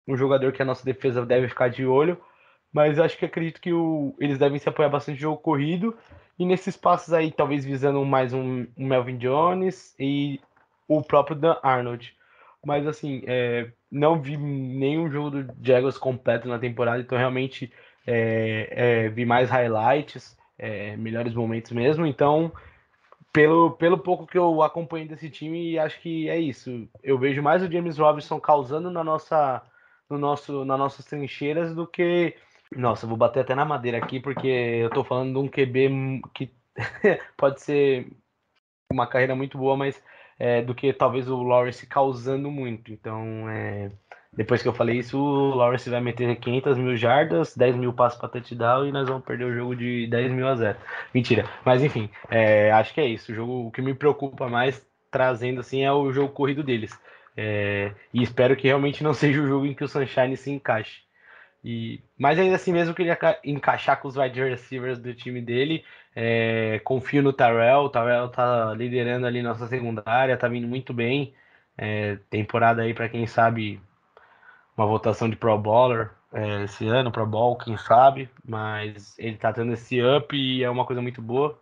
um 0.07 0.15
jogador 0.15 0.51
que 0.51 0.61
a 0.61 0.65
nossa 0.65 0.85
defesa 0.85 1.25
deve 1.25 1.47
ficar 1.47 1.69
de 1.69 1.85
olho. 1.85 2.17
Mas 2.71 2.99
acho 2.99 3.17
que 3.17 3.25
acredito 3.25 3.61
que 3.61 3.73
o, 3.73 4.15
eles 4.19 4.37
devem 4.37 4.59
se 4.59 4.69
apoiar 4.69 4.89
bastante 4.89 5.15
no 5.15 5.21
jogo 5.21 5.37
corrido. 5.37 5.95
E 6.37 6.45
nesses 6.45 6.77
passos 6.77 7.13
aí, 7.13 7.31
talvez 7.31 7.65
visando 7.65 8.03
mais 8.05 8.33
um, 8.33 8.67
um 8.77 8.87
Melvin 8.87 9.17
Jones 9.17 9.95
e 9.99 10.39
o 10.87 11.01
próprio 11.01 11.35
Dan 11.35 11.57
Arnold. 11.63 12.15
Mas 12.63 12.85
assim, 12.85 13.23
é, 13.25 13.69
não 13.91 14.21
vi 14.21 14.37
nenhum 14.37 15.09
jogo 15.09 15.31
do 15.31 15.55
Jaguars 15.61 15.97
completo 15.97 16.47
na 16.47 16.59
temporada, 16.59 16.99
então 16.99 17.17
realmente 17.17 17.71
é, 18.05 18.67
é, 18.71 19.09
vi 19.09 19.25
mais 19.25 19.49
highlights, 19.49 20.37
é, 20.57 20.95
melhores 20.97 21.33
momentos 21.33 21.71
mesmo. 21.71 22.05
Então, 22.05 22.51
pelo, 23.33 23.71
pelo 23.71 23.97
pouco 23.97 24.27
que 24.27 24.37
eu 24.37 24.61
acompanhei 24.61 25.07
desse 25.07 25.29
time, 25.29 25.77
acho 25.77 25.99
que 26.01 26.29
é 26.29 26.39
isso. 26.39 26.87
Eu 27.03 27.17
vejo 27.17 27.41
mais 27.41 27.61
o 27.63 27.71
James 27.71 27.97
Robinson 27.97 28.39
causando 28.39 28.89
na 28.89 29.03
nossa 29.03 29.61
no 30.09 30.17
nosso, 30.17 30.65
nas 30.65 30.79
nossas 30.79 31.05
trincheiras 31.05 31.73
do 31.75 31.87
que. 31.87 32.35
Nossa, 32.75 33.07
vou 33.07 33.17
bater 33.17 33.41
até 33.41 33.55
na 33.55 33.65
madeira 33.65 33.97
aqui, 33.97 34.19
porque 34.19 34.47
eu 34.47 34.89
tô 34.89 35.03
falando 35.03 35.33
de 35.33 35.39
um 35.39 35.47
QB 35.47 36.21
que 36.33 36.51
pode 37.37 37.61
ser 37.61 38.11
uma 38.91 39.07
carreira 39.07 39.35
muito 39.35 39.57
boa, 39.57 39.77
mas 39.77 40.01
é, 40.39 40.61
do 40.61 40.75
que 40.75 40.91
talvez 40.93 41.29
o 41.29 41.43
Lawrence 41.43 41.85
causando 41.87 42.51
muito. 42.51 42.91
Então, 42.91 43.49
é, 43.49 43.91
depois 44.33 44.61
que 44.61 44.67
eu 44.67 44.73
falei 44.73 44.99
isso, 44.99 45.17
o 45.17 45.55
Lawrence 45.55 45.89
vai 45.89 46.01
meter 46.01 46.35
500 46.35 46.77
mil 46.77 46.95
jardas, 46.95 47.55
10 47.55 47.75
mil 47.75 47.93
passos 47.93 48.19
para 48.19 48.29
touchdown 48.29 48.85
e 48.85 48.91
nós 48.91 49.07
vamos 49.07 49.25
perder 49.25 49.45
o 49.45 49.55
jogo 49.55 49.75
de 49.75 50.07
10 50.07 50.31
mil 50.31 50.47
a 50.47 50.55
0. 50.55 50.77
Mentira. 51.13 51.49
Mas 51.65 51.83
enfim, 51.83 52.09
é, 52.29 52.71
acho 52.71 52.93
que 52.93 53.01
é 53.01 53.05
isso. 53.07 53.31
O 53.31 53.35
jogo 53.35 53.67
o 53.67 53.71
que 53.71 53.81
me 53.81 53.93
preocupa 53.93 54.47
mais 54.47 54.85
trazendo 55.09 55.61
assim 55.61 55.83
é 55.83 55.91
o 55.91 56.11
jogo 56.11 56.33
corrido 56.33 56.63
deles. 56.63 56.97
É, 57.39 57.93
e 58.11 58.23
espero 58.23 58.55
que 58.57 58.67
realmente 58.67 59.03
não 59.03 59.13
seja 59.15 59.39
o 59.41 59.47
jogo 59.47 59.67
em 59.67 59.75
que 59.75 59.83
o 59.83 59.87
Sunshine 59.87 60.35
se 60.35 60.51
encaixe. 60.51 61.01
E, 61.63 62.01
mas 62.17 62.39
ainda 62.39 62.55
assim, 62.55 62.71
mesmo 62.71 62.93
que 62.93 63.01
ele 63.03 63.11
encaixar 63.43 63.99
com 63.99 64.07
os 64.07 64.15
wide 64.17 64.41
receivers 64.41 64.99
do 64.99 65.13
time 65.13 65.41
dele, 65.41 65.83
é, 66.15 66.79
confio 66.83 67.21
no 67.21 67.33
Tarell. 67.33 67.81
O 67.81 67.89
Tarell 67.89 68.29
tá 68.29 68.73
liderando 68.73 69.27
ali 69.27 69.41
nossa 69.41 69.67
secundária, 69.67 70.37
tá 70.37 70.47
vindo 70.47 70.67
muito 70.67 70.93
bem. 70.93 71.33
É, 71.77 72.17
temporada 72.29 72.81
aí, 72.81 72.93
para 72.93 73.09
quem 73.09 73.27
sabe, 73.27 73.79
uma 74.75 74.87
votação 74.87 75.29
de 75.29 75.35
Pro 75.35 75.57
Bowler 75.57 76.09
é, 76.33 76.63
esse 76.63 76.87
ano, 76.87 77.11
Pro 77.11 77.25
Bowl, 77.25 77.57
quem 77.57 77.77
sabe. 77.77 78.29
Mas 78.43 79.17
ele 79.19 79.37
tá 79.37 79.53
tendo 79.53 79.73
esse 79.73 80.01
up 80.01 80.35
e 80.35 80.63
é 80.63 80.69
uma 80.69 80.85
coisa 80.85 81.01
muito 81.01 81.21
boa. 81.21 81.59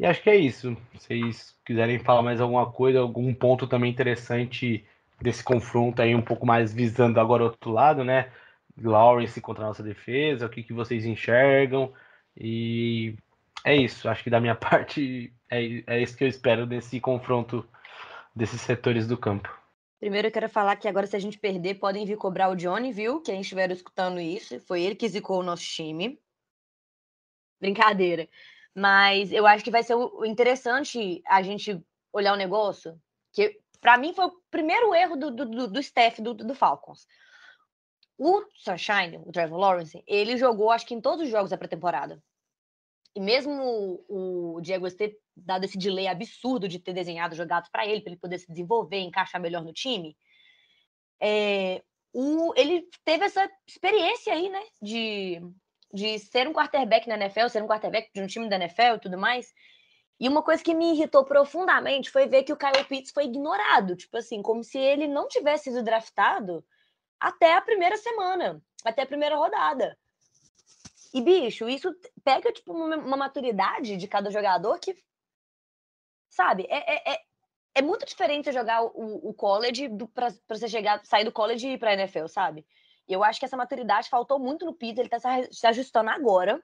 E 0.00 0.06
acho 0.06 0.22
que 0.22 0.30
é 0.30 0.36
isso. 0.36 0.74
Se 0.94 0.98
vocês 0.98 1.54
quiserem 1.62 1.98
falar 1.98 2.22
mais 2.22 2.40
alguma 2.40 2.72
coisa, 2.72 3.00
algum 3.00 3.34
ponto 3.34 3.66
também 3.66 3.90
interessante 3.90 4.82
desse 5.20 5.44
confronto 5.44 6.00
aí, 6.00 6.14
um 6.14 6.22
pouco 6.22 6.46
mais 6.46 6.72
visando 6.72 7.20
agora 7.20 7.42
o 7.42 7.46
outro 7.48 7.70
lado, 7.70 8.02
né? 8.02 8.32
Lawrence 8.82 9.38
contra 9.42 9.62
a 9.62 9.66
nossa 9.66 9.82
defesa, 9.82 10.46
o 10.46 10.48
que, 10.48 10.62
que 10.62 10.72
vocês 10.72 11.04
enxergam. 11.04 11.92
E 12.34 13.14
é 13.62 13.76
isso. 13.76 14.08
Acho 14.08 14.24
que 14.24 14.30
da 14.30 14.40
minha 14.40 14.54
parte 14.56 15.34
é, 15.50 15.82
é 15.86 16.02
isso 16.02 16.16
que 16.16 16.24
eu 16.24 16.28
espero 16.28 16.66
desse 16.66 16.98
confronto 16.98 17.68
desses 18.34 18.62
setores 18.62 19.06
do 19.06 19.18
campo. 19.18 19.54
Primeiro 19.98 20.28
eu 20.28 20.32
quero 20.32 20.48
falar 20.48 20.76
que 20.76 20.88
agora 20.88 21.06
se 21.06 21.14
a 21.14 21.20
gente 21.20 21.38
perder, 21.38 21.74
podem 21.74 22.06
vir 22.06 22.16
cobrar 22.16 22.48
o 22.48 22.56
Johnny, 22.56 22.90
viu? 22.90 23.20
Quem 23.20 23.42
estiver 23.42 23.70
escutando 23.70 24.18
isso, 24.18 24.58
foi 24.60 24.80
ele 24.80 24.94
que 24.94 25.06
zicou 25.06 25.40
o 25.40 25.42
nosso 25.42 25.64
time. 25.64 26.18
Brincadeira. 27.60 28.26
Mas 28.74 29.32
eu 29.32 29.46
acho 29.46 29.64
que 29.64 29.70
vai 29.70 29.82
ser 29.82 29.94
interessante 30.24 31.22
a 31.26 31.42
gente 31.42 31.82
olhar 32.12 32.32
o 32.32 32.36
negócio, 32.36 33.00
que 33.32 33.58
para 33.80 33.98
mim 33.98 34.12
foi 34.12 34.26
o 34.26 34.40
primeiro 34.50 34.94
erro 34.94 35.16
do, 35.16 35.30
do, 35.30 35.68
do 35.68 35.80
staff 35.80 36.20
do, 36.20 36.34
do 36.34 36.54
Falcons. 36.54 37.06
O 38.18 38.44
Sunshine, 38.54 39.18
o 39.24 39.32
Trevor 39.32 39.58
Lawrence, 39.58 40.02
ele 40.06 40.36
jogou 40.36 40.70
acho 40.70 40.86
que 40.86 40.94
em 40.94 41.00
todos 41.00 41.24
os 41.24 41.30
jogos 41.30 41.50
da 41.50 41.56
pré-temporada. 41.56 42.22
E 43.14 43.20
mesmo 43.20 44.04
o, 44.08 44.56
o 44.56 44.60
Diego 44.60 44.88
ter 44.90 45.18
dado 45.34 45.64
esse 45.64 45.78
delay 45.78 46.06
absurdo 46.06 46.68
de 46.68 46.78
ter 46.78 46.92
desenhado 46.92 47.34
jogados 47.34 47.68
para 47.70 47.86
ele, 47.86 48.02
para 48.02 48.12
ele 48.12 48.20
poder 48.20 48.38
se 48.38 48.46
desenvolver, 48.46 49.00
encaixar 49.00 49.40
melhor 49.40 49.64
no 49.64 49.72
time, 49.72 50.16
é, 51.20 51.82
o, 52.12 52.52
ele 52.56 52.88
teve 53.04 53.24
essa 53.24 53.48
experiência 53.66 54.32
aí, 54.32 54.48
né, 54.48 54.62
de 54.82 55.40
de 55.92 56.18
ser 56.18 56.46
um 56.48 56.52
quarterback 56.52 57.08
na 57.08 57.16
NFL, 57.16 57.48
ser 57.48 57.62
um 57.62 57.66
quarterback 57.66 58.10
de 58.14 58.22
um 58.22 58.26
time 58.26 58.48
da 58.48 58.56
NFL 58.56 58.96
e 58.96 59.00
tudo 59.00 59.18
mais. 59.18 59.52
E 60.18 60.28
uma 60.28 60.42
coisa 60.42 60.62
que 60.62 60.74
me 60.74 60.92
irritou 60.92 61.24
profundamente 61.24 62.10
foi 62.10 62.26
ver 62.26 62.42
que 62.42 62.52
o 62.52 62.56
Kyle 62.56 62.84
Pitts 62.84 63.10
foi 63.10 63.24
ignorado, 63.24 63.96
tipo 63.96 64.18
assim, 64.18 64.42
como 64.42 64.62
se 64.62 64.78
ele 64.78 65.08
não 65.08 65.26
tivesse 65.26 65.64
sido 65.64 65.82
draftado 65.82 66.64
até 67.18 67.54
a 67.54 67.60
primeira 67.60 67.96
semana, 67.96 68.62
até 68.84 69.02
a 69.02 69.06
primeira 69.06 69.36
rodada. 69.36 69.96
E, 71.12 71.20
bicho, 71.20 71.68
isso 71.68 71.90
pega, 72.22 72.52
tipo, 72.52 72.72
uma, 72.72 73.16
maturidade 73.16 73.96
de 73.96 74.06
cada 74.06 74.30
jogador 74.30 74.78
que, 74.78 74.94
sabe, 76.28 76.66
é, 76.68 76.94
é, 76.94 77.14
é, 77.14 77.20
é 77.76 77.82
muito 77.82 78.06
diferente 78.06 78.52
jogar 78.52 78.84
o, 78.84 79.30
o 79.30 79.34
college 79.34 79.88
para 80.14 80.28
você 80.48 80.68
chegar, 80.68 81.04
sair 81.04 81.24
do 81.24 81.32
college 81.32 81.66
e 81.66 81.72
ir 81.72 81.78
pra 81.78 81.94
NFL, 81.94 82.26
sabe? 82.26 82.64
Eu 83.12 83.24
acho 83.24 83.38
que 83.38 83.44
essa 83.44 83.56
maturidade 83.56 84.08
faltou 84.08 84.38
muito 84.38 84.64
no 84.64 84.74
Peter, 84.74 85.00
ele 85.00 85.08
tá 85.08 85.18
se 85.50 85.66
ajustando 85.66 86.10
agora. 86.10 86.62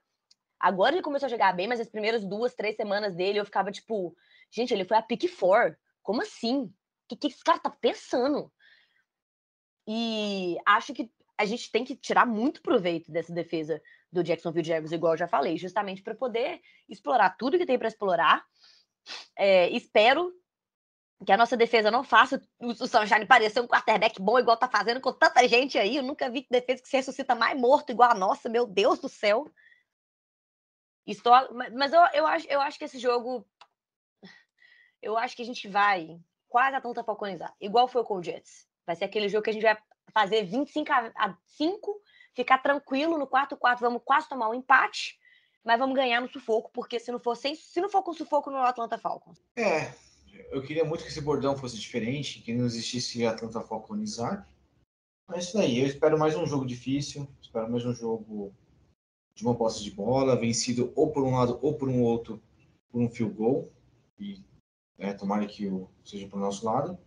Agora 0.58 0.94
ele 0.94 1.02
começou 1.02 1.26
a 1.26 1.30
jogar 1.30 1.52
bem, 1.52 1.66
mas 1.66 1.80
as 1.80 1.88
primeiras 1.88 2.24
duas, 2.24 2.54
três 2.54 2.76
semanas 2.76 3.14
dele 3.14 3.38
eu 3.38 3.44
ficava 3.44 3.70
tipo, 3.70 4.16
gente, 4.50 4.72
ele 4.72 4.84
foi 4.84 4.96
a 4.96 5.02
pick 5.02 5.28
four. 5.28 5.76
Como 6.02 6.22
assim? 6.22 6.72
que, 7.08 7.16
que 7.16 7.26
esse 7.28 7.42
cara 7.42 7.58
tá 7.58 7.70
pensando? 7.70 8.52
E 9.86 10.56
acho 10.66 10.92
que 10.92 11.10
a 11.38 11.44
gente 11.44 11.70
tem 11.70 11.84
que 11.84 11.94
tirar 11.94 12.26
muito 12.26 12.62
proveito 12.62 13.12
dessa 13.12 13.32
defesa 13.32 13.80
do 14.10 14.24
Jacksonville 14.24 14.66
Jaguars, 14.66 14.92
igual 14.92 15.12
eu 15.12 15.18
já 15.18 15.28
falei, 15.28 15.56
justamente 15.56 16.02
para 16.02 16.14
poder 16.14 16.60
explorar 16.88 17.36
tudo 17.36 17.58
que 17.58 17.66
tem 17.66 17.78
para 17.78 17.88
explorar. 17.88 18.44
É, 19.36 19.68
espero 19.70 20.32
que 21.24 21.32
a 21.32 21.36
nossa 21.36 21.56
defesa 21.56 21.90
não 21.90 22.04
faça 22.04 22.42
o, 22.58 22.68
o 22.68 22.86
Sunshine 22.86 23.26
parecer 23.26 23.60
um 23.60 23.66
quarterback 23.66 24.20
bom, 24.20 24.38
igual 24.38 24.56
tá 24.56 24.68
fazendo 24.68 25.00
com 25.00 25.12
tanta 25.12 25.46
gente 25.48 25.78
aí. 25.78 25.96
Eu 25.96 26.02
nunca 26.02 26.28
vi 26.28 26.46
defesa 26.50 26.82
que 26.82 26.88
se 26.88 26.96
ressuscita 26.96 27.34
mais 27.34 27.58
morto 27.58 27.90
igual 27.90 28.10
a 28.10 28.14
nossa, 28.14 28.48
meu 28.48 28.66
Deus 28.66 28.98
do 28.98 29.08
céu. 29.08 29.50
Estou, 31.06 31.32
mas 31.72 31.92
eu, 31.92 32.00
eu, 32.12 32.26
acho, 32.26 32.46
eu 32.48 32.60
acho 32.60 32.78
que 32.78 32.84
esse 32.84 32.98
jogo. 32.98 33.46
Eu 35.00 35.16
acho 35.16 35.36
que 35.36 35.42
a 35.42 35.46
gente 35.46 35.68
vai 35.68 36.18
quase 36.48 36.74
a 36.74 36.80
tanta 36.80 37.04
falconizar, 37.04 37.54
igual 37.60 37.86
foi 37.86 38.02
com 38.02 38.16
o 38.16 38.22
Jets. 38.22 38.66
Vai 38.84 38.96
ser 38.96 39.04
aquele 39.04 39.28
jogo 39.28 39.44
que 39.44 39.50
a 39.50 39.52
gente 39.52 39.62
vai 39.62 39.76
fazer 40.12 40.44
25 40.44 40.90
a 40.92 41.36
5, 41.44 42.02
ficar 42.34 42.58
tranquilo 42.58 43.18
no 43.18 43.26
quarto 43.26 43.56
quarto, 43.56 43.80
vamos 43.80 44.02
quase 44.04 44.28
tomar 44.28 44.48
um 44.48 44.54
empate, 44.54 45.18
mas 45.62 45.78
vamos 45.78 45.94
ganhar 45.94 46.20
no 46.20 46.28
sufoco, 46.28 46.70
porque 46.72 46.98
se 46.98 47.12
não 47.12 47.18
for 47.18 47.36
sem, 47.36 47.54
se 47.54 47.80
não 47.80 47.88
for 47.88 48.02
com 48.02 48.12
sufoco 48.12 48.50
no 48.50 48.58
Atlanta 48.58 48.96
Falcons. 48.96 49.38
É, 49.56 49.92
eu 50.50 50.62
queria 50.62 50.84
muito 50.84 51.02
que 51.02 51.08
esse 51.10 51.20
bordão 51.20 51.56
fosse 51.56 51.78
diferente, 51.78 52.40
que 52.42 52.54
não 52.54 52.66
existisse 52.66 53.24
Atlanta 53.24 53.60
Falconizar. 53.60 54.48
Mas 55.28 55.44
isso 55.44 55.56
daí, 55.56 55.80
eu 55.80 55.86
espero 55.86 56.18
mais 56.18 56.36
um 56.36 56.46
jogo 56.46 56.64
difícil, 56.64 57.28
espero 57.40 57.70
mais 57.70 57.84
um 57.84 57.94
jogo 57.94 58.52
de 59.34 59.44
uma 59.44 59.54
posse 59.54 59.82
de 59.82 59.90
bola, 59.90 60.38
vencido 60.38 60.92
ou 60.94 61.12
por 61.12 61.22
um 61.24 61.32
lado 61.32 61.58
ou 61.60 61.74
por 61.74 61.88
um 61.88 62.02
outro, 62.02 62.40
por 62.90 63.00
um 63.00 63.10
field 63.10 63.34
goal. 63.34 63.72
E 64.18 64.42
é, 64.98 65.12
tomara 65.12 65.46
que 65.46 65.66
o, 65.66 65.90
seja 66.04 66.28
para 66.28 66.38
o 66.38 66.40
nosso 66.40 66.64
lado. 66.64 66.98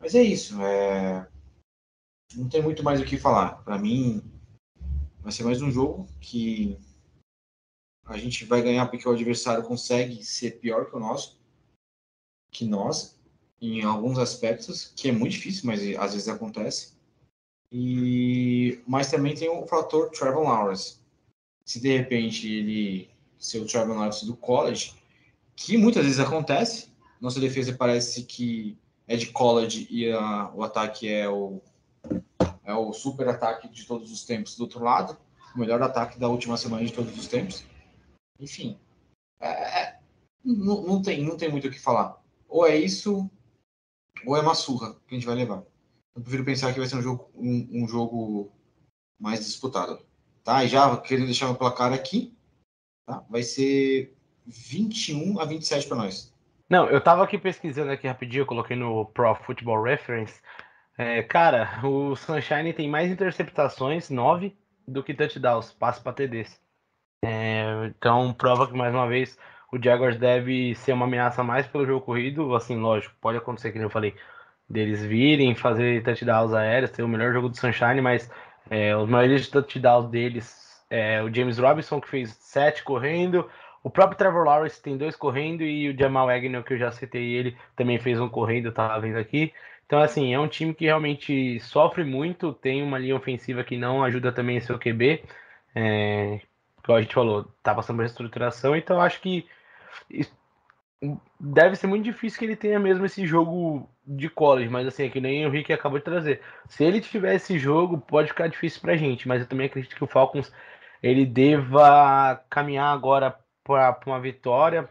Mas 0.00 0.14
é 0.14 0.22
isso. 0.22 0.60
É... 0.62 1.28
Não 2.36 2.48
tem 2.48 2.62
muito 2.62 2.82
mais 2.82 3.00
o 3.00 3.04
que 3.04 3.16
falar. 3.16 3.62
Para 3.62 3.78
mim, 3.78 4.22
vai 5.20 5.32
ser 5.32 5.44
mais 5.44 5.62
um 5.62 5.70
jogo 5.70 6.06
que 6.20 6.78
a 8.04 8.16
gente 8.16 8.44
vai 8.44 8.62
ganhar 8.62 8.86
porque 8.88 9.08
o 9.08 9.12
adversário 9.12 9.64
consegue 9.64 10.24
ser 10.24 10.58
pior 10.60 10.86
que 10.86 10.96
o 10.96 11.00
nosso, 11.00 11.37
que 12.50 12.64
nós, 12.64 13.18
em 13.60 13.82
alguns 13.82 14.18
aspectos, 14.18 14.92
que 14.96 15.08
é 15.08 15.12
muito 15.12 15.32
difícil, 15.32 15.62
mas 15.66 15.80
às 15.98 16.12
vezes 16.12 16.28
acontece. 16.28 16.96
E 17.70 18.80
mas 18.86 19.10
também 19.10 19.34
tem 19.34 19.48
o 19.48 19.66
fator 19.66 20.10
Trevor 20.10 20.44
Lawrence. 20.44 20.98
Se 21.64 21.80
de 21.80 21.96
repente 21.96 22.50
ele 22.50 23.10
ser 23.38 23.60
o 23.60 23.94
Lawrence 23.94 24.24
do 24.24 24.36
college, 24.36 24.94
que 25.54 25.76
muitas 25.76 26.04
vezes 26.04 26.20
acontece, 26.20 26.90
nossa 27.20 27.40
defesa 27.40 27.74
parece 27.76 28.24
que 28.24 28.78
é 29.06 29.16
de 29.16 29.26
college 29.26 29.86
e 29.90 30.10
a, 30.10 30.50
o 30.54 30.62
ataque 30.62 31.08
é 31.08 31.28
o, 31.28 31.60
é 32.64 32.74
o 32.74 32.92
super 32.92 33.28
ataque 33.28 33.68
de 33.68 33.86
todos 33.86 34.10
os 34.12 34.24
tempos 34.24 34.56
do 34.56 34.62
outro 34.62 34.82
lado, 34.82 35.16
o 35.54 35.58
melhor 35.58 35.82
ataque 35.82 36.18
da 36.18 36.28
última 36.28 36.56
semana 36.56 36.84
de 36.84 36.92
todos 36.92 37.16
os 37.18 37.26
tempos. 37.26 37.64
Enfim, 38.38 38.78
é, 39.40 39.48
é, 39.48 39.98
não, 40.44 40.82
não, 40.82 41.02
tem, 41.02 41.24
não 41.24 41.36
tem 41.36 41.50
muito 41.50 41.68
o 41.68 41.70
que 41.70 41.80
falar. 41.80 42.22
Ou 42.48 42.66
é 42.66 42.76
isso, 42.76 43.30
ou 44.26 44.36
é 44.36 44.40
uma 44.40 44.54
surra 44.54 44.94
que 45.06 45.14
a 45.14 45.18
gente 45.18 45.26
vai 45.26 45.36
levar. 45.36 45.62
Eu 46.14 46.22
prefiro 46.22 46.44
pensar 46.44 46.72
que 46.72 46.78
vai 46.78 46.88
ser 46.88 46.96
um 46.96 47.02
jogo, 47.02 47.30
um, 47.34 47.82
um 47.82 47.86
jogo 47.86 48.52
mais 49.20 49.44
disputado. 49.44 50.00
Tá? 50.42 50.64
E 50.64 50.68
já 50.68 50.96
querendo 50.96 51.26
deixar 51.26 51.50
o 51.50 51.54
placar 51.54 51.92
aqui, 51.92 52.34
tá? 53.06 53.24
vai 53.28 53.42
ser 53.42 54.16
21 54.46 55.38
a 55.38 55.44
27 55.44 55.86
para 55.86 55.98
nós. 55.98 56.34
Não, 56.68 56.88
eu 56.88 57.00
tava 57.00 57.24
aqui 57.24 57.38
pesquisando 57.38 57.90
aqui 57.90 58.06
rapidinho, 58.06 58.42
eu 58.42 58.46
coloquei 58.46 58.76
no 58.76 59.06
Pro 59.06 59.34
Football 59.34 59.82
Reference. 59.82 60.40
É, 60.96 61.22
cara, 61.22 61.80
o 61.86 62.16
Sunshine 62.16 62.72
tem 62.72 62.88
mais 62.88 63.10
interceptações, 63.10 64.10
9, 64.10 64.56
do 64.86 65.02
que 65.02 65.14
touchdowns, 65.14 65.72
passe 65.72 66.00
para 66.00 66.12
TDs. 66.12 66.60
É, 67.24 67.86
então, 67.86 68.32
prova 68.32 68.66
que 68.66 68.76
mais 68.76 68.94
uma 68.94 69.06
vez 69.08 69.38
o 69.72 69.82
Jaguars 69.82 70.16
deve 70.16 70.74
ser 70.74 70.92
uma 70.92 71.04
ameaça 71.06 71.42
mais 71.42 71.66
pelo 71.66 71.86
jogo 71.86 72.04
corrido. 72.04 72.54
Assim, 72.54 72.76
lógico, 72.76 73.14
pode 73.20 73.38
acontecer, 73.38 73.72
que 73.72 73.78
eu 73.78 73.90
falei, 73.90 74.14
deles 74.68 75.02
virem, 75.04 75.54
fazer 75.54 76.02
touchdowns 76.02 76.52
aéreos, 76.52 76.90
ter 76.90 77.02
o 77.02 77.08
melhor 77.08 77.32
jogo 77.32 77.48
do 77.48 77.56
Sunshine, 77.56 78.00
mas 78.00 78.30
é, 78.70 78.96
os 78.96 79.08
maiores 79.08 79.48
touchdowns 79.48 80.10
deles, 80.10 80.84
é, 80.90 81.22
o 81.22 81.32
James 81.32 81.58
Robinson, 81.58 82.00
que 82.00 82.08
fez 82.08 82.30
7 82.40 82.82
correndo, 82.84 83.48
o 83.82 83.90
próprio 83.90 84.18
Trevor 84.18 84.44
Lawrence 84.44 84.82
tem 84.82 84.96
dois 84.96 85.16
correndo 85.16 85.62
e 85.62 85.88
o 85.90 85.98
Jamal 85.98 86.28
Agnew, 86.28 86.62
que 86.62 86.74
eu 86.74 86.78
já 86.78 86.90
citei 86.90 87.32
ele, 87.32 87.56
também 87.76 87.98
fez 87.98 88.20
um 88.20 88.28
correndo, 88.28 88.72
tava 88.72 89.00
vendo 89.00 89.18
aqui. 89.18 89.52
Então, 89.86 90.00
assim, 90.00 90.34
é 90.34 90.38
um 90.38 90.48
time 90.48 90.74
que 90.74 90.84
realmente 90.84 91.58
sofre 91.60 92.04
muito, 92.04 92.52
tem 92.52 92.82
uma 92.82 92.98
linha 92.98 93.16
ofensiva 93.16 93.64
que 93.64 93.76
não 93.76 94.04
ajuda 94.04 94.30
também 94.32 94.60
seu 94.60 94.78
QB. 94.78 95.24
É, 95.74 96.40
como 96.84 96.98
a 96.98 97.00
gente 97.00 97.14
falou, 97.14 97.44
tá 97.62 97.74
passando 97.74 97.96
por 97.96 98.02
reestruturação, 98.02 98.76
então 98.76 99.00
acho 99.00 99.20
que 99.20 99.46
deve 101.40 101.76
ser 101.76 101.86
muito 101.86 102.04
difícil 102.04 102.38
que 102.38 102.44
ele 102.44 102.56
tenha 102.56 102.78
mesmo 102.78 103.04
esse 103.04 103.26
jogo 103.26 103.88
de 104.06 104.28
college, 104.28 104.68
mas 104.68 104.86
assim, 104.86 105.04
é 105.04 105.08
que 105.08 105.20
nem 105.20 105.46
o 105.46 105.50
Rick 105.50 105.72
acabou 105.72 105.98
de 105.98 106.04
trazer. 106.04 106.40
Se 106.68 106.84
ele 106.84 107.00
tiver 107.00 107.34
esse 107.34 107.58
jogo, 107.58 107.98
pode 107.98 108.28
ficar 108.28 108.48
difícil 108.48 108.80
pra 108.80 108.96
gente, 108.96 109.28
mas 109.28 109.42
eu 109.42 109.48
também 109.48 109.66
acredito 109.66 109.94
que 109.94 110.04
o 110.04 110.08
Falcons 110.08 110.52
ele 111.02 111.24
deva 111.24 112.42
caminhar 112.50 112.92
agora 112.92 113.38
para 113.62 113.98
uma 114.06 114.20
vitória, 114.20 114.88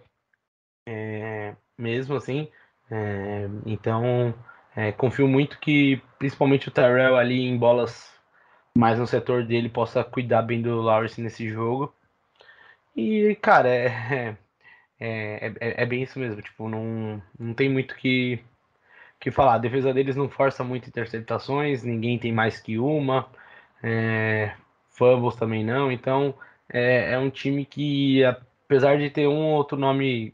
é, 0.87 1.55
mesmo 1.77 2.15
assim. 2.15 2.49
É, 2.89 3.49
então, 3.65 4.33
é, 4.75 4.91
confio 4.91 5.27
muito 5.27 5.59
que, 5.59 6.01
principalmente 6.17 6.69
o 6.69 6.71
Tyrell 6.71 7.17
ali 7.17 7.41
em 7.41 7.57
bolas 7.57 8.15
mais 8.77 8.99
no 8.99 9.07
setor 9.07 9.43
dele, 9.43 9.69
possa 9.69 10.03
cuidar 10.03 10.43
bem 10.43 10.61
do 10.61 10.81
Lawrence 10.81 11.19
nesse 11.19 11.49
jogo. 11.49 11.93
E, 12.95 13.35
cara, 13.41 13.69
é, 13.69 14.37
é, 14.99 15.53
é, 15.59 15.83
é, 15.83 15.85
bem 15.85 16.03
isso 16.03 16.19
mesmo. 16.19 16.41
Tipo, 16.41 16.69
não, 16.69 17.21
não 17.39 17.53
tem 17.53 17.69
muito 17.69 17.95
que, 17.95 18.43
que 19.19 19.31
falar. 19.31 19.55
A 19.55 19.59
defesa 19.59 19.93
deles 19.93 20.15
não 20.15 20.29
força 20.29 20.63
muito 20.63 20.87
interceptações, 20.87 21.83
ninguém 21.83 22.19
tem 22.19 22.31
mais 22.31 22.59
que 22.59 22.77
uma. 22.77 23.29
É, 23.83 24.55
fumbles 24.89 25.35
também 25.35 25.63
não. 25.63 25.91
Então, 25.91 26.33
é, 26.69 27.13
é 27.13 27.19
um 27.19 27.29
time 27.29 27.65
que, 27.65 28.23
apesar 28.25 28.97
de 28.97 29.09
ter 29.09 29.27
um 29.27 29.53
outro 29.53 29.77
nome 29.77 30.33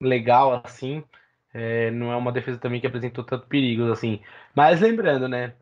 legal 0.00 0.62
assim, 0.64 1.04
é, 1.52 1.90
não 1.90 2.12
é 2.12 2.16
uma 2.16 2.32
defesa 2.32 2.58
também 2.58 2.80
que 2.80 2.86
apresentou 2.86 3.24
tanto 3.24 3.46
perigos 3.46 3.90
assim. 3.90 4.20
Mas 4.54 4.80
lembrando, 4.80 5.28
né? 5.28 5.54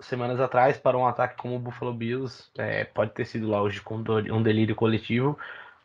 Semanas 0.00 0.40
atrás, 0.40 0.78
para 0.78 0.96
um 0.96 1.06
ataque 1.06 1.36
como 1.36 1.56
o 1.56 1.58
Buffalo 1.58 1.92
Bills, 1.92 2.50
é, 2.56 2.84
pode 2.84 3.12
ter 3.12 3.26
sido 3.26 3.46
lógico 3.46 3.94
um 3.94 4.42
delírio 4.42 4.74
coletivo, 4.74 5.38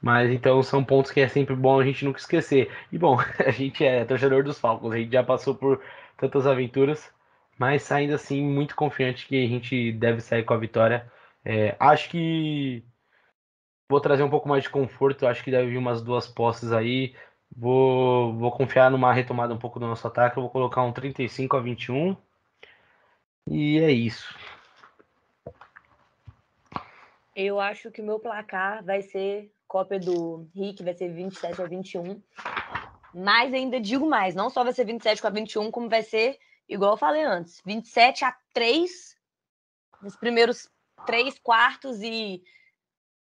mas 0.05 0.31
então 0.31 0.61
são 0.63 0.83
pontos 0.83 1.11
que 1.11 1.19
é 1.19 1.27
sempre 1.27 1.55
bom 1.55 1.79
a 1.79 1.83
gente 1.83 2.05
nunca 2.05 2.19
esquecer. 2.19 2.71
E 2.91 2.97
bom, 2.97 3.17
a 3.45 3.51
gente 3.51 3.83
é 3.83 4.05
torcedor 4.05 4.43
dos 4.43 4.59
Falcons, 4.59 4.93
a 4.93 4.97
gente 4.97 5.11
já 5.11 5.23
passou 5.23 5.55
por 5.55 5.81
tantas 6.17 6.45
aventuras, 6.47 7.11
mas 7.57 7.91
ainda 7.91 8.15
assim 8.15 8.43
muito 8.43 8.75
confiante 8.75 9.27
que 9.27 9.43
a 9.43 9.47
gente 9.47 9.91
deve 9.93 10.21
sair 10.21 10.43
com 10.43 10.53
a 10.53 10.57
vitória. 10.57 11.11
É, 11.43 11.75
acho 11.79 12.09
que 12.09 12.83
Vou 13.87 14.01
trazer 14.01 14.23
um 14.23 14.29
pouco 14.29 14.49
mais 14.49 14.63
de 14.63 14.69
conforto. 14.69 15.27
Acho 15.27 15.43
que 15.43 15.51
deve 15.51 15.69
vir 15.69 15.77
umas 15.77 16.01
duas 16.01 16.27
posses 16.27 16.71
aí. 16.71 17.15
Vou, 17.55 18.33
vou 18.33 18.51
confiar 18.51 18.89
numa 18.89 19.13
retomada 19.13 19.53
um 19.53 19.59
pouco 19.59 19.79
do 19.79 19.87
nosso 19.87 20.07
ataque. 20.07 20.37
Eu 20.37 20.43
vou 20.43 20.49
colocar 20.49 20.81
um 20.81 20.91
35 20.91 21.55
a 21.55 21.59
21. 21.59 22.17
E 23.47 23.79
é 23.79 23.91
isso. 23.91 24.35
Eu 27.35 27.59
acho 27.59 27.91
que 27.91 28.01
o 28.01 28.05
meu 28.05 28.19
placar 28.19 28.83
vai 28.83 29.01
ser 29.03 29.51
cópia 29.76 29.99
do 29.99 30.49
Rick, 30.55 30.82
vai 30.86 30.93
ser 30.93 31.11
27 31.11 31.61
a 31.61 31.65
21. 31.65 32.23
Mas 33.13 33.53
ainda 33.53 33.78
digo 33.78 34.07
mais, 34.07 34.34
não 34.34 34.49
só 34.49 34.63
vai 34.63 34.71
ser 34.71 34.86
27 34.86 35.28
a 35.28 35.30
21, 35.30 35.69
como 35.69 35.89
vai 35.89 36.01
ser, 36.01 36.39
igual 36.69 36.93
eu 36.93 36.97
falei 36.97 37.23
antes, 37.23 37.61
27 37.65 38.23
a 38.23 38.34
3 38.53 39.17
nos 40.01 40.15
primeiros 40.15 40.69
três 41.05 41.38
quartos 41.39 42.01
e 42.01 42.41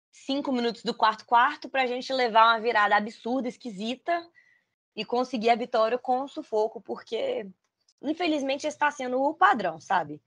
cinco 0.09 0.53
minutos 0.53 0.81
do 0.81 0.93
quarto 0.93 1.25
quarto 1.25 1.67
para 1.67 1.83
a 1.83 1.87
gente 1.87 2.13
levar 2.13 2.45
uma 2.45 2.61
virada 2.61 2.95
absurda, 2.95 3.49
esquisita 3.49 4.25
e 4.95 5.03
conseguir 5.03 5.49
a 5.49 5.55
vitória 5.57 5.97
com 5.97 6.25
sufoco, 6.25 6.79
porque 6.79 7.49
infelizmente 8.01 8.65
está 8.65 8.89
sendo 8.91 9.21
o 9.21 9.33
padrão, 9.33 9.81
sabe? 9.81 10.21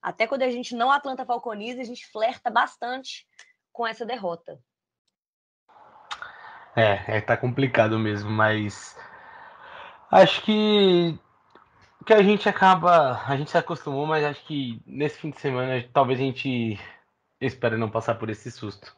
Até 0.00 0.28
quando 0.28 0.42
a 0.42 0.50
gente 0.50 0.76
não 0.76 0.92
Atlanta 0.92 1.26
Falconiza, 1.26 1.80
a 1.80 1.84
gente 1.84 2.06
flerta 2.06 2.50
bastante 2.50 3.26
com 3.72 3.84
essa 3.84 4.06
derrota. 4.06 4.62
É, 6.74 7.18
é 7.18 7.20
tá 7.20 7.36
complicado 7.36 7.98
mesmo, 7.98 8.30
mas 8.30 8.96
acho 10.10 10.42
que 10.42 11.18
que 12.04 12.12
a 12.12 12.22
gente 12.22 12.48
acaba, 12.48 13.22
a 13.26 13.36
gente 13.36 13.50
se 13.50 13.56
acostumou, 13.58 14.06
mas 14.06 14.24
acho 14.24 14.44
que 14.44 14.82
nesse 14.86 15.18
fim 15.18 15.30
de 15.30 15.40
semana 15.40 15.84
talvez 15.92 16.18
a 16.18 16.22
gente 16.22 16.78
espere 17.40 17.76
não 17.76 17.88
passar 17.88 18.16
por 18.16 18.28
esse 18.30 18.50
susto. 18.50 18.92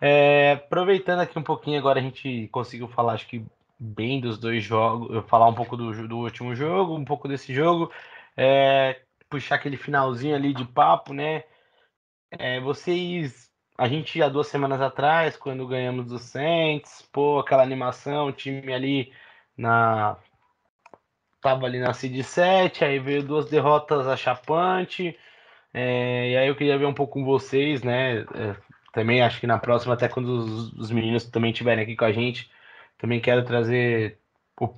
É, 0.00 0.52
aproveitando 0.52 1.20
aqui 1.20 1.38
um 1.38 1.42
pouquinho, 1.42 1.78
agora 1.78 1.98
a 1.98 2.02
gente 2.02 2.48
conseguiu 2.48 2.88
falar, 2.88 3.14
acho 3.14 3.26
que 3.26 3.44
bem 3.78 4.20
dos 4.20 4.38
dois 4.38 4.62
jogos, 4.62 5.24
falar 5.28 5.48
um 5.48 5.54
pouco 5.54 5.76
do, 5.76 6.06
do 6.08 6.18
último 6.18 6.54
jogo, 6.54 6.94
um 6.94 7.04
pouco 7.04 7.28
desse 7.28 7.54
jogo, 7.54 7.90
é, 8.36 9.00
puxar 9.28 9.56
aquele 9.56 9.76
finalzinho 9.76 10.34
ali 10.34 10.52
de 10.52 10.64
papo, 10.64 11.12
né? 11.14 11.44
É, 12.30 12.60
vocês, 12.60 13.50
a 13.78 13.88
gente 13.88 14.22
há 14.22 14.28
duas 14.28 14.46
semanas 14.48 14.80
atrás, 14.80 15.36
quando 15.36 15.66
ganhamos 15.66 16.06
do 16.06 16.18
Saints, 16.18 17.02
pô, 17.12 17.38
aquela 17.38 17.62
animação, 17.62 18.28
o 18.28 18.32
time 18.32 18.72
ali 18.72 19.12
na 19.56 20.16
tava 21.40 21.66
ali 21.66 21.78
na 21.78 21.92
Seed 21.92 22.22
7, 22.22 22.84
aí 22.84 22.98
veio 22.98 23.22
duas 23.22 23.48
derrotas 23.48 24.06
achapante. 24.08 25.16
É, 25.72 26.30
e 26.30 26.36
aí 26.36 26.48
eu 26.48 26.56
queria 26.56 26.78
ver 26.78 26.86
um 26.86 26.94
pouco 26.94 27.14
com 27.14 27.24
vocês, 27.24 27.82
né? 27.82 28.20
É, 28.34 28.56
também 28.92 29.22
acho 29.22 29.40
que 29.40 29.46
na 29.46 29.58
próxima, 29.58 29.94
até 29.94 30.08
quando 30.08 30.26
os, 30.28 30.72
os 30.72 30.90
meninos 30.90 31.24
também 31.30 31.50
estiverem 31.50 31.84
aqui 31.84 31.94
com 31.94 32.04
a 32.04 32.12
gente, 32.12 32.50
também 32.98 33.20
quero 33.20 33.44
trazer 33.44 34.18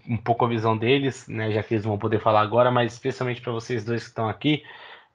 um 0.08 0.16
pouco 0.16 0.44
a 0.44 0.48
visão 0.48 0.76
deles, 0.76 1.28
né, 1.28 1.52
já 1.52 1.62
que 1.62 1.74
eles 1.74 1.84
vão 1.84 1.96
poder 1.98 2.20
falar 2.20 2.40
agora, 2.40 2.70
mas 2.70 2.92
especialmente 2.92 3.40
para 3.40 3.52
vocês 3.52 3.84
dois 3.84 4.02
que 4.02 4.08
estão 4.08 4.28
aqui. 4.28 4.64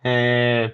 É, 0.03 0.73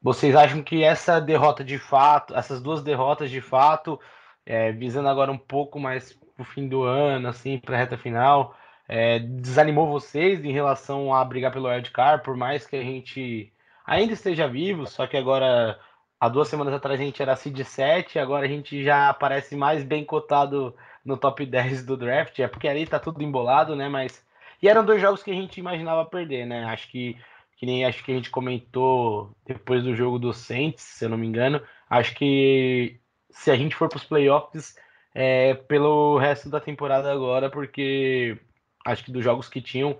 vocês 0.00 0.34
acham 0.34 0.62
que 0.62 0.82
essa 0.84 1.20
derrota 1.20 1.64
de 1.64 1.78
fato, 1.78 2.34
essas 2.34 2.60
duas 2.62 2.82
derrotas 2.82 3.30
de 3.30 3.40
fato, 3.40 4.00
é, 4.46 4.72
visando 4.72 5.08
agora 5.08 5.30
um 5.32 5.38
pouco 5.38 5.78
mais 5.78 6.12
para 6.12 6.42
o 6.42 6.44
fim 6.44 6.68
do 6.68 6.82
ano, 6.84 7.28
assim, 7.28 7.58
para 7.58 7.74
a 7.74 7.78
reta 7.78 7.98
final, 7.98 8.56
é, 8.88 9.18
desanimou 9.18 9.88
vocês 9.88 10.44
em 10.44 10.52
relação 10.52 11.12
a 11.14 11.24
brigar 11.24 11.52
pelo 11.52 11.68
wildcard, 11.68 12.24
por 12.24 12.36
mais 12.36 12.66
que 12.66 12.76
a 12.76 12.82
gente 12.82 13.52
ainda 13.86 14.12
esteja 14.12 14.46
vivo, 14.46 14.86
só 14.86 15.06
que 15.06 15.16
agora, 15.16 15.78
há 16.20 16.28
duas 16.28 16.48
semanas 16.48 16.74
atrás 16.74 17.00
a 17.00 17.04
gente 17.04 17.20
era 17.20 17.36
seed 17.36 17.58
7, 17.62 18.18
agora 18.18 18.46
a 18.46 18.48
gente 18.48 18.82
já 18.84 19.12
parece 19.14 19.56
mais 19.56 19.82
bem 19.82 20.04
cotado 20.04 20.74
no 21.04 21.16
top 21.16 21.44
10 21.44 21.84
do 21.84 21.96
draft, 21.96 22.38
é 22.38 22.46
porque 22.46 22.68
ali 22.68 22.86
tá 22.86 22.98
tudo 22.98 23.22
embolado, 23.22 23.74
né? 23.74 23.88
Mas. 23.88 24.24
E 24.60 24.68
eram 24.68 24.84
dois 24.84 25.00
jogos 25.00 25.22
que 25.22 25.30
a 25.30 25.34
gente 25.34 25.58
imaginava 25.58 26.04
perder, 26.04 26.46
né? 26.46 26.64
Acho 26.64 26.90
que, 26.90 27.16
que 27.58 27.66
nem 27.66 27.84
acho 27.84 28.04
que 28.04 28.12
a 28.12 28.14
gente 28.14 28.30
comentou 28.30 29.32
depois 29.44 29.82
do 29.82 29.94
jogo 29.94 30.16
do 30.16 30.32
Saints, 30.32 30.82
se 30.82 31.04
eu 31.04 31.08
não 31.08 31.18
me 31.18 31.26
engano. 31.26 31.60
Acho 31.90 32.14
que 32.14 33.00
se 33.30 33.50
a 33.50 33.56
gente 33.56 33.74
for 33.74 33.88
para 33.88 33.96
os 33.96 34.04
playoffs, 34.04 34.76
é 35.12 35.54
pelo 35.54 36.18
resto 36.18 36.48
da 36.48 36.60
temporada 36.60 37.12
agora, 37.12 37.50
porque 37.50 38.38
acho 38.86 39.04
que 39.04 39.10
dos 39.10 39.24
jogos 39.24 39.48
que 39.48 39.60
tinham, 39.60 39.98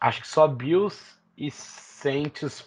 acho 0.00 0.22
que 0.22 0.28
só 0.28 0.48
Bills 0.48 0.98
e 1.36 1.50
Saints 1.50 2.66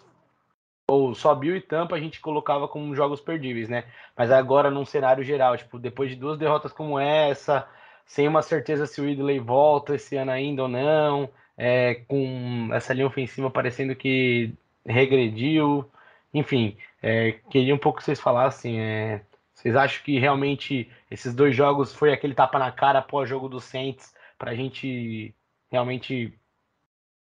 ou 0.87 1.15
só 1.15 1.33
Bill 1.33 1.55
e 1.55 1.61
Tampa 1.61 1.95
a 1.95 1.99
gente 1.99 2.19
colocava 2.19 2.67
como 2.67 2.95
jogos 2.95 3.21
perdíveis, 3.21 3.69
né? 3.69 3.85
Mas 4.15 4.29
agora 4.29 4.69
num 4.69 4.85
cenário 4.85 5.23
geral, 5.23 5.57
tipo, 5.57 5.79
depois 5.79 6.11
de 6.11 6.15
duas 6.15 6.37
derrotas 6.37 6.71
como 6.71 6.99
essa, 6.99 7.67
sem 8.05 8.27
uma 8.27 8.43
certeza 8.43 8.85
se 8.85 9.01
o 9.01 9.05
Ridley 9.05 9.39
volta 9.39 9.95
esse 9.95 10.15
ano 10.15 10.31
ainda 10.31 10.63
ou 10.63 10.67
não, 10.67 11.29
é, 11.57 11.95
com 12.07 12.69
essa 12.73 12.93
linha 12.93 13.07
ofensiva 13.07 13.49
parecendo 13.49 13.95
que 13.95 14.53
regrediu, 14.85 15.89
enfim, 16.33 16.77
é, 17.01 17.33
queria 17.49 17.75
um 17.75 17.77
pouco 17.77 17.99
que 17.99 18.05
vocês 18.05 18.19
falassem, 18.19 18.79
é, 18.79 19.21
vocês 19.53 19.75
acham 19.75 20.03
que 20.03 20.19
realmente 20.19 20.89
esses 21.09 21.35
dois 21.35 21.55
jogos 21.55 21.93
foi 21.93 22.11
aquele 22.13 22.33
tapa 22.33 22.57
na 22.57 22.71
cara 22.71 22.99
após 22.99 23.27
o 23.27 23.29
jogo 23.29 23.47
do 23.49 23.59
Saints 23.59 24.13
para 24.37 24.51
a 24.51 24.55
gente 24.55 25.35
realmente 25.71 26.33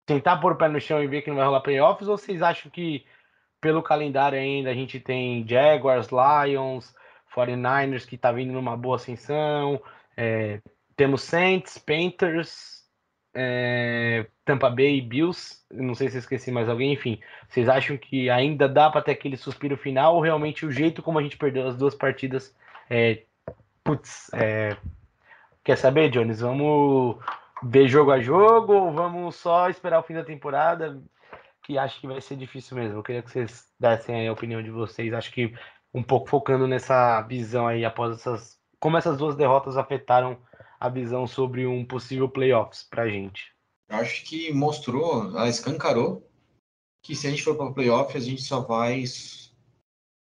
tentar 0.05 0.37
pôr 0.37 0.53
o 0.53 0.55
pé 0.55 0.67
no 0.67 0.79
chão 0.79 1.03
e 1.03 1.07
ver 1.07 1.21
que 1.21 1.29
não 1.29 1.37
vai 1.37 1.45
rolar 1.45 1.61
playoffs, 1.61 2.07
ou 2.07 2.17
vocês 2.17 2.41
acham 2.41 2.71
que 2.71 3.05
pelo 3.61 3.83
calendário 3.83 4.39
ainda, 4.39 4.69
a 4.69 4.73
gente 4.73 4.99
tem 4.99 5.45
Jaguars, 5.47 6.07
Lions, 6.09 6.95
49ers 7.35 8.05
que 8.05 8.15
está 8.15 8.31
vindo 8.31 8.53
numa 8.53 8.77
boa 8.77 8.95
ascensão. 8.95 9.81
É, 10.15 10.61
temos 10.95 11.21
Saints, 11.23 11.77
Panthers, 11.77 12.78
é, 13.33 14.25
Tampa 14.45 14.69
Bay 14.69 14.97
e 14.97 15.01
Bills. 15.01 15.59
Não 15.71 15.95
sei 15.95 16.09
se 16.09 16.17
eu 16.17 16.19
esqueci 16.19 16.51
mais 16.51 16.69
alguém. 16.69 16.93
Enfim, 16.93 17.19
vocês 17.47 17.69
acham 17.69 17.97
que 17.97 18.29
ainda 18.29 18.67
dá 18.67 18.89
para 18.89 19.01
ter 19.01 19.11
aquele 19.11 19.37
suspiro 19.37 19.77
final 19.77 20.15
ou 20.15 20.21
realmente 20.21 20.65
o 20.65 20.71
jeito 20.71 21.01
como 21.01 21.19
a 21.19 21.23
gente 21.23 21.37
perdeu 21.37 21.67
as 21.67 21.75
duas 21.75 21.95
partidas 21.95 22.55
é, 22.89 23.23
putz, 23.83 24.29
é, 24.33 24.75
quer 25.63 25.77
saber, 25.77 26.09
Jones? 26.09 26.41
Vamos 26.41 27.17
ver 27.63 27.87
jogo 27.87 28.11
a 28.11 28.19
jogo 28.19 28.73
ou 28.73 28.91
vamos 28.91 29.35
só 29.35 29.69
esperar 29.69 29.99
o 29.99 30.03
fim 30.03 30.13
da 30.13 30.23
temporada? 30.23 31.01
que 31.69 31.77
acho 31.77 32.01
que 32.01 32.07
vai 32.07 32.19
ser 32.19 32.35
difícil 32.35 32.75
mesmo. 32.75 32.97
Eu 32.97 33.03
queria 33.03 33.21
que 33.21 33.29
vocês 33.29 33.67
dessem 33.79 34.27
a 34.27 34.31
opinião 34.31 34.63
de 34.63 34.71
vocês. 34.71 35.13
Acho 35.13 35.31
que 35.31 35.53
um 35.93 36.01
pouco 36.01 36.27
focando 36.27 36.65
nessa 36.67 37.21
visão 37.21 37.67
aí 37.67 37.85
após 37.85 38.17
essas. 38.17 38.59
Como 38.79 38.97
essas 38.97 39.19
duas 39.19 39.35
derrotas 39.35 39.77
afetaram 39.77 40.35
a 40.79 40.89
visão 40.89 41.27
sobre 41.27 41.65
um 41.67 41.85
possível 41.85 42.29
playoffs 42.29 42.83
pra 42.83 43.09
gente. 43.09 43.53
Eu 43.89 43.97
acho 43.97 44.23
que 44.25 44.53
mostrou, 44.53 45.25
ela 45.29 45.49
escancarou 45.49 46.25
que 47.03 47.15
se 47.15 47.27
a 47.27 47.29
gente 47.29 47.43
for 47.43 47.55
para 47.55 47.65
o 47.65 47.73
playoff, 47.73 48.15
a 48.15 48.19
gente 48.19 48.41
só 48.41 48.61
vai 48.61 49.03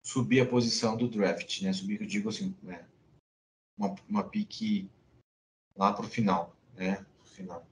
subir 0.03 0.41
a 0.41 0.45
posição 0.45 0.95
do 0.95 1.07
draft, 1.07 1.61
né? 1.61 1.73
Subir, 1.73 2.01
eu 2.01 2.07
digo 2.07 2.29
assim, 2.29 2.55
né? 2.63 2.85
uma, 3.79 3.95
uma 4.09 4.23
pique 4.23 4.89
lá 5.77 5.93
pro 5.93 6.07
final, 6.07 6.53
né? 6.75 7.05
final. 7.23 7.65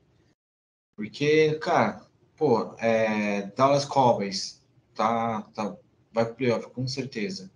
Porque, 0.95 1.59
cara, 1.59 2.07
pô, 2.37 2.73
é, 2.77 3.47
Dallas 3.47 3.83
Cowboys 3.83 4.65
tá, 4.95 5.41
tá, 5.53 5.75
vai 6.13 6.25
pro 6.25 6.35
playoff, 6.35 6.69
com 6.69 6.87
certeza. 6.87 7.51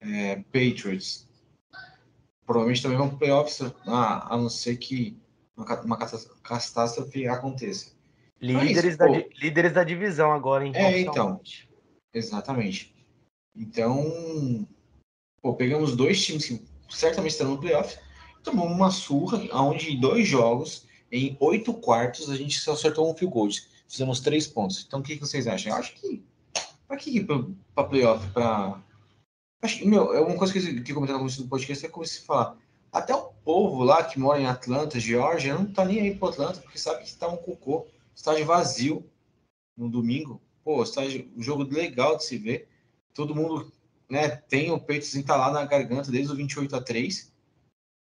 É, 0.00 0.36
Patriots 0.36 1.28
provavelmente 2.50 2.82
também 2.82 2.98
vão 2.98 3.08
pro 3.08 3.18
playoffs, 3.18 3.62
a, 3.86 4.34
a 4.34 4.36
não 4.36 4.48
ser 4.48 4.76
que 4.76 5.16
uma, 5.56 5.80
uma 5.82 5.96
catástrofe 5.96 7.28
aconteça. 7.28 7.92
Líderes, 8.40 8.96
Mas, 8.96 8.96
da, 8.96 9.06
pô, 9.06 9.30
líderes 9.40 9.72
da 9.72 9.84
divisão 9.84 10.32
agora, 10.32 10.66
hein? 10.66 10.72
É, 10.74 10.98
então. 10.98 11.40
Exatamente. 12.12 12.92
Então, 13.54 14.66
pô, 15.40 15.54
pegamos 15.54 15.94
dois 15.94 16.24
times 16.24 16.46
que 16.46 16.60
certamente 16.88 17.30
estarão 17.30 17.52
no 17.52 17.60
playoff, 17.60 17.96
tomamos 18.42 18.74
uma 18.74 18.90
surra, 18.90 19.40
onde 19.52 19.92
em 19.92 20.00
dois 20.00 20.26
jogos, 20.26 20.88
em 21.12 21.36
oito 21.38 21.72
quartos, 21.72 22.28
a 22.28 22.36
gente 22.36 22.58
só 22.58 22.72
acertou 22.72 23.08
um 23.08 23.14
field 23.14 23.32
goal 23.32 23.48
fizemos 23.86 24.18
três 24.18 24.48
pontos. 24.48 24.84
Então, 24.84 24.98
o 24.98 25.02
que, 25.04 25.14
que 25.14 25.20
vocês 25.20 25.46
acham? 25.46 25.72
Eu 25.72 25.78
acho 25.78 25.94
que. 25.94 26.20
Para 26.88 26.96
que 26.96 27.24
para 27.76 27.84
playoff? 27.84 28.28
Para. 28.32 28.82
Acho 29.62 29.78
que, 29.78 29.86
meu, 29.86 30.14
é 30.14 30.20
uma 30.20 30.36
coisa 30.36 30.52
que, 30.52 30.80
que 30.80 30.94
comentaram 30.94 31.24
no 31.24 31.48
podcast 31.48 31.84
é 31.84 31.88
como 31.88 32.06
se 32.06 32.20
falar. 32.20 32.56
Até 32.92 33.14
o 33.14 33.32
povo 33.44 33.84
lá 33.84 34.02
que 34.02 34.18
mora 34.18 34.40
em 34.40 34.46
Atlanta, 34.46 34.98
Georgia, 34.98 35.54
não 35.54 35.72
tá 35.72 35.84
nem 35.84 36.00
aí 36.00 36.14
pro 36.14 36.28
Atlanta, 36.28 36.60
porque 36.60 36.78
sabe 36.78 37.04
que 37.04 37.14
tá 37.14 37.28
um 37.28 37.36
cocô. 37.36 37.86
Estádio 38.14 38.46
vazio 38.46 39.04
no 39.76 39.88
domingo. 39.88 40.40
Pô, 40.64 40.82
estádio, 40.82 41.30
um 41.36 41.42
jogo 41.42 41.62
legal 41.62 42.16
de 42.16 42.24
se 42.24 42.36
ver. 42.36 42.68
Todo 43.14 43.34
mundo 43.34 43.70
né, 44.08 44.28
tem 44.28 44.70
o 44.70 44.80
peito 44.80 45.06
entalado 45.16 45.54
na 45.54 45.64
garganta 45.64 46.10
desde 46.10 46.32
o 46.32 46.36
28 46.36 46.76
a 46.76 46.80
3 46.80 47.30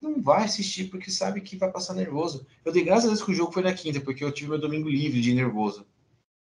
não 0.02 0.20
vai 0.20 0.44
assistir 0.44 0.88
porque 0.88 1.10
sabe 1.10 1.40
que 1.40 1.56
vai 1.56 1.70
passar 1.70 1.94
nervoso. 1.94 2.44
Eu 2.64 2.72
dei 2.72 2.82
graças 2.82 3.04
a 3.04 3.08
Deus 3.08 3.22
que 3.22 3.30
o 3.30 3.34
jogo 3.34 3.52
foi 3.52 3.62
na 3.62 3.72
quinta, 3.72 4.00
porque 4.00 4.24
eu 4.24 4.32
tive 4.32 4.50
meu 4.50 4.58
domingo 4.58 4.88
livre 4.88 5.20
de 5.20 5.32
nervoso. 5.32 5.86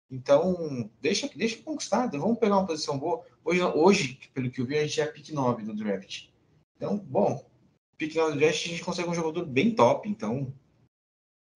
Então, 0.09 0.89
deixa, 1.01 1.27
deixa 1.35 1.61
conquistar, 1.63 2.07
vamos 2.07 2.37
pegar 2.37 2.57
uma 2.57 2.67
posição 2.67 2.97
boa. 2.97 3.25
Hoje, 3.43 3.63
hoje, 3.63 4.19
pelo 4.33 4.51
que 4.51 4.61
eu 4.61 4.65
vi, 4.65 4.77
a 4.77 4.85
gente 4.85 5.01
é 5.01 5.05
pick 5.05 5.29
9 5.29 5.63
no 5.63 5.75
draft. 5.75 6.27
Então, 6.75 6.97
bom, 6.97 7.43
pick 7.97 8.15
9 8.15 8.33
do 8.33 8.39
draft 8.39 8.65
a 8.65 8.69
gente 8.69 8.83
consegue 8.83 9.09
um 9.09 9.15
jogador 9.15 9.45
bem 9.45 9.73
top. 9.73 10.07
Então, 10.07 10.53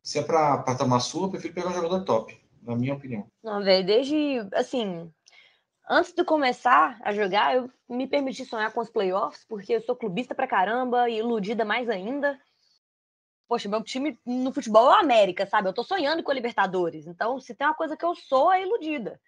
se 0.02 0.18
é 0.18 0.24
pra 0.24 0.76
tomar 0.76 1.00
sua, 1.00 1.28
eu 1.28 1.30
prefiro 1.30 1.54
pegar 1.54 1.70
um 1.70 1.74
jogador 1.74 2.04
top, 2.04 2.40
na 2.64 2.76
minha 2.76 2.96
opinião. 2.96 3.28
Não, 3.44 3.64
velho, 3.64 3.86
desde, 3.86 4.40
assim, 4.54 5.12
antes 5.88 6.14
de 6.14 6.24
começar 6.24 7.00
a 7.04 7.14
jogar, 7.14 7.56
eu 7.56 7.70
me 7.88 8.08
permiti 8.08 8.46
sonhar 8.46 8.74
com 8.74 8.82
os 8.82 8.90
playoffs, 8.90 9.46
porque 9.48 9.74
eu 9.74 9.82
sou 9.82 9.96
clubista 9.96 10.34
pra 10.34 10.48
caramba 10.48 11.10
e 11.10 11.18
iludida 11.20 11.64
mais 11.64 11.90
ainda. 11.90 12.40
Poxa, 13.50 13.68
meu 13.68 13.84
time 13.84 14.16
no 14.24 14.54
futebol 14.54 14.92
é 14.92 14.98
o 14.98 15.00
América, 15.00 15.48
sabe? 15.48 15.68
Eu 15.68 15.74
tô 15.74 15.84
sonhando 15.84 16.22
com 16.22 16.30
a 16.30 16.36
Libertadores. 16.36 17.08
Então, 17.08 17.40
se 17.40 17.56
tem 17.56 17.66
uma 17.66 17.74
coisa 17.74 17.98
que 17.98 18.06
eu 18.06 18.14
sou, 18.16 18.54
é 18.54 18.62
iludida. 18.62 19.20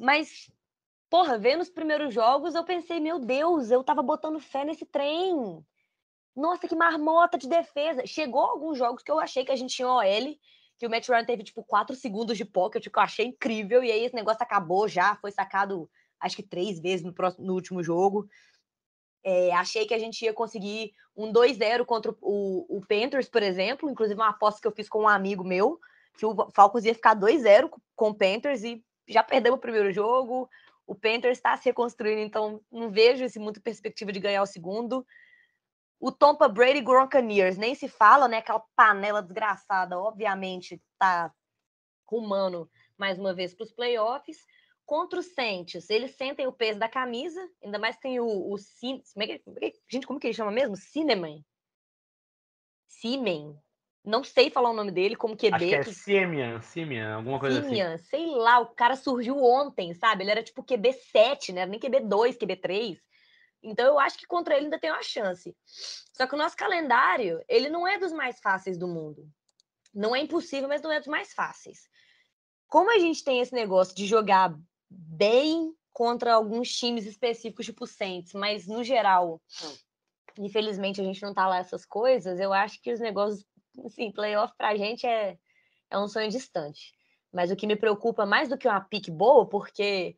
Mas, 0.00 0.50
porra, 1.10 1.36
vendo 1.36 1.60
os 1.60 1.68
primeiros 1.68 2.14
jogos, 2.14 2.54
eu 2.54 2.64
pensei, 2.64 2.98
meu 2.98 3.18
Deus, 3.18 3.70
eu 3.70 3.84
tava 3.84 4.02
botando 4.02 4.40
fé 4.40 4.64
nesse 4.64 4.86
trem. 4.86 5.62
Nossa, 6.34 6.66
que 6.66 6.74
marmota 6.74 7.36
de 7.36 7.46
defesa. 7.46 8.06
Chegou 8.06 8.40
alguns 8.40 8.78
jogos 8.78 9.02
que 9.02 9.12
eu 9.12 9.20
achei 9.20 9.44
que 9.44 9.52
a 9.52 9.56
gente 9.56 9.76
tinha 9.76 9.88
OL 9.88 10.34
que 10.78 10.86
o 10.86 10.90
Matt 10.90 11.08
Ryan 11.08 11.24
teve, 11.24 11.44
tipo, 11.44 11.62
quatro 11.62 11.94
segundos 11.94 12.36
de 12.36 12.44
pocket, 12.44 12.88
que 12.88 12.98
eu 12.98 13.02
achei 13.02 13.26
incrível, 13.26 13.84
e 13.84 13.92
aí 13.92 14.04
esse 14.04 14.16
negócio 14.16 14.42
acabou 14.42 14.88
já, 14.88 15.14
foi 15.14 15.30
sacado, 15.30 15.88
acho 16.18 16.34
que 16.34 16.42
três 16.42 16.80
vezes 16.80 17.04
no, 17.04 17.12
próximo, 17.12 17.46
no 17.46 17.54
último 17.54 17.84
jogo. 17.84 18.28
É, 19.24 19.52
achei 19.54 19.86
que 19.86 19.94
a 19.94 19.98
gente 19.98 20.24
ia 20.24 20.32
conseguir 20.32 20.92
um 21.16 21.32
2-0 21.32 21.84
contra 21.84 22.12
o, 22.20 22.66
o, 22.68 22.80
Panthers, 22.80 23.28
por 23.28 23.42
exemplo, 23.42 23.88
inclusive 23.88 24.18
uma 24.18 24.30
aposta 24.30 24.60
que 24.60 24.66
eu 24.66 24.72
fiz 24.72 24.88
com 24.88 25.02
um 25.02 25.08
amigo 25.08 25.44
meu, 25.44 25.78
que 26.18 26.26
o 26.26 26.50
Falcons 26.54 26.84
ia 26.84 26.94
ficar 26.94 27.14
2-0 27.14 27.70
com 27.94 28.08
o 28.08 28.14
Panthers, 28.14 28.64
e 28.64 28.84
já 29.06 29.22
perdeu 29.22 29.54
o 29.54 29.58
primeiro 29.58 29.92
jogo, 29.92 30.48
o 30.86 30.94
Panthers 30.94 31.38
está 31.38 31.56
se 31.56 31.66
reconstruindo, 31.66 32.20
então 32.20 32.60
não 32.70 32.90
vejo 32.90 33.24
esse 33.24 33.38
muito 33.38 33.60
perspectiva 33.60 34.12
de 34.12 34.20
ganhar 34.20 34.42
o 34.42 34.46
segundo. 34.46 35.06
O 36.00 36.10
Tompa 36.10 36.48
Brady 36.48 36.80
Gronkaniers 36.80 37.56
nem 37.56 37.74
se 37.74 37.88
fala, 37.88 38.26
né? 38.26 38.38
Aquela 38.38 38.62
panela 38.74 39.22
desgraçada, 39.22 39.98
obviamente, 39.98 40.82
tá 40.98 41.32
rumando 42.04 42.68
mais 42.98 43.18
uma 43.18 43.32
vez 43.32 43.54
para 43.54 43.64
os 43.64 43.72
playoffs. 43.72 44.44
Contra 44.92 45.20
os 45.20 45.32
Saints, 45.32 45.88
eles 45.88 46.10
sentem 46.16 46.46
o 46.46 46.52
peso 46.52 46.78
da 46.78 46.86
camisa, 46.86 47.40
ainda 47.64 47.78
mais 47.78 47.96
tem 47.96 48.20
o, 48.20 48.26
o 48.26 48.56
como 49.14 49.24
é 49.24 49.70
que, 49.70 49.80
gente, 49.90 50.06
como 50.06 50.20
que 50.20 50.26
ele 50.26 50.34
chama 50.34 50.50
mesmo? 50.50 50.76
Cinnamon. 50.76 51.40
Simen. 52.86 53.58
Não 54.04 54.22
sei 54.22 54.50
falar 54.50 54.68
o 54.68 54.74
nome 54.74 54.92
dele, 54.92 55.16
como 55.16 55.34
QB. 55.34 55.54
Acho 55.54 55.64
que 55.64 55.74
é 55.76 55.82
Simeon, 55.84 56.60
Simeon, 56.60 57.16
alguma 57.16 57.40
coisa 57.40 57.62
Simeon, 57.62 57.94
assim. 57.94 58.04
sei 58.04 58.26
lá, 58.36 58.58
o 58.58 58.66
cara 58.66 58.94
surgiu 58.94 59.42
ontem, 59.42 59.94
sabe? 59.94 60.24
Ele 60.24 60.30
era 60.30 60.42
tipo 60.42 60.62
QB 60.62 60.92
7, 60.92 61.54
né? 61.54 61.64
Nem 61.64 61.80
QB 61.80 62.00
2, 62.00 62.36
QB 62.36 62.56
3. 62.56 62.98
Então 63.62 63.86
eu 63.86 63.98
acho 63.98 64.18
que 64.18 64.26
contra 64.26 64.56
ele 64.56 64.66
ainda 64.66 64.78
tem 64.78 64.90
uma 64.90 65.02
chance. 65.02 65.56
Só 66.12 66.26
que 66.26 66.34
o 66.34 66.38
nosso 66.38 66.54
calendário, 66.54 67.42
ele 67.48 67.70
não 67.70 67.88
é 67.88 67.98
dos 67.98 68.12
mais 68.12 68.38
fáceis 68.40 68.76
do 68.76 68.86
mundo. 68.86 69.26
Não 69.94 70.14
é 70.14 70.20
impossível, 70.20 70.68
mas 70.68 70.82
não 70.82 70.92
é 70.92 70.98
dos 70.98 71.08
mais 71.08 71.32
fáceis. 71.32 71.88
Como 72.68 72.90
a 72.90 72.98
gente 72.98 73.24
tem 73.24 73.40
esse 73.40 73.54
negócio 73.54 73.96
de 73.96 74.06
jogar 74.06 74.54
bem 74.96 75.74
contra 75.92 76.34
alguns 76.34 76.70
times 76.70 77.06
específicos, 77.06 77.66
tipo 77.66 77.86
Saints, 77.86 78.32
mas 78.32 78.66
no 78.66 78.82
geral, 78.82 79.40
infelizmente 80.38 81.00
a 81.00 81.04
gente 81.04 81.22
não 81.22 81.34
tá 81.34 81.46
lá 81.46 81.58
essas 81.58 81.84
coisas, 81.84 82.40
eu 82.40 82.52
acho 82.52 82.80
que 82.80 82.92
os 82.92 83.00
negócios, 83.00 83.44
assim, 83.84 84.10
playoff 84.10 84.54
pra 84.56 84.76
gente 84.76 85.06
é, 85.06 85.38
é 85.90 85.98
um 85.98 86.08
sonho 86.08 86.30
distante. 86.30 86.94
Mas 87.32 87.50
o 87.50 87.56
que 87.56 87.66
me 87.66 87.76
preocupa 87.76 88.26
mais 88.26 88.48
do 88.48 88.58
que 88.58 88.68
uma 88.68 88.80
pique 88.80 89.10
boa, 89.10 89.48
porque, 89.48 90.16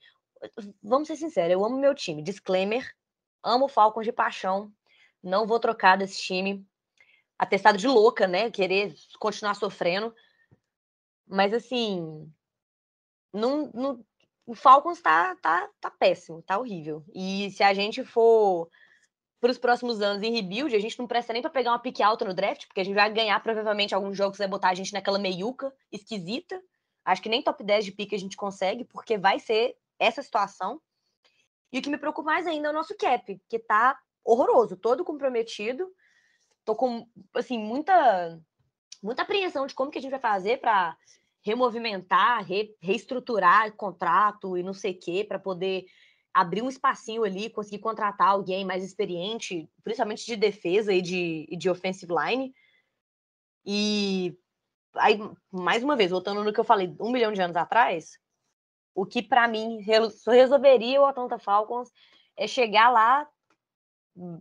vamos 0.83 1.07
ser 1.09 1.17
sinceros, 1.17 1.53
eu 1.53 1.65
amo 1.65 1.79
meu 1.79 1.95
time. 1.95 2.23
Disclaimer, 2.23 2.93
amo 3.43 3.67
o 3.67 3.69
Falcons 3.69 4.05
de 4.05 4.13
paixão, 4.13 4.73
não 5.23 5.47
vou 5.47 5.61
trocar 5.61 5.97
desse 5.97 6.21
time. 6.21 6.67
Atestado 7.39 7.79
de 7.79 7.87
louca, 7.87 8.27
né? 8.29 8.51
Querer 8.51 8.95
continuar 9.19 9.55
sofrendo. 9.55 10.15
Mas, 11.27 11.53
assim, 11.53 12.31
não, 13.33 13.71
não, 13.73 14.05
o 14.47 14.55
Falcons 14.55 15.01
tá, 15.01 15.35
tá, 15.37 15.69
tá 15.81 15.91
péssimo, 15.91 16.43
tá 16.43 16.59
horrível. 16.59 17.05
E 17.15 17.51
se 17.51 17.63
a 17.63 17.73
gente 17.73 18.05
for 18.05 18.69
para 19.41 19.51
os 19.51 19.59
próximos 19.59 20.01
anos 20.01 20.23
em 20.23 20.33
rebuild, 20.33 20.75
a 20.75 20.79
gente 20.79 20.99
não 20.99 21.07
presta 21.07 21.33
nem 21.33 21.43
para 21.43 21.51
pegar 21.51 21.73
uma 21.73 21.79
pique 21.79 22.03
alta 22.03 22.25
no 22.25 22.35
draft, 22.35 22.67
porque 22.67 22.81
a 22.81 22.85
gente 22.85 22.95
vai 22.95 23.13
ganhar 23.13 23.39
provavelmente 23.43 23.95
alguns 23.95 24.17
jogos, 24.17 24.39
vai 24.39 24.49
botar 24.49 24.71
a 24.71 24.75
gente 24.75 24.93
naquela 24.93 25.19
meiuca 25.19 25.73
esquisita. 25.93 26.63
Acho 27.05 27.23
que 27.23 27.29
nem 27.29 27.43
top 27.43 27.63
10 27.63 27.85
de 27.85 27.93
pique 27.93 28.15
a 28.15 28.19
gente 28.19 28.37
consegue, 28.37 28.85
porque 28.85 29.19
vai 29.19 29.39
ser 29.39 29.77
essa 29.99 30.23
situação. 30.23 30.81
E 31.73 31.79
o 31.79 31.83
que 31.83 31.91
me 31.91 31.99
preocupa 31.99 32.31
mais 32.31 32.47
ainda 32.47 32.69
é 32.69 32.71
o 32.71 32.75
nosso 32.75 32.97
cap, 32.97 33.41
que 33.49 33.59
tá 33.59 33.99
horroroso, 34.25 34.77
todo 34.77 35.05
comprometido. 35.05 35.93
Tô 36.65 36.75
com, 36.75 37.07
assim, 37.35 37.59
muita, 37.59 38.41
muita 39.03 39.23
apreensão 39.23 39.67
de 39.67 39.75
como 39.75 39.91
que 39.91 39.99
a 39.99 40.01
gente 40.01 40.11
vai 40.11 40.21
fazer 40.21 40.59
para 40.61 40.97
removimentar, 41.45 42.43
re, 42.45 42.75
reestruturar 42.81 43.73
contrato 43.73 44.57
e 44.57 44.63
não 44.63 44.73
sei 44.73 44.93
o 44.93 44.99
quê, 44.99 45.25
para 45.25 45.39
poder 45.39 45.85
abrir 46.33 46.63
um 46.63 46.69
espacinho 46.69 47.23
ali, 47.23 47.51
conseguir 47.51 47.79
contratar 47.79 48.29
alguém 48.29 48.65
mais 48.65 48.83
experiente, 48.83 49.71
principalmente 49.85 50.27
de 50.27 50.35
defesa 50.35 50.93
e 50.93 51.01
de, 51.01 51.47
de 51.57 51.71
offensive 51.71 52.13
line. 52.13 52.53
E 53.65 54.37
aí, 54.97 55.21
mais 55.53 55.85
uma 55.85 55.95
vez, 55.95 56.11
voltando 56.11 56.43
no 56.43 56.53
que 56.53 56.59
eu 56.59 56.65
falei 56.65 56.95
um 56.99 57.13
milhão 57.13 57.33
de 57.33 57.41
anos 57.41 57.57
atrás, 57.57 58.19
o 58.95 59.05
que 59.05 59.23
para 59.23 59.47
mim 59.47 59.81
resolveria 60.27 61.01
o 61.01 61.07
Atlanta 61.07 61.39
Falcons 61.39 61.91
é 62.37 62.47
chegar 62.49 62.91
lá, 62.91 63.29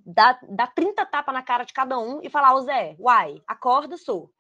dar, 0.06 0.40
dar 0.50 0.74
30 0.74 1.06
tapas 1.06 1.34
na 1.34 1.44
cara 1.44 1.64
de 1.64 1.74
cada 1.74 2.00
um 2.00 2.22
e 2.24 2.30
falar, 2.30 2.56
ô 2.56 2.62
Zé, 2.62 2.96
uai, 2.98 3.42
acorda, 3.46 3.98
sou. 3.98 4.32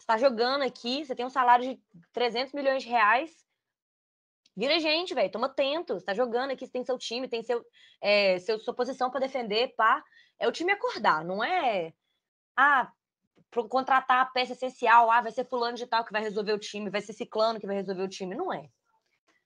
Você 0.00 0.06
tá 0.06 0.16
jogando 0.16 0.62
aqui, 0.62 1.04
você 1.04 1.14
tem 1.14 1.26
um 1.26 1.30
salário 1.30 1.62
de 1.68 1.80
300 2.14 2.54
milhões 2.54 2.82
de 2.82 2.88
reais, 2.88 3.30
vira 4.56 4.80
gente, 4.80 5.12
velho, 5.12 5.30
toma 5.30 5.46
atento, 5.46 5.92
você 6.00 6.06
tá 6.06 6.14
jogando 6.14 6.52
aqui, 6.52 6.64
você 6.64 6.72
tem 6.72 6.82
seu 6.82 6.96
time, 6.96 7.28
tem 7.28 7.42
seu, 7.42 7.62
é, 8.00 8.38
seu 8.38 8.58
sua 8.58 8.74
posição 8.74 9.10
para 9.10 9.20
defender, 9.20 9.74
pá. 9.76 10.02
É 10.38 10.48
o 10.48 10.52
time 10.52 10.72
acordar, 10.72 11.22
não 11.22 11.44
é, 11.44 11.92
ah, 12.56 12.90
contratar 13.68 14.22
a 14.22 14.24
peça 14.24 14.54
essencial, 14.54 15.10
ah, 15.10 15.20
vai 15.20 15.32
ser 15.32 15.44
fulano 15.44 15.76
de 15.76 15.86
tal 15.86 16.02
que 16.02 16.12
vai 16.12 16.22
resolver 16.22 16.54
o 16.54 16.58
time, 16.58 16.88
vai 16.88 17.02
ser 17.02 17.12
ciclano 17.12 17.60
que 17.60 17.66
vai 17.66 17.76
resolver 17.76 18.02
o 18.02 18.08
time, 18.08 18.34
não 18.34 18.50
é. 18.50 18.70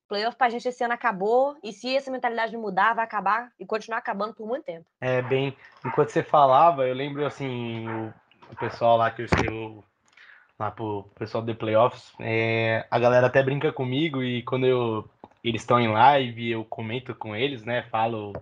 Playoff 0.06 0.38
pra 0.38 0.50
gente 0.50 0.68
esse 0.68 0.84
ano 0.84 0.94
acabou, 0.94 1.56
e 1.64 1.72
se 1.72 1.96
essa 1.96 2.12
mentalidade 2.12 2.52
não 2.52 2.60
mudar, 2.60 2.94
vai 2.94 3.04
acabar 3.04 3.50
e 3.58 3.66
continuar 3.66 3.98
acabando 3.98 4.34
por 4.34 4.46
muito 4.46 4.64
tempo. 4.64 4.86
É, 5.00 5.20
bem, 5.20 5.56
enquanto 5.84 6.10
você 6.10 6.22
falava, 6.22 6.86
eu 6.86 6.94
lembro, 6.94 7.26
assim, 7.26 7.88
o, 8.48 8.56
pessoal 8.56 8.96
lá 8.96 9.10
que 9.10 9.22
eu 9.22 9.26
escrevo 9.26 9.84
lá 10.58 10.70
pro 10.70 11.08
pessoal 11.18 11.44
de 11.44 11.54
playoffs, 11.54 12.12
é, 12.20 12.86
a 12.90 12.98
galera 12.98 13.26
até 13.26 13.42
brinca 13.42 13.72
comigo 13.72 14.22
e 14.22 14.42
quando 14.42 14.66
eu, 14.66 15.08
eles 15.42 15.62
estão 15.62 15.80
em 15.80 15.88
live, 15.88 16.50
eu 16.50 16.64
comento 16.64 17.14
com 17.14 17.34
eles, 17.34 17.64
né, 17.64 17.82
falo, 17.90 18.32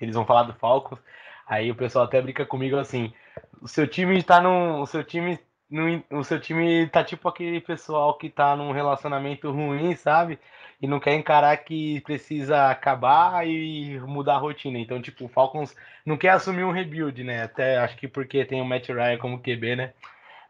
eles 0.00 0.14
vão 0.14 0.24
falar 0.24 0.44
do 0.44 0.54
Falcons, 0.54 1.00
aí 1.46 1.70
o 1.70 1.74
pessoal 1.74 2.04
até 2.04 2.20
brinca 2.22 2.46
comigo 2.46 2.76
assim, 2.76 3.12
o 3.60 3.68
seu 3.68 3.86
time 3.86 4.18
está 4.18 4.40
num, 4.40 4.80
o 4.80 4.86
seu 4.86 5.02
time 5.02 5.38
no, 5.70 6.02
o 6.10 6.24
seu 6.24 6.40
time 6.40 6.86
tá 6.88 7.04
tipo 7.04 7.28
aquele 7.28 7.60
pessoal 7.60 8.16
que 8.16 8.30
tá 8.30 8.56
num 8.56 8.72
relacionamento 8.72 9.50
ruim, 9.50 9.94
sabe? 9.94 10.38
E 10.80 10.86
não 10.86 11.00
quer 11.00 11.14
encarar 11.14 11.56
que 11.58 12.00
precisa 12.02 12.70
acabar 12.70 13.46
e 13.46 13.98
mudar 14.00 14.36
a 14.36 14.38
rotina. 14.38 14.78
Então, 14.78 15.02
tipo, 15.02 15.24
o 15.24 15.28
Falcons 15.28 15.74
não 16.06 16.16
quer 16.16 16.30
assumir 16.30 16.64
um 16.64 16.70
rebuild, 16.70 17.22
né? 17.24 17.42
Até 17.42 17.78
acho 17.78 17.96
que 17.96 18.08
porque 18.08 18.44
tem 18.44 18.60
o 18.60 18.64
Matt 18.64 18.88
Ryan 18.88 19.18
como 19.18 19.40
QB, 19.40 19.76
né? 19.76 19.92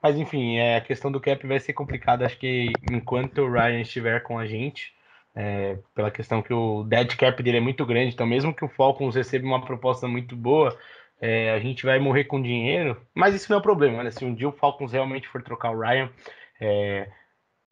Mas 0.03 0.17
enfim, 0.17 0.57
é, 0.57 0.77
a 0.77 0.81
questão 0.81 1.11
do 1.11 1.21
cap 1.21 1.45
vai 1.47 1.59
ser 1.59 1.73
complicada. 1.73 2.25
Acho 2.25 2.39
que 2.39 2.73
enquanto 2.91 3.43
o 3.43 3.51
Ryan 3.51 3.81
estiver 3.81 4.23
com 4.23 4.39
a 4.39 4.47
gente, 4.47 4.93
é, 5.35 5.79
pela 5.95 6.11
questão 6.11 6.43
que 6.43 6.53
o 6.53 6.85
dead 6.85 7.17
cap 7.17 7.43
dele 7.43 7.59
é 7.59 7.61
muito 7.61 7.85
grande, 7.85 8.15
então 8.15 8.27
mesmo 8.27 8.55
que 8.55 8.65
o 8.65 8.69
Falcons 8.69 9.15
receba 9.15 9.47
uma 9.47 9.65
proposta 9.65 10.07
muito 10.07 10.37
boa, 10.37 10.77
é, 11.21 11.53
a 11.53 11.59
gente 11.59 11.85
vai 11.85 11.99
morrer 11.99 12.25
com 12.25 12.41
dinheiro, 12.41 13.01
mas 13.15 13.35
isso 13.35 13.51
não 13.51 13.57
é 13.57 13.61
o 13.61 13.63
problema, 13.63 14.05
né? 14.05 14.11
Se 14.11 14.25
um 14.25 14.35
dia 14.35 14.49
o 14.49 14.53
Falcons 14.53 14.93
realmente 14.93 15.29
for 15.29 15.43
trocar 15.43 15.73
o 15.73 15.81
Ryan, 15.81 16.11
é, 16.61 17.09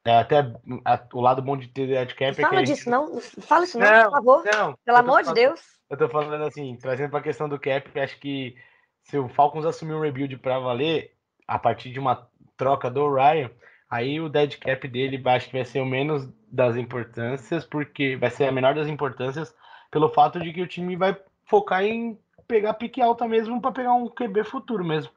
é 0.05 0.19
até 0.19 0.39
a, 0.85 1.01
o 1.13 1.21
lado 1.21 1.43
bom 1.43 1.57
de 1.57 1.69
ter 1.69 1.87
dead 1.87 2.15
cap 2.15 2.41
não 2.41 2.49
é 2.49 2.51
fala 2.51 2.63
disso, 2.65 2.91
não. 2.91 3.21
Fala 3.21 3.65
isso 3.65 3.79
não, 3.79 3.87
não 3.87 4.05
por 4.05 4.11
favor. 4.13 4.45
Não, 4.45 4.79
Pelo 4.85 4.99
amor 4.99 5.23
de 5.23 5.35
Deus. 5.35 5.61
Eu 5.89 5.97
tô 5.97 6.09
falando 6.09 6.43
assim, 6.45 6.77
trazendo 6.81 7.11
para 7.11 7.21
a 7.21 7.23
questão 7.23 7.49
do 7.49 7.59
cap, 7.59 7.99
acho 8.01 8.19
que 8.19 8.57
se 9.05 9.17
o 9.17 9.29
Falcons 9.29 9.65
assumir 9.65 9.95
um 9.95 10.01
rebuild 10.01 10.37
para 10.39 10.59
valer, 10.59 11.16
a 11.47 11.59
partir 11.59 11.91
de 11.91 11.99
uma 11.99 12.29
troca 12.57 12.91
do 12.91 13.13
Ryan, 13.13 13.51
aí 13.89 14.21
o 14.21 14.29
dead 14.29 14.59
cap 14.59 14.87
dele 14.89 15.21
acho 15.27 15.47
que 15.47 15.57
vai 15.57 15.65
ser 15.65 15.81
o 15.81 15.87
menos 15.87 16.29
das 16.51 16.77
importâncias, 16.77 17.65
porque 17.65 18.17
vai 18.17 18.31
ser 18.31 18.47
a 18.47 18.53
menor 18.53 18.75
das 18.75 18.89
importâncias, 18.89 19.55
pelo 19.91 20.09
fato 20.09 20.41
de 20.41 20.53
que 20.53 20.63
o 20.63 20.67
time 20.67 20.97
vai 20.97 21.17
focar 21.45 21.85
em 21.85 22.19
pegar 22.47 22.75
pique 22.75 23.01
alta 23.01 23.27
mesmo 23.27 23.61
para 23.61 23.73
pegar 23.73 23.95
um 23.95 24.09
QB 24.09 24.45
futuro 24.45 24.85
mesmo. 24.85 25.13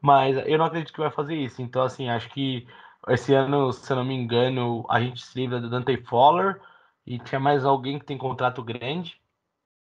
Mas 0.00 0.36
eu 0.46 0.58
não 0.58 0.66
acredito 0.66 0.92
que 0.92 1.00
vai 1.00 1.10
fazer 1.10 1.34
isso. 1.34 1.60
Então, 1.60 1.82
assim, 1.82 2.08
acho 2.08 2.28
que 2.30 2.66
esse 3.08 3.34
ano, 3.34 3.72
se 3.72 3.90
eu 3.90 3.96
não 3.96 4.04
me 4.04 4.14
engano, 4.14 4.84
a 4.88 5.00
gente 5.00 5.20
se 5.20 5.38
livra 5.38 5.60
do 5.60 5.68
Dante 5.68 5.96
Fowler 6.04 6.60
e 7.06 7.18
tinha 7.18 7.40
mais 7.40 7.64
alguém 7.64 7.98
que 7.98 8.04
tem 8.04 8.18
contrato 8.18 8.62
grande 8.62 9.20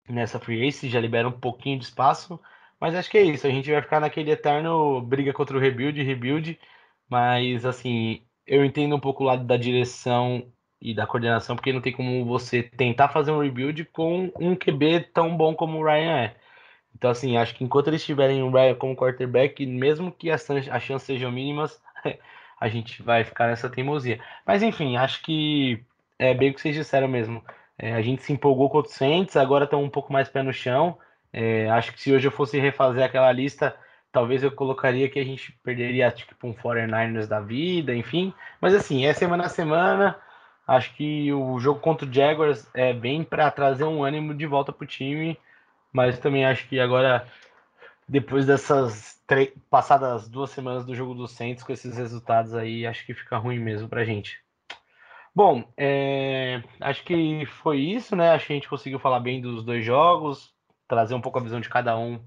nessa 0.07 0.39
free 0.39 0.61
agency, 0.61 0.89
já 0.89 0.99
libera 0.99 1.27
um 1.27 1.31
pouquinho 1.31 1.79
de 1.79 1.85
espaço. 1.85 2.39
Mas 2.83 2.95
acho 2.95 3.09
que 3.09 3.17
é 3.17 3.21
isso. 3.21 3.47
A 3.47 3.49
gente 3.49 3.71
vai 3.71 3.81
ficar 3.81 4.01
naquele 4.01 4.31
eterno 4.31 4.99
briga 4.99 5.31
contra 5.31 5.55
o 5.55 5.59
rebuild, 5.59 6.03
rebuild. 6.03 6.59
Mas, 7.09 7.65
assim, 7.65 8.25
eu 8.45 8.65
entendo 8.65 8.93
um 8.93 8.99
pouco 8.99 9.23
o 9.23 9.25
lado 9.25 9.45
da 9.45 9.55
direção 9.55 10.51
e 10.81 10.93
da 10.93 11.07
coordenação, 11.07 11.55
porque 11.55 11.71
não 11.71 11.79
tem 11.79 11.93
como 11.93 12.25
você 12.25 12.61
tentar 12.61 13.07
fazer 13.07 13.31
um 13.31 13.39
rebuild 13.39 13.85
com 13.85 14.29
um 14.37 14.53
QB 14.53 15.11
tão 15.13 15.37
bom 15.37 15.55
como 15.55 15.79
o 15.79 15.85
Ryan 15.85 16.17
é. 16.23 16.35
Então, 16.93 17.09
assim, 17.09 17.37
acho 17.37 17.55
que 17.55 17.63
enquanto 17.63 17.87
eles 17.87 18.03
tiverem 18.03 18.43
o 18.43 18.51
Ryan 18.51 18.75
como 18.75 18.97
quarterback, 18.97 19.65
mesmo 19.65 20.11
que 20.11 20.29
as, 20.29 20.45
chances 20.81 21.03
sejam 21.03 21.31
mínimas, 21.31 21.81
a 22.59 22.67
gente 22.67 23.01
vai 23.01 23.23
ficar 23.23 23.47
nessa 23.47 23.69
teimosia. 23.69 24.19
Mas, 24.45 24.61
enfim, 24.61 24.97
acho 24.97 25.23
que 25.23 25.81
é 26.19 26.33
bem 26.33 26.49
o 26.49 26.53
que 26.53 26.59
vocês 26.59 26.75
disseram 26.75 27.07
mesmo. 27.07 27.41
É, 27.77 27.93
a 27.93 28.01
gente 28.01 28.23
se 28.23 28.33
empolgou 28.33 28.69
com 28.69 28.79
o 28.79 28.85
Saints, 28.85 29.37
agora 29.37 29.63
estão 29.63 29.81
um 29.81 29.89
pouco 29.89 30.11
mais 30.11 30.27
pé 30.27 30.43
no 30.43 30.51
chão. 30.51 30.97
É, 31.33 31.69
acho 31.71 31.91
que 31.91 32.01
se 32.01 32.13
hoje 32.13 32.27
eu 32.27 32.31
fosse 32.31 32.59
refazer 32.59 33.03
aquela 33.03 33.31
lista, 33.31 33.75
talvez 34.11 34.43
eu 34.43 34.51
colocaria 34.51 35.09
que 35.09 35.19
a 35.19 35.25
gente 35.25 35.51
perderia 35.63 36.11
tipo 36.11 36.47
um 36.47 36.53
49ers 36.53 37.27
da 37.27 37.41
vida, 37.41 37.93
enfim. 37.93 38.33
Mas 38.61 38.75
assim, 38.75 39.05
é 39.05 39.13
semana 39.13 39.45
a 39.45 39.49
semana. 39.49 40.15
Acho 40.67 40.93
que 40.95 41.33
o 41.33 41.59
jogo 41.59 41.79
contra 41.79 42.07
o 42.07 42.13
Jaguars 42.13 42.69
é 42.73 42.93
bem 42.93 43.23
para 43.23 43.51
trazer 43.51 43.83
um 43.83 44.03
ânimo 44.03 44.33
de 44.33 44.45
volta 44.45 44.71
para 44.71 44.85
o 44.85 44.87
time 44.87 45.37
mas 45.93 46.17
também 46.17 46.43
acho 46.43 46.67
que 46.67 46.79
agora, 46.79 47.27
depois 48.09 48.47
dessas 48.47 49.21
passadas 49.69 50.27
duas 50.27 50.49
semanas 50.49 50.85
do 50.85 50.95
jogo 50.95 51.13
do 51.13 51.27
Saints, 51.27 51.63
com 51.63 51.71
esses 51.71 51.95
resultados 51.95 52.55
aí, 52.55 52.85
acho 52.85 53.05
que 53.05 53.13
fica 53.13 53.37
ruim 53.37 53.59
mesmo 53.59 53.87
pra 53.87 54.03
gente. 54.03 54.39
Bom, 55.35 55.63
é, 55.77 56.61
acho 56.79 57.03
que 57.03 57.45
foi 57.45 57.79
isso, 57.79 58.15
né? 58.15 58.31
Acho 58.31 58.47
que 58.47 58.53
a 58.53 58.55
gente 58.55 58.69
conseguiu 58.69 58.99
falar 58.99 59.19
bem 59.19 59.39
dos 59.39 59.63
dois 59.63 59.85
jogos, 59.85 60.52
trazer 60.87 61.15
um 61.15 61.21
pouco 61.21 61.39
a 61.39 61.41
visão 61.41 61.59
de 61.59 61.69
cada 61.69 61.97
um 61.97 62.19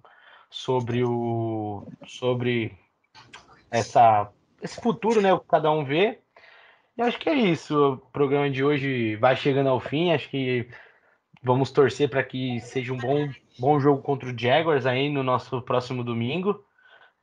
sobre 0.50 1.04
o 1.04 1.86
sobre 2.06 2.76
essa 3.70 4.30
esse 4.62 4.80
futuro, 4.80 5.20
né, 5.20 5.36
que 5.38 5.46
cada 5.46 5.70
um 5.70 5.84
vê. 5.84 6.20
E 6.96 7.02
acho 7.02 7.18
que 7.18 7.28
é 7.28 7.34
isso. 7.34 7.94
O 7.94 7.96
programa 8.10 8.50
de 8.50 8.64
hoje 8.64 9.16
vai 9.16 9.36
chegando 9.36 9.68
ao 9.68 9.80
fim. 9.80 10.12
Acho 10.12 10.30
que 10.30 10.68
vamos 11.42 11.70
torcer 11.70 12.08
para 12.08 12.22
que 12.22 12.58
seja 12.60 12.92
um 12.92 12.96
bom, 12.96 13.28
bom 13.58 13.78
jogo 13.78 14.02
contra 14.02 14.28
o 14.28 14.38
Jaguars 14.38 14.86
aí 14.86 15.10
no 15.10 15.22
nosso 15.22 15.60
próximo 15.62 16.02
domingo. 16.02 16.64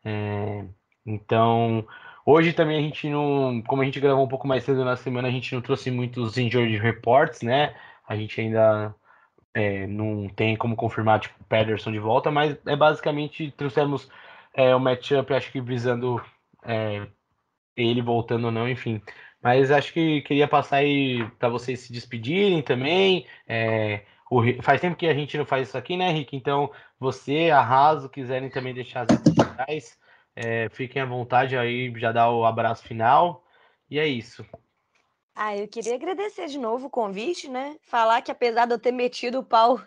É, 0.05 0.65
então, 1.05 1.85
hoje 2.25 2.53
também 2.53 2.77
a 2.77 2.81
gente 2.81 3.09
não, 3.09 3.61
como 3.67 3.81
a 3.81 3.85
gente 3.85 3.99
gravou 3.99 4.23
um 4.23 4.29
pouco 4.29 4.47
mais 4.47 4.63
cedo 4.63 4.85
na 4.85 4.95
semana, 4.95 5.27
a 5.27 5.31
gente 5.31 5.53
não 5.53 5.61
trouxe 5.61 5.89
muitos 5.89 6.37
injury 6.37 6.77
reports, 6.77 7.41
né? 7.41 7.75
A 8.07 8.15
gente 8.15 8.39
ainda 8.39 8.95
é, 9.53 9.85
não 9.87 10.27
tem 10.29 10.55
como 10.55 10.75
confirmar 10.75 11.19
tipo 11.19 11.43
Pederson 11.45 11.91
de 11.91 11.99
volta, 11.99 12.31
mas 12.31 12.57
é 12.65 12.75
basicamente 12.75 13.51
trouxemos 13.51 14.09
é, 14.53 14.75
o 14.75 14.79
matchup, 14.79 15.33
acho 15.33 15.51
que 15.51 15.61
visando 15.61 16.23
é, 16.63 17.07
ele 17.75 18.01
voltando 18.01 18.45
ou 18.45 18.51
não, 18.51 18.69
enfim. 18.69 19.01
Mas 19.41 19.71
acho 19.71 19.93
que 19.93 20.21
queria 20.21 20.47
passar 20.47 20.77
aí 20.77 21.27
para 21.37 21.49
vocês 21.49 21.81
se 21.81 21.91
despedirem 21.91 22.61
também. 22.61 23.27
É, 23.47 24.03
o, 24.31 24.41
faz 24.61 24.79
tempo 24.81 24.95
que 24.95 25.07
a 25.07 25.13
gente 25.13 25.37
não 25.37 25.45
faz 25.45 25.67
isso 25.67 25.77
aqui, 25.77 25.97
né, 25.97 26.09
Rick? 26.11 26.35
Então, 26.35 26.71
você, 26.99 27.51
Arraso, 27.51 28.09
quiserem 28.09 28.49
também 28.49 28.73
deixar 28.73 29.01
as 29.01 29.09
redes 29.09 29.33
sociais, 29.35 29.99
é, 30.35 30.69
fiquem 30.69 31.01
à 31.01 31.05
vontade 31.05 31.57
aí, 31.57 31.93
já 31.97 32.11
dá 32.11 32.29
o 32.31 32.45
abraço 32.45 32.83
final. 32.83 33.43
E 33.89 33.99
é 33.99 34.07
isso. 34.07 34.45
Ah, 35.35 35.57
eu 35.57 35.67
queria 35.67 35.95
agradecer 35.95 36.47
de 36.47 36.59
novo 36.59 36.87
o 36.87 36.89
convite, 36.89 37.49
né? 37.49 37.77
Falar 37.81 38.21
que 38.21 38.31
apesar 38.31 38.65
de 38.65 38.73
eu 38.73 38.79
ter 38.79 38.91
metido 38.91 39.39
o 39.39 39.43
pau 39.43 39.81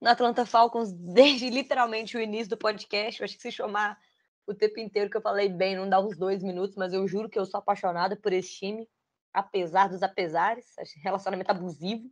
no 0.00 0.08
Atlanta 0.08 0.46
Falcons 0.46 0.92
desde 1.14 1.50
literalmente 1.50 2.16
o 2.16 2.20
início 2.20 2.50
do 2.50 2.56
podcast, 2.56 3.20
eu 3.20 3.24
acho 3.24 3.36
que 3.36 3.42
se 3.42 3.50
chamar 3.50 3.98
o 4.46 4.54
tempo 4.54 4.78
inteiro 4.80 5.10
que 5.10 5.16
eu 5.16 5.22
falei 5.22 5.48
bem, 5.48 5.76
não 5.76 5.88
dá 5.88 6.00
uns 6.00 6.16
dois 6.16 6.42
minutos, 6.42 6.76
mas 6.76 6.92
eu 6.92 7.06
juro 7.06 7.28
que 7.28 7.38
eu 7.38 7.46
sou 7.46 7.58
apaixonada 7.58 8.16
por 8.16 8.32
esse 8.32 8.54
time, 8.54 8.88
apesar 9.32 9.88
dos 9.88 10.02
apesares, 10.02 10.66
relacionamento 11.02 11.50
abusivo. 11.50 12.08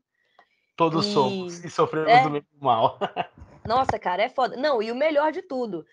Todos 0.76 1.06
e... 1.06 1.12
somos 1.12 1.64
e 1.64 1.70
sofremos 1.70 2.10
é... 2.10 2.22
do 2.22 2.30
mesmo 2.30 2.48
mal. 2.60 2.98
Nossa, 3.66 3.98
cara, 3.98 4.22
é 4.22 4.28
foda. 4.28 4.56
Não, 4.56 4.82
e 4.82 4.90
o 4.90 4.96
melhor 4.96 5.32
de 5.32 5.42
tudo, 5.42 5.84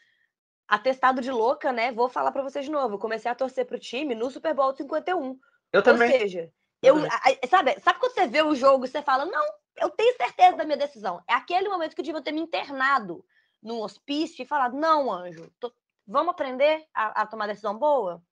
atestado 0.67 1.21
de 1.21 1.31
louca, 1.31 1.71
né? 1.71 1.91
Vou 1.91 2.09
falar 2.09 2.31
para 2.31 2.43
vocês 2.43 2.65
de 2.65 2.71
novo. 2.71 2.95
Eu 2.95 2.99
comecei 2.99 3.29
a 3.29 3.35
torcer 3.35 3.65
pro 3.65 3.79
time 3.79 4.15
no 4.15 4.31
Super 4.31 4.53
Bowl 4.53 4.73
51. 4.73 5.37
Eu 5.73 5.83
também. 5.83 6.11
Ou 6.11 6.19
seja, 6.19 6.51
eu, 6.81 6.95
sabe, 7.49 7.79
sabe 7.79 7.99
quando 7.99 8.13
você 8.13 8.27
vê 8.27 8.41
o 8.41 8.55
jogo 8.55 8.85
e 8.85 8.87
você 8.87 9.01
fala, 9.01 9.25
não, 9.25 9.45
eu 9.77 9.89
tenho 9.89 10.15
certeza 10.17 10.57
da 10.57 10.65
minha 10.65 10.77
decisão. 10.77 11.21
É 11.27 11.33
aquele 11.33 11.69
momento 11.69 11.95
que 11.95 12.01
eu 12.01 12.05
devia 12.05 12.21
ter 12.21 12.31
me 12.31 12.41
internado 12.41 13.25
num 13.61 13.81
hospício 13.81 14.43
e 14.43 14.45
falado, 14.45 14.77
não, 14.77 15.11
anjo, 15.11 15.51
tô, 15.59 15.71
Vamos 16.07 16.31
aprender 16.31 16.85
a, 16.93 17.23
a 17.23 17.25
tomar 17.25 17.47
decisão 17.47 17.77
boa? 17.77 18.23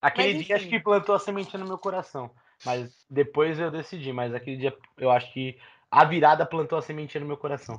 Aquele 0.00 0.38
mas, 0.38 0.46
dia 0.46 0.56
acho 0.56 0.68
que 0.68 0.80
plantou 0.80 1.14
a 1.14 1.20
sementinha 1.20 1.60
no 1.60 1.68
meu 1.68 1.78
coração. 1.78 2.34
Mas 2.66 3.06
depois 3.08 3.60
eu 3.60 3.70
decidi. 3.70 4.12
Mas 4.12 4.34
aquele 4.34 4.56
dia 4.56 4.76
eu 4.98 5.08
acho 5.08 5.32
que 5.32 5.56
a 5.88 6.04
virada 6.04 6.44
plantou 6.44 6.76
a 6.76 6.82
sementinha 6.82 7.20
no 7.20 7.28
meu 7.28 7.36
coração. 7.36 7.76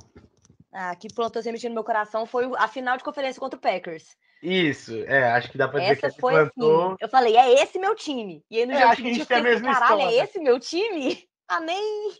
Ah, 0.72 0.96
que 0.96 1.12
plantou 1.12 1.40
a 1.40 1.42
sementinha 1.42 1.68
no 1.68 1.74
meu 1.74 1.84
coração 1.84 2.24
foi 2.24 2.50
a 2.56 2.66
final 2.66 2.96
de 2.96 3.04
conferência 3.04 3.38
contra 3.38 3.58
o 3.58 3.60
Packers. 3.60 4.16
Isso, 4.44 4.92
é, 5.04 5.32
acho 5.32 5.50
que 5.50 5.56
dá 5.56 5.66
pra 5.66 5.80
dizer 5.80 5.92
Essa 5.92 6.10
que 6.10 6.20
foi 6.20 6.34
plantou... 6.34 6.86
assim. 6.88 6.96
Eu 7.00 7.08
falei, 7.08 7.34
é 7.34 7.62
esse 7.62 7.78
meu 7.78 7.94
time. 7.94 8.44
E 8.50 8.58
aí 8.58 8.66
no 8.66 8.72
é, 8.72 8.78
jogo 8.78 8.92
acho 8.92 9.02
que 9.02 9.08
a 9.08 9.12
gente 9.14 9.26
tem 9.26 9.36
a 9.38 9.42
mesma 9.42 9.72
caralho, 9.72 10.00
história. 10.00 10.20
é 10.20 10.24
esse 10.24 10.38
meu 10.38 10.60
time? 10.60 11.28
Ah, 11.46 11.60
nem. 11.60 12.10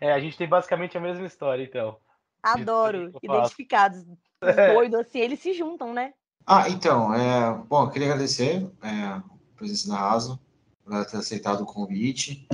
É, 0.00 0.12
a 0.12 0.18
gente 0.18 0.38
tem 0.38 0.48
basicamente 0.48 0.96
a 0.96 1.00
mesma 1.00 1.26
história, 1.26 1.62
então. 1.62 1.98
Adoro. 2.42 3.12
Identificados. 3.22 4.02
É. 4.42 4.72
Doidos 4.72 5.00
assim, 5.00 5.18
eles 5.18 5.38
se 5.38 5.52
juntam, 5.52 5.92
né? 5.92 6.14
Ah, 6.46 6.66
então, 6.70 7.12
é, 7.12 7.54
bom, 7.68 7.84
eu 7.84 7.90
queria 7.90 8.08
agradecer 8.08 8.66
é, 8.82 8.88
a 8.88 9.22
presença 9.54 9.90
da 9.90 9.96
Raso, 9.96 10.40
por 10.82 11.04
ter 11.04 11.18
aceitado 11.18 11.60
o 11.60 11.66
convite 11.66 12.48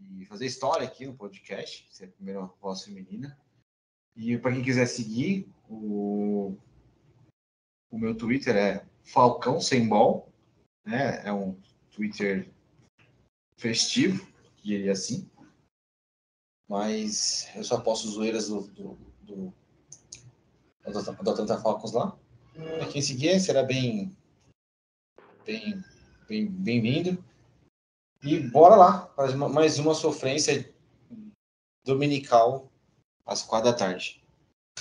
e 0.00 0.24
fazer 0.24 0.46
história 0.46 0.86
aqui 0.86 1.04
no 1.04 1.12
podcast, 1.12 1.86
ser 1.90 2.06
a 2.06 2.08
primeira 2.08 2.40
voz 2.62 2.82
feminina. 2.82 3.38
E 4.16 4.38
para 4.38 4.52
quem 4.52 4.62
quiser 4.62 4.86
seguir, 4.86 5.46
o, 5.68 6.56
o 7.90 7.98
meu 7.98 8.16
Twitter 8.16 8.56
é 8.56 8.86
Falcão 9.04 9.60
Sem 9.60 9.88
Bol, 9.88 10.30
né? 10.84 11.22
É 11.24 11.32
um 11.32 11.58
Twitter 11.90 12.50
festivo, 13.56 14.26
diria 14.62 14.92
assim. 14.92 15.28
Mas 16.68 17.48
eu 17.54 17.64
só 17.64 17.80
posto 17.80 18.08
zoeiras 18.08 18.48
do, 18.48 18.60
do, 18.68 18.98
do, 19.22 19.54
do, 20.84 21.30
Atlanta 21.30 21.58
Falcons 21.60 21.92
lá. 21.92 22.16
Quem 22.92 23.00
seguir 23.00 23.40
será 23.40 23.62
bem 23.62 24.16
bem 25.44 25.82
bem 26.28 26.46
bem-vindo. 26.46 27.24
E 28.22 28.38
bora 28.40 28.74
lá 28.74 29.14
mais 29.48 29.78
uma 29.78 29.94
sofrência 29.94 30.74
dominical 31.84 32.70
às 33.24 33.42
quatro 33.42 33.70
da 33.70 33.76
tarde. 33.76 34.22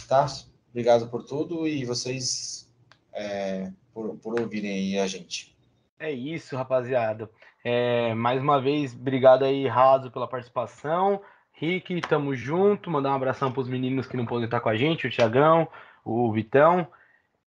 Tá? 0.07 0.25
Obrigado 0.69 1.09
por 1.09 1.23
tudo 1.23 1.67
e 1.67 1.85
vocês 1.85 2.66
é, 3.13 3.71
por, 3.93 4.15
por 4.17 4.39
ouvirem 4.39 4.99
a 4.99 5.07
gente. 5.07 5.55
É 5.99 6.11
isso, 6.11 6.55
rapaziada. 6.55 7.29
É, 7.63 8.13
mais 8.13 8.41
uma 8.41 8.61
vez, 8.61 8.93
obrigado 8.93 9.43
aí, 9.43 9.67
Raso, 9.67 10.11
pela 10.11 10.27
participação. 10.27 11.21
Rick, 11.53 11.99
tamo 12.01 12.35
junto. 12.35 12.91
Mandar 12.91 13.11
um 13.11 13.15
abração 13.15 13.51
para 13.51 13.61
os 13.61 13.67
meninos 13.67 14.07
que 14.07 14.15
não 14.15 14.25
podem 14.25 14.45
estar 14.45 14.59
com 14.59 14.69
a 14.69 14.75
gente, 14.75 15.07
o 15.07 15.09
Tiagão, 15.09 15.67
o 16.05 16.31
Vitão. 16.31 16.87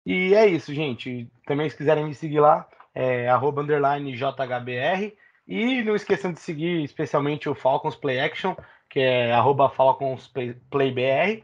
E 0.05 0.33
é 0.33 0.47
isso, 0.47 0.73
gente. 0.73 1.29
Também 1.45 1.69
se 1.69 1.75
quiserem 1.75 2.05
me 2.05 2.15
seguir 2.15 2.39
lá, 2.39 2.67
é 2.95 3.27
arroba 3.27 3.61
underline 3.61 4.15
JHBR. 4.15 5.13
E 5.47 5.83
não 5.83 5.95
esqueçam 5.95 6.31
de 6.31 6.39
seguir 6.39 6.83
especialmente 6.83 7.47
o 7.47 7.55
Falcons 7.55 7.95
Play 7.95 8.19
Action, 8.19 8.55
que 8.89 8.99
é 8.99 9.31
arroba 9.31 9.69
Falcons 9.69 10.31
PlayBR 10.69 11.43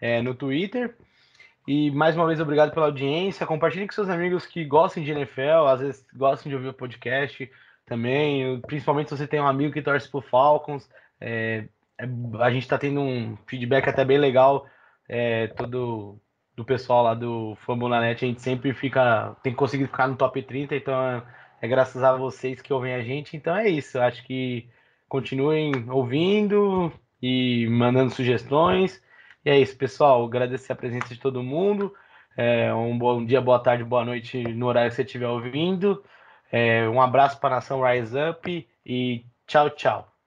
é, 0.00 0.20
no 0.22 0.34
Twitter. 0.34 0.94
E 1.68 1.90
mais 1.90 2.16
uma 2.16 2.26
vez, 2.26 2.40
obrigado 2.40 2.72
pela 2.72 2.86
audiência. 2.86 3.46
Compartilhe 3.46 3.86
com 3.86 3.92
seus 3.92 4.08
amigos 4.08 4.46
que 4.46 4.64
gostam 4.64 5.02
de 5.02 5.10
NFL, 5.10 5.66
às 5.68 5.80
vezes 5.82 6.06
gostam 6.16 6.48
de 6.48 6.56
ouvir 6.56 6.68
o 6.68 6.72
podcast 6.72 7.50
também. 7.84 8.58
Principalmente 8.62 9.10
se 9.10 9.18
você 9.18 9.26
tem 9.26 9.38
um 9.38 9.46
amigo 9.46 9.74
que 9.74 9.82
torce 9.82 10.10
pro 10.10 10.22
Falcons. 10.22 10.88
É, 11.20 11.68
é, 11.98 12.08
a 12.40 12.50
gente 12.50 12.62
está 12.62 12.78
tendo 12.78 13.02
um 13.02 13.36
feedback 13.46 13.86
até 13.86 14.02
bem 14.02 14.16
legal 14.16 14.66
é, 15.06 15.48
todo 15.48 16.18
do 16.56 16.64
pessoal 16.64 17.04
lá 17.04 17.14
do 17.14 17.54
Fambulanete, 17.66 18.24
a 18.24 18.28
gente 18.28 18.40
sempre 18.40 18.72
fica, 18.72 19.36
tem 19.42 19.54
conseguido 19.54 19.90
ficar 19.90 20.08
no 20.08 20.16
top 20.16 20.42
30, 20.42 20.74
então 20.74 20.94
é, 20.94 21.22
é 21.60 21.68
graças 21.68 22.02
a 22.02 22.16
vocês 22.16 22.62
que 22.62 22.72
ouvem 22.72 22.94
a 22.94 23.02
gente. 23.02 23.36
Então 23.36 23.54
é 23.54 23.68
isso, 23.68 24.00
acho 24.00 24.24
que 24.24 24.66
continuem 25.06 25.84
ouvindo 25.90 26.90
e 27.20 27.68
mandando 27.68 28.10
sugestões. 28.10 29.06
E 29.48 29.50
é 29.50 29.58
isso, 29.58 29.78
pessoal. 29.78 30.26
Agradecer 30.26 30.74
a 30.74 30.76
presença 30.76 31.08
de 31.08 31.18
todo 31.18 31.42
mundo. 31.42 31.94
É, 32.36 32.72
um 32.74 32.98
bom 32.98 33.24
dia, 33.24 33.40
boa 33.40 33.58
tarde, 33.58 33.82
boa 33.82 34.04
noite 34.04 34.42
no 34.42 34.66
horário 34.66 34.90
que 34.90 34.96
você 34.96 35.04
estiver 35.04 35.26
ouvindo. 35.26 36.04
É, 36.52 36.86
um 36.86 37.00
abraço 37.00 37.40
para 37.40 37.54
a 37.54 37.56
nação 37.56 37.82
Rise 37.82 38.14
Up 38.30 38.68
e 38.84 39.24
tchau, 39.46 39.70
tchau. 39.70 40.17